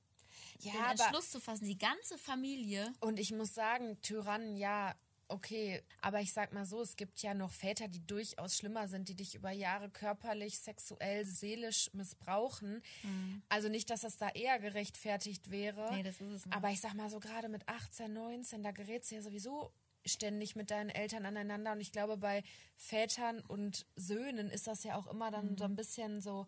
ja, 0.59 0.71
den 0.73 0.99
Entschluss 0.99 1.31
zu 1.31 1.39
fassen, 1.39 1.65
die 1.65 1.77
ganze 1.77 2.17
Familie. 2.17 2.93
Und 2.99 3.19
ich 3.19 3.31
muss 3.31 3.53
sagen, 3.53 3.99
Tyrannen, 4.01 4.55
ja, 4.57 4.95
okay, 5.29 5.81
aber 6.01 6.21
ich 6.21 6.33
sag 6.33 6.53
mal 6.53 6.65
so, 6.65 6.81
es 6.81 6.95
gibt 6.95 7.21
ja 7.21 7.33
noch 7.33 7.51
Väter, 7.51 7.87
die 7.87 8.05
durchaus 8.05 8.57
schlimmer 8.57 8.87
sind, 8.87 9.09
die 9.09 9.15
dich 9.15 9.35
über 9.35 9.51
Jahre 9.51 9.89
körperlich, 9.89 10.59
sexuell, 10.59 11.25
seelisch 11.25 11.89
missbrauchen. 11.93 12.81
Mhm. 13.03 13.41
Also 13.49 13.69
nicht, 13.69 13.89
dass 13.89 14.01
das 14.01 14.17
da 14.17 14.29
eher 14.29 14.59
gerechtfertigt 14.59 15.49
wäre. 15.51 15.93
Nee, 15.93 16.03
das 16.03 16.21
ist 16.21 16.31
es 16.31 16.45
nicht. 16.45 16.55
Aber 16.55 16.69
ich 16.69 16.81
sag 16.81 16.93
mal 16.93 17.09
so, 17.09 17.19
gerade 17.19 17.49
mit 17.49 17.67
18, 17.67 18.11
19, 18.13 18.63
da 18.63 18.71
gerätst 18.71 19.11
du 19.11 19.15
ja 19.15 19.21
sowieso 19.21 19.71
ständig 20.05 20.55
mit 20.55 20.71
deinen 20.71 20.89
Eltern 20.89 21.25
aneinander. 21.25 21.73
Und 21.73 21.81
ich 21.81 21.91
glaube, 21.91 22.17
bei 22.17 22.43
Vätern 22.77 23.41
und 23.41 23.85
Söhnen 23.95 24.49
ist 24.49 24.67
das 24.67 24.83
ja 24.83 24.95
auch 24.95 25.07
immer 25.07 25.31
dann 25.31 25.51
mhm. 25.51 25.57
so 25.57 25.65
ein 25.65 25.75
bisschen 25.75 26.21
so 26.21 26.47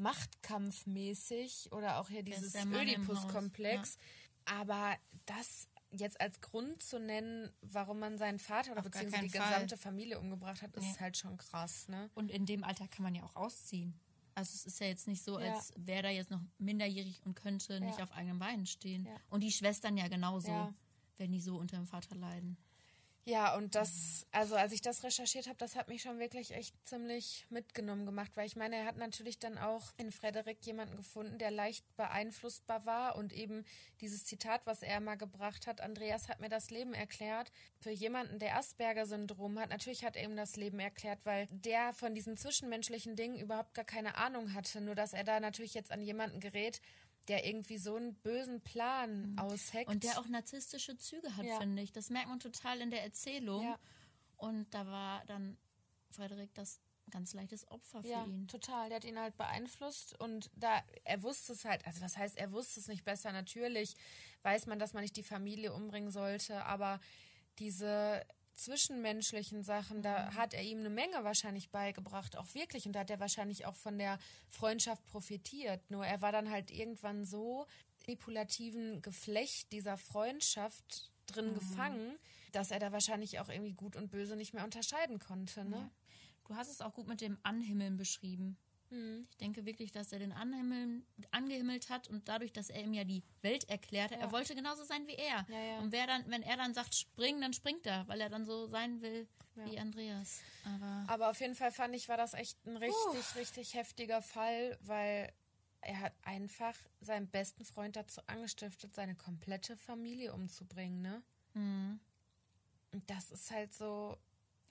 Machtkampfmäßig 0.00 1.70
oder 1.72 1.98
auch 2.00 2.08
hier 2.08 2.22
dieses 2.22 2.54
Ödipus-Komplex. 2.54 3.94
Ja. 4.48 4.60
Aber 4.60 4.96
das 5.26 5.68
jetzt 5.92 6.20
als 6.20 6.40
Grund 6.40 6.82
zu 6.82 6.98
nennen, 7.00 7.50
warum 7.62 7.98
man 7.98 8.18
seinen 8.18 8.38
Vater 8.38 8.72
oder 8.72 8.82
beziehungsweise 8.82 9.24
die 9.24 9.30
Fall. 9.30 9.48
gesamte 9.48 9.76
Familie 9.76 10.18
umgebracht 10.18 10.62
hat, 10.62 10.74
ist 10.76 10.84
nee. 10.84 10.96
halt 11.00 11.16
schon 11.16 11.36
krass. 11.36 11.88
Ne? 11.88 12.10
Und 12.14 12.30
in 12.30 12.46
dem 12.46 12.64
Alter 12.64 12.86
kann 12.88 13.02
man 13.02 13.14
ja 13.14 13.24
auch 13.24 13.36
ausziehen. 13.36 13.98
Also 14.34 14.54
es 14.54 14.64
ist 14.64 14.80
ja 14.80 14.86
jetzt 14.86 15.08
nicht 15.08 15.22
so, 15.22 15.38
ja. 15.38 15.52
als 15.52 15.72
wäre 15.76 16.06
er 16.06 16.12
jetzt 16.12 16.30
noch 16.30 16.40
minderjährig 16.58 17.20
und 17.24 17.34
könnte 17.34 17.74
ja. 17.74 17.80
nicht 17.80 18.00
auf 18.00 18.12
eigenen 18.12 18.38
Beinen 18.38 18.66
stehen. 18.66 19.08
Und 19.28 19.42
die 19.42 19.50
Schwestern 19.50 19.96
ja 19.96 20.08
genauso, 20.08 20.72
wenn 21.18 21.32
die 21.32 21.40
so 21.40 21.58
unter 21.58 21.76
dem 21.76 21.86
Vater 21.86 22.14
leiden. 22.14 22.56
Ja, 23.26 23.54
und 23.54 23.74
das, 23.74 24.26
also 24.32 24.56
als 24.56 24.72
ich 24.72 24.80
das 24.80 25.04
recherchiert 25.04 25.46
habe, 25.46 25.58
das 25.58 25.76
hat 25.76 25.88
mich 25.88 26.02
schon 26.02 26.18
wirklich 26.18 26.52
echt 26.52 26.74
ziemlich 26.86 27.46
mitgenommen 27.50 28.06
gemacht, 28.06 28.32
weil 28.34 28.46
ich 28.46 28.56
meine, 28.56 28.76
er 28.76 28.86
hat 28.86 28.96
natürlich 28.96 29.38
dann 29.38 29.58
auch 29.58 29.92
in 29.98 30.10
Frederik 30.10 30.58
jemanden 30.64 30.96
gefunden, 30.96 31.38
der 31.38 31.50
leicht 31.50 31.84
beeinflussbar 31.96 32.86
war 32.86 33.16
und 33.16 33.32
eben 33.34 33.64
dieses 34.00 34.24
Zitat, 34.24 34.62
was 34.64 34.82
er 34.82 35.00
mal 35.00 35.16
gebracht 35.16 35.66
hat, 35.66 35.80
Andreas 35.82 36.28
hat 36.28 36.40
mir 36.40 36.48
das 36.48 36.70
Leben 36.70 36.94
erklärt. 36.94 37.52
Für 37.78 37.90
jemanden, 37.90 38.38
der 38.38 38.56
Asperger-Syndrom 38.56 39.58
hat, 39.60 39.68
natürlich 39.68 40.02
hat 40.04 40.16
er 40.16 40.24
ihm 40.24 40.34
das 40.36 40.56
Leben 40.56 40.80
erklärt, 40.80 41.20
weil 41.24 41.46
der 41.50 41.92
von 41.92 42.14
diesen 42.14 42.36
zwischenmenschlichen 42.38 43.16
Dingen 43.16 43.38
überhaupt 43.38 43.74
gar 43.74 43.84
keine 43.84 44.16
Ahnung 44.16 44.54
hatte, 44.54 44.80
nur 44.80 44.94
dass 44.94 45.12
er 45.12 45.24
da 45.24 45.40
natürlich 45.40 45.74
jetzt 45.74 45.92
an 45.92 46.00
jemanden 46.02 46.40
gerät, 46.40 46.80
der 47.28 47.46
irgendwie 47.46 47.78
so 47.78 47.94
einen 47.96 48.14
bösen 48.14 48.60
Plan 48.60 49.32
mhm. 49.32 49.38
ausheckt. 49.38 49.90
Und 49.90 50.04
der 50.04 50.18
auch 50.18 50.26
narzisstische 50.26 50.96
Züge 50.96 51.36
hat, 51.36 51.44
ja. 51.44 51.58
finde 51.58 51.82
ich. 51.82 51.92
Das 51.92 52.10
merkt 52.10 52.28
man 52.28 52.40
total 52.40 52.80
in 52.80 52.90
der 52.90 53.02
Erzählung. 53.02 53.62
Ja. 53.62 53.78
Und 54.36 54.72
da 54.74 54.86
war 54.86 55.24
dann 55.26 55.56
Frederik 56.10 56.52
das 56.54 56.80
ganz 57.10 57.34
leichtes 57.34 57.68
Opfer 57.68 58.02
für 58.02 58.08
ja, 58.08 58.24
ihn. 58.24 58.48
total. 58.48 58.88
Der 58.88 58.96
hat 58.96 59.04
ihn 59.04 59.18
halt 59.18 59.36
beeinflusst 59.36 60.18
und 60.20 60.50
da, 60.54 60.82
er 61.04 61.22
wusste 61.22 61.52
es 61.52 61.64
halt, 61.64 61.84
also 61.86 62.00
was 62.00 62.16
heißt, 62.16 62.38
er 62.38 62.52
wusste 62.52 62.80
es 62.80 62.88
nicht 62.88 63.04
besser. 63.04 63.32
Natürlich 63.32 63.94
weiß 64.42 64.66
man, 64.66 64.78
dass 64.78 64.94
man 64.94 65.02
nicht 65.02 65.16
die 65.16 65.22
Familie 65.22 65.72
umbringen 65.72 66.10
sollte, 66.10 66.64
aber 66.64 67.00
diese 67.58 68.24
zwischenmenschlichen 68.62 69.64
Sachen, 69.64 70.02
da 70.02 70.30
mhm. 70.30 70.34
hat 70.34 70.54
er 70.54 70.62
ihm 70.62 70.80
eine 70.80 70.90
Menge 70.90 71.24
wahrscheinlich 71.24 71.70
beigebracht, 71.70 72.36
auch 72.36 72.54
wirklich. 72.54 72.86
Und 72.86 72.92
da 72.92 73.00
hat 73.00 73.10
er 73.10 73.20
wahrscheinlich 73.20 73.66
auch 73.66 73.76
von 73.76 73.98
der 73.98 74.18
Freundschaft 74.48 75.04
profitiert. 75.06 75.90
Nur 75.90 76.04
er 76.06 76.20
war 76.20 76.32
dann 76.32 76.50
halt 76.50 76.70
irgendwann 76.70 77.24
so 77.24 77.66
manipulativen 78.10 79.02
Geflecht 79.02 79.72
dieser 79.72 79.96
Freundschaft 79.96 81.10
drin 81.26 81.50
mhm. 81.50 81.54
gefangen, 81.54 82.18
dass 82.52 82.70
er 82.70 82.80
da 82.80 82.92
wahrscheinlich 82.92 83.38
auch 83.38 83.48
irgendwie 83.48 83.72
gut 83.72 83.96
und 83.96 84.10
böse 84.10 84.36
nicht 84.36 84.52
mehr 84.52 84.64
unterscheiden 84.64 85.18
konnte. 85.18 85.64
Ne? 85.64 85.76
Ja. 85.76 85.90
Du 86.48 86.56
hast 86.56 86.68
es 86.68 86.80
auch 86.80 86.92
gut 86.92 87.06
mit 87.06 87.20
dem 87.20 87.38
Anhimmeln 87.44 87.96
beschrieben. 87.96 88.56
Mhm. 88.90 89.26
Ich 89.30 89.36
denke 89.38 89.64
wirklich, 89.64 89.92
dass 89.92 90.12
er 90.12 90.18
den 90.18 90.32
Anhimmeln, 90.32 91.06
angehimmelt 91.30 91.88
hat 91.90 92.08
und 92.08 92.28
dadurch, 92.28 92.52
dass 92.52 92.70
er 92.70 92.82
ihm 92.82 92.92
ja 92.92 93.04
die 93.04 93.22
Welt 93.42 93.68
erklärte, 93.68 94.14
ja. 94.14 94.20
er 94.20 94.32
wollte 94.32 94.54
genauso 94.54 94.84
sein 94.84 95.06
wie 95.06 95.14
er. 95.14 95.46
Ja, 95.48 95.62
ja. 95.62 95.78
Und 95.78 95.92
wer 95.92 96.06
dann, 96.06 96.24
wenn 96.28 96.42
er 96.42 96.56
dann 96.56 96.74
sagt, 96.74 96.94
spring, 96.94 97.40
dann 97.40 97.52
springt 97.52 97.86
er, 97.86 98.06
weil 98.08 98.20
er 98.20 98.28
dann 98.28 98.44
so 98.44 98.66
sein 98.66 99.00
will 99.00 99.28
wie 99.56 99.78
Andreas. 99.78 100.40
Aber, 100.64 101.04
Aber 101.06 101.30
auf 101.30 101.40
jeden 101.40 101.54
Fall 101.54 101.72
fand 101.72 101.94
ich, 101.94 102.08
war 102.08 102.16
das 102.16 102.34
echt 102.34 102.64
ein 102.66 102.76
richtig, 102.76 102.96
uh. 103.34 103.38
richtig 103.38 103.74
heftiger 103.74 104.22
Fall, 104.22 104.78
weil 104.82 105.32
er 105.82 106.00
hat 106.00 106.14
einfach 106.22 106.74
seinen 107.00 107.28
besten 107.28 107.64
Freund 107.64 107.96
dazu 107.96 108.20
angestiftet, 108.26 108.94
seine 108.94 109.14
komplette 109.14 109.76
Familie 109.76 110.32
umzubringen, 110.32 111.00
ne? 111.02 111.22
Mhm. 111.54 112.00
Und 112.92 113.08
das 113.08 113.30
ist 113.30 113.50
halt 113.50 113.72
so 113.72 114.18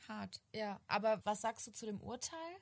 hart. 0.08 0.42
Ja, 0.54 0.80
aber 0.88 1.22
was 1.26 1.42
sagst 1.42 1.68
du 1.68 1.72
zu 1.72 1.86
dem 1.86 2.02
Urteil? 2.02 2.56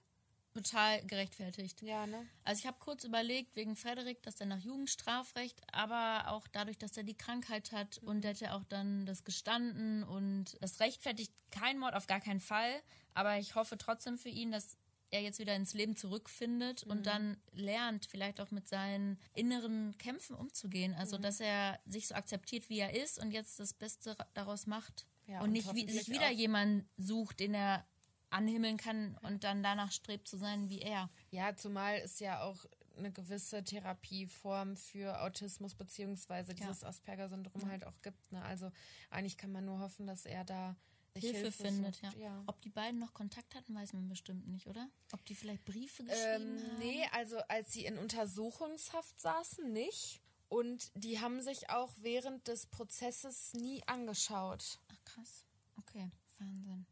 Total 0.58 1.06
gerechtfertigt. 1.06 1.82
Ja, 1.82 2.08
ne? 2.08 2.26
Also 2.43 2.60
ich 2.60 2.67
habe 2.67 2.78
kurz 2.80 3.04
überlegt, 3.04 3.56
wegen 3.56 3.76
Frederik, 3.76 4.22
dass 4.24 4.39
er 4.39 4.48
nach 4.48 4.60
Jugendstrafrecht, 4.60 5.62
aber 5.72 6.32
auch 6.32 6.48
dadurch, 6.48 6.78
dass 6.78 6.98
er 6.98 7.04
die 7.04 7.17
Krankheit 7.17 7.72
hat 7.72 8.02
mhm. 8.02 8.08
und 8.08 8.22
der 8.24 8.32
hat 8.32 8.39
ja 8.39 8.56
auch 8.56 8.63
dann 8.65 9.06
das 9.06 9.24
gestanden 9.24 10.04
und 10.04 10.58
das 10.62 10.80
rechtfertigt 10.80 11.34
kein 11.52 11.80
Mord 11.80 11.96
auf 11.96 12.08
gar 12.08 12.20
keinen 12.20 12.39
Fall. 12.39 12.82
Aber 13.13 13.38
ich 13.39 13.56
hoffe 13.56 13.78
trotzdem 13.78 14.17
für 14.17 14.30
ihn, 14.30 14.52
dass 14.52 14.78
er 15.10 15.22
jetzt 15.22 15.39
wieder 15.39 15.56
ins 15.56 15.74
Leben 15.74 15.96
zurückfindet 15.96 16.86
mhm. 16.86 16.91
und 16.91 17.06
dann 17.06 17.38
lernt, 17.52 18.06
vielleicht 18.06 18.41
auch 18.41 18.52
mit 18.52 18.67
seinen 18.67 19.20
inneren 19.34 19.98
Kämpfen 19.98 20.36
umzugehen. 20.36 20.93
Also, 20.96 21.17
mhm. 21.17 21.22
dass 21.22 21.39
er 21.39 21.80
sich 21.86 22.08
so 22.08 22.15
akzeptiert, 22.15 22.70
wie 22.70 22.80
er 22.80 22.93
ist 22.93 23.20
und 23.20 23.32
jetzt 23.32 23.60
das 23.60 23.74
Beste 23.74 24.17
daraus 24.34 24.67
macht. 24.67 25.06
Ja, 25.26 25.39
und, 25.39 25.46
und 25.46 25.52
nicht 25.52 25.74
wie, 25.76 25.89
sich 25.89 26.10
wieder 26.10 26.32
jemanden 26.32 26.89
sucht, 26.98 27.39
den 27.39 27.54
er 27.54 27.86
anhimmeln 28.29 28.77
kann 28.77 29.17
und 29.21 29.43
dann 29.43 29.63
danach 29.63 29.91
strebt 29.91 30.27
zu 30.27 30.37
sein 30.37 30.69
wie 30.69 30.81
er. 30.81 31.09
Ja, 31.31 31.55
zumal 31.55 31.97
es 31.97 32.19
ja 32.19 32.43
auch 32.43 32.65
eine 32.97 33.11
gewisse 33.11 33.63
Therapieform 33.63 34.75
für 34.75 35.21
Autismus 35.21 35.75
beziehungsweise 35.75 36.53
dieses 36.53 36.81
ja. 36.81 36.89
Asperger-Syndrom 36.89 37.63
mhm. 37.63 37.69
halt 37.69 37.85
auch 37.85 38.01
gibt. 38.01 38.31
Ne? 38.31 38.41
Also 38.43 38.71
eigentlich 39.09 39.37
kann 39.37 39.51
man 39.51 39.65
nur 39.65 39.79
hoffen, 39.79 40.07
dass 40.07 40.25
er 40.25 40.43
da 40.43 40.75
Hilfe, 41.15 41.37
Hilfe, 41.37 41.63
findet. 41.63 42.01
Ja. 42.01 42.13
ja. 42.17 42.43
Ob 42.47 42.61
die 42.61 42.69
beiden 42.69 42.99
noch 42.99 43.13
Kontakt 43.13 43.55
hatten, 43.55 43.73
weiß 43.73 43.93
man 43.93 44.07
bestimmt 44.07 44.47
nicht, 44.47 44.67
oder? 44.67 44.87
Ob 45.11 45.25
die 45.25 45.35
vielleicht 45.35 45.65
Briefe 45.65 46.03
geschrieben 46.03 46.57
ähm, 46.57 46.63
haben? 46.63 46.79
Nee, 46.79 47.05
also 47.11 47.37
als 47.47 47.73
sie 47.73 47.85
in 47.85 47.97
Untersuchungshaft 47.97 49.19
saßen, 49.19 49.71
nicht. 49.71 50.21
Und 50.49 50.91
die 50.95 51.19
haben 51.19 51.41
sich 51.41 51.69
auch 51.69 51.91
während 51.97 52.47
des 52.47 52.67
Prozesses 52.67 53.53
nie 53.53 53.83
angeschaut. 53.87 54.79
Ach 54.87 55.03
krass. 55.03 55.45
Okay, 55.77 56.09
Wahnsinn. 56.39 56.85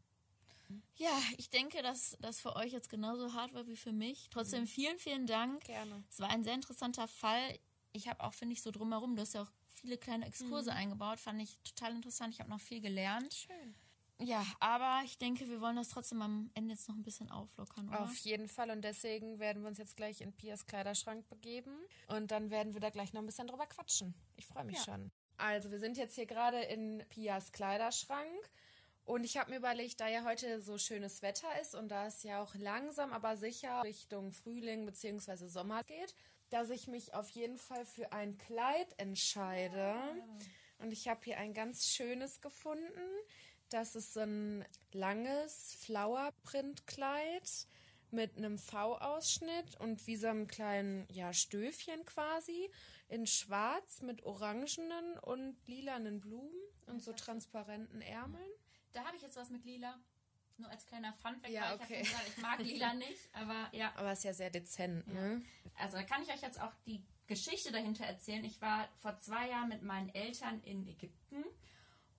Ja, 0.96 1.18
ich 1.36 1.50
denke, 1.50 1.82
dass 1.82 2.16
das 2.20 2.40
für 2.40 2.56
euch 2.56 2.72
jetzt 2.72 2.88
genauso 2.88 3.34
hart 3.34 3.54
war 3.54 3.66
wie 3.66 3.76
für 3.76 3.92
mich. 3.92 4.28
Trotzdem 4.30 4.62
mhm. 4.62 4.66
vielen, 4.66 4.98
vielen 4.98 5.26
Dank. 5.26 5.64
Gerne. 5.64 6.04
Es 6.10 6.20
war 6.20 6.30
ein 6.30 6.44
sehr 6.44 6.54
interessanter 6.54 7.08
Fall. 7.08 7.58
Ich 7.92 8.08
habe 8.08 8.22
auch, 8.22 8.34
finde 8.34 8.54
ich, 8.54 8.62
so 8.62 8.70
drumherum, 8.70 9.16
du 9.16 9.22
hast 9.22 9.34
ja 9.34 9.42
auch 9.42 9.52
viele 9.68 9.98
kleine 9.98 10.26
Exkurse 10.26 10.70
mhm. 10.70 10.76
eingebaut, 10.76 11.20
fand 11.20 11.40
ich 11.40 11.58
total 11.58 11.92
interessant. 11.92 12.34
Ich 12.34 12.40
habe 12.40 12.50
noch 12.50 12.60
viel 12.60 12.80
gelernt. 12.80 13.32
Schön. 13.32 13.74
Ja, 14.18 14.46
aber 14.60 15.02
ich 15.04 15.18
denke, 15.18 15.48
wir 15.48 15.60
wollen 15.60 15.76
das 15.76 15.90
trotzdem 15.90 16.22
am 16.22 16.50
Ende 16.54 16.72
jetzt 16.72 16.88
noch 16.88 16.96
ein 16.96 17.02
bisschen 17.02 17.30
auflockern, 17.30 17.88
oder? 17.88 18.04
Auf 18.04 18.16
jeden 18.16 18.48
Fall 18.48 18.70
und 18.70 18.82
deswegen 18.82 19.38
werden 19.38 19.62
wir 19.62 19.68
uns 19.68 19.78
jetzt 19.78 19.94
gleich 19.94 20.22
in 20.22 20.32
Pias 20.32 20.64
Kleiderschrank 20.64 21.28
begeben 21.28 21.76
und 22.08 22.30
dann 22.30 22.50
werden 22.50 22.72
wir 22.72 22.80
da 22.80 22.88
gleich 22.88 23.12
noch 23.12 23.20
ein 23.20 23.26
bisschen 23.26 23.46
drüber 23.46 23.66
quatschen. 23.66 24.14
Ich 24.36 24.46
freue 24.46 24.64
mich 24.64 24.78
ja. 24.78 24.84
schon. 24.84 25.10
Also, 25.36 25.70
wir 25.70 25.78
sind 25.78 25.98
jetzt 25.98 26.14
hier 26.14 26.24
gerade 26.24 26.60
in 26.62 27.04
Pias 27.10 27.52
Kleiderschrank 27.52 28.50
und 29.06 29.22
ich 29.22 29.36
habe 29.36 29.52
mir 29.52 29.58
überlegt, 29.58 30.00
da 30.00 30.08
ja 30.08 30.24
heute 30.24 30.60
so 30.60 30.78
schönes 30.78 31.22
Wetter 31.22 31.48
ist 31.60 31.76
und 31.76 31.88
da 31.88 32.08
es 32.08 32.24
ja 32.24 32.42
auch 32.42 32.56
langsam, 32.56 33.12
aber 33.12 33.36
sicher 33.36 33.84
Richtung 33.84 34.32
Frühling 34.32 34.84
bzw. 34.84 35.46
Sommer 35.46 35.84
geht, 35.84 36.12
dass 36.50 36.70
ich 36.70 36.88
mich 36.88 37.14
auf 37.14 37.28
jeden 37.30 37.56
Fall 37.56 37.86
für 37.86 38.12
ein 38.12 38.36
Kleid 38.36 38.88
entscheide. 38.98 39.94
Und 40.78 40.92
ich 40.92 41.06
habe 41.06 41.20
hier 41.22 41.38
ein 41.38 41.54
ganz 41.54 41.86
schönes 41.86 42.40
gefunden. 42.40 43.00
Das 43.68 43.94
ist 43.94 44.12
so 44.12 44.20
ein 44.20 44.64
langes 44.90 45.76
Flower-Print-Kleid 45.80 47.68
mit 48.10 48.36
einem 48.36 48.58
V-Ausschnitt 48.58 49.78
und 49.80 50.04
wie 50.08 50.16
so 50.16 50.26
einem 50.26 50.48
kleinen 50.48 51.06
ja, 51.12 51.32
Stöfchen 51.32 52.04
quasi 52.04 52.70
in 53.08 53.26
schwarz 53.26 54.02
mit 54.02 54.24
orangenen 54.24 55.16
und 55.20 55.56
lilanen 55.66 56.20
Blumen 56.20 56.50
und 56.86 57.02
so 57.02 57.12
transparenten 57.12 58.00
Ärmeln. 58.00 58.50
Da 58.96 59.04
habe 59.04 59.16
ich 59.16 59.22
jetzt 59.22 59.36
was 59.36 59.50
mit 59.50 59.64
lila. 59.66 59.94
Nur 60.56 60.70
als 60.70 60.86
kleiner 60.86 61.12
Funfact, 61.12 61.52
ja, 61.52 61.74
okay. 61.74 62.00
ich, 62.00 62.08
gesagt, 62.08 62.28
ich 62.28 62.38
mag 62.38 62.58
lila 62.60 62.94
nicht, 62.94 63.28
aber 63.34 63.68
ja. 63.72 63.92
Aber 63.94 64.12
es 64.12 64.20
ist 64.20 64.24
ja 64.24 64.32
sehr 64.32 64.48
dezent, 64.48 65.06
ne? 65.12 65.42
Also 65.78 65.98
da 65.98 66.02
kann 66.02 66.22
ich 66.22 66.32
euch 66.32 66.40
jetzt 66.40 66.58
auch 66.58 66.72
die 66.86 67.04
Geschichte 67.26 67.72
dahinter 67.72 68.06
erzählen. 68.06 68.42
Ich 68.42 68.62
war 68.62 68.88
vor 69.02 69.18
zwei 69.18 69.50
Jahren 69.50 69.68
mit 69.68 69.82
meinen 69.82 70.08
Eltern 70.14 70.62
in 70.62 70.88
Ägypten 70.88 71.44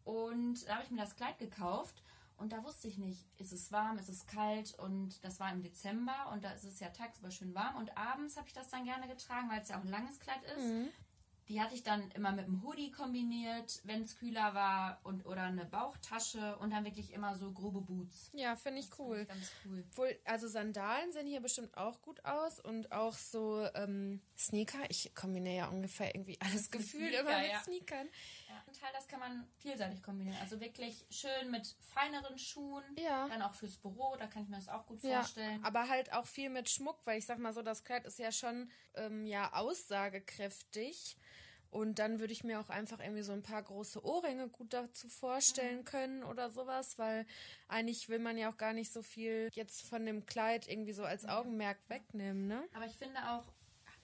und 0.04 0.68
da 0.68 0.76
habe 0.76 0.84
ich 0.84 0.92
mir 0.92 1.02
das 1.02 1.16
Kleid 1.16 1.40
gekauft 1.40 2.04
und 2.38 2.52
da 2.54 2.64
wusste 2.64 2.88
ich 2.88 3.00
nicht, 3.00 3.26
ist 3.40 3.54
es 3.54 3.72
warm, 3.72 3.98
ist 3.98 4.10
es 4.10 4.28
kalt 4.28 4.76
und 4.76 5.24
das 5.24 5.40
war 5.40 5.52
im 5.52 5.64
Dezember 5.64 6.30
und 6.32 6.44
da 6.44 6.52
ist 6.52 6.64
es 6.64 6.80
ja 6.80 6.90
tagsüber 6.90 7.32
schön 7.32 7.56
warm 7.56 7.78
und 7.78 7.98
abends 7.98 8.38
habe 8.38 8.48
ich 8.48 8.54
das 8.54 8.70
dann 8.70 8.86
gerne 8.86 9.08
getragen, 9.08 9.50
weil 9.50 9.62
es 9.62 9.70
ja 9.70 9.80
auch 9.80 9.84
ein 9.84 9.90
langes 9.90 10.20
Kleid 10.20 10.44
ist. 10.44 10.64
Mhm. 10.64 10.90
Die 11.50 11.62
hatte 11.62 11.76
ich 11.76 11.84
dann 11.84 12.12
immer 12.12 12.32
mit 12.32 12.46
einem 12.46 12.62
Hoodie 12.64 12.92
kombiniert, 12.92 13.80
wenn 13.84 14.02
es 14.02 14.18
kühler 14.18 14.54
war 14.54 15.00
und 15.04 15.26
oder 15.26 15.44
eine 15.44 15.66
Bauchtasche 15.66 16.58
und 16.58 16.74
dann 16.74 16.84
wirklich 16.84 17.14
immer 17.14 17.36
so 17.36 17.52
grobe 17.52 17.82
Boots. 17.82 18.30
Ja, 18.34 18.56
finde 18.56 18.80
ich 18.82 18.90
cool. 19.00 19.26
Find 19.26 19.30
ich 19.30 19.36
ganz 19.36 19.52
cool. 19.66 19.84
Wohl, 19.96 20.20
also 20.26 20.48
Sandalen 20.48 21.12
sehen 21.14 21.28
hier 21.28 21.40
bestimmt 21.40 21.76
auch 21.78 22.02
gut 22.02 22.24
aus 22.26 22.60
und 22.60 22.92
auch 22.92 23.14
so 23.14 23.66
ähm, 23.76 24.22
Sneaker. 24.38 24.80
Ich 24.90 25.14
kombiniere 25.16 25.56
ja 25.56 25.68
ungefähr 25.68 26.14
irgendwie 26.14 26.38
alles 26.42 26.70
gefühlt 26.70 27.14
Sneaker, 27.14 27.20
immer 27.22 27.40
mit 27.40 27.52
ja. 27.52 27.60
Sneakern. 27.62 28.10
Ja. 28.50 28.64
Ein 28.68 28.74
Teil, 28.74 28.90
das 28.94 29.08
kann 29.08 29.20
man 29.22 29.48
vielseitig 29.60 30.04
kombinieren. 30.04 30.38
Also 30.42 30.60
wirklich 30.60 31.06
schön 31.10 31.50
mit 31.50 31.76
feineren 31.80 32.38
Schuhen. 32.38 32.84
Ja. 32.98 33.28
Dann 33.30 33.42
auch 33.42 33.54
fürs 33.54 33.78
Büro, 33.78 34.18
da 34.18 34.28
kann 34.28 34.44
ich 34.44 34.50
mir 34.50 34.58
das 34.58 34.68
auch 34.68 34.86
gut 34.86 35.02
ja. 35.04 35.22
vorstellen. 35.22 35.64
Aber 35.64 35.88
halt 35.88 36.12
auch 36.12 36.28
viel 36.28 36.50
mit 36.50 36.70
Schmuck, 36.70 37.00
weil 37.06 37.20
ich 37.20 37.26
sag 37.26 37.40
mal 37.40 37.54
so, 37.54 37.62
das 37.62 37.86
Kleid 37.86 38.06
ist 38.06 38.20
ja 38.20 38.32
schon 38.34 38.70
ähm, 38.96 39.26
ja 39.26 39.54
aussagekräftig. 39.54 41.16
Und 41.72 42.00
dann 42.00 42.20
würde 42.20 42.34
ich 42.34 42.44
mir 42.44 42.60
auch 42.60 42.70
einfach 42.70 43.00
irgendwie 43.00 43.24
so 43.24 43.34
ein 43.34 43.44
paar 43.44 43.62
große 43.62 44.04
Ohrringe 44.04 44.50
gut 44.50 44.74
dazu 44.74 45.10
vorstellen 45.10 45.80
mhm. 45.80 45.86
können 45.86 46.24
oder 46.24 46.50
sowas, 46.50 46.98
weil 46.98 47.26
eigentlich 47.68 48.10
will 48.10 48.20
man 48.20 48.38
ja 48.38 48.50
auch 48.50 48.58
gar 48.58 48.74
nicht 48.74 48.92
so 48.92 49.02
viel 49.02 49.50
jetzt 49.54 49.82
von 49.82 50.06
dem 50.06 50.26
Kleid 50.26 50.68
irgendwie 50.68 50.94
so 50.94 51.04
als 51.04 51.26
Augenmerk 51.26 51.78
wegnehmen, 51.88 52.48
ne? 52.48 52.64
Aber 52.74 52.86
ich 52.86 52.96
finde 52.96 53.18
auch, 53.30 53.44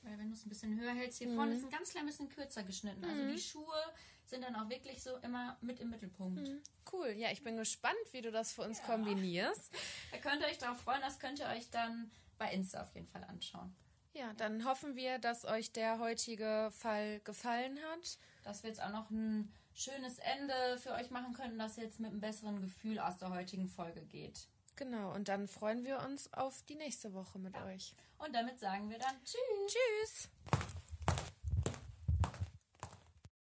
weil 0.02 0.18
wenn 0.18 0.30
du 0.30 0.34
es 0.34 0.46
ein 0.46 0.50
bisschen 0.50 0.80
höher 0.80 0.94
hältst, 0.94 1.20
hier 1.20 1.30
mhm. 1.30 1.36
vorne 1.36 1.56
ist 1.56 1.64
ein 1.64 1.70
ganz 1.70 1.92
klein 1.92 2.06
bisschen 2.06 2.30
kürzer 2.30 2.64
geschnitten. 2.64 3.04
Also 3.06 3.22
die 3.22 3.34
mhm. 3.34 3.38
Schuhe 3.38 3.94
sind 4.26 4.44
dann 4.44 4.56
auch 4.56 4.70
wirklich 4.70 5.02
so 5.02 5.18
immer 5.18 5.58
mit 5.62 5.80
im 5.80 5.90
Mittelpunkt. 5.90 6.42
Mhm. 6.42 6.62
Cool, 6.92 7.10
ja, 7.18 7.32
ich 7.32 7.44
bin 7.44 7.58
gespannt, 7.58 7.96
wie 8.12 8.22
du 8.22 8.32
das 8.32 8.52
für 8.52 8.64
uns 8.64 8.80
ja. 8.80 8.86
kombinierst. 8.86 9.72
Da 10.12 10.20
könnt 10.20 10.42
ihr 10.42 10.48
euch 10.48 10.60
darauf 10.60 10.80
freuen, 10.80 11.02
das 11.02 11.18
könnt 11.18 11.40
ihr 11.40 11.48
euch 11.48 11.70
dann 11.72 12.12
bei 12.38 12.54
Insta 12.54 12.82
auf 12.82 12.94
jeden 12.94 13.08
Fall 13.08 13.24
anschauen. 13.24 13.76
Ja, 14.14 14.32
dann 14.38 14.66
hoffen 14.66 14.96
wir, 14.96 15.18
dass 15.18 15.46
euch 15.46 15.72
der 15.72 16.00
heutige 16.00 16.70
Fall 16.72 17.20
gefallen 17.22 17.80
hat. 17.92 18.18
Dass 18.44 18.64
wir 18.64 18.70
jetzt 18.70 18.82
auch 18.82 18.92
noch 18.92 19.10
ein 19.10 19.52
schönes 19.74 20.20
Ende 20.20 20.78
für 20.78 20.92
euch 20.92 21.10
machen 21.10 21.34
können, 21.34 21.58
das 21.58 21.78
jetzt 21.78 22.00
mit 22.00 22.12
einem 22.12 22.22
besseren 22.22 22.62
Gefühl 22.62 23.00
aus 23.00 23.18
der 23.18 23.32
heutigen 23.32 23.68
Folge 23.68 24.02
geht. 24.06 24.48
Genau, 24.76 25.14
und 25.14 25.28
dann 25.30 25.48
freuen 25.48 25.84
wir 25.84 26.00
uns 26.00 26.32
auf 26.34 26.62
die 26.64 26.76
nächste 26.76 27.14
Woche 27.14 27.40
mit 27.40 27.56
ja. 27.56 27.66
euch. 27.66 27.96
Und 28.18 28.34
damit 28.36 28.60
sagen 28.60 28.90
wir 28.90 28.98
dann 28.98 29.16
Tschüss. 29.24 29.68
Tschüss. 29.68 30.30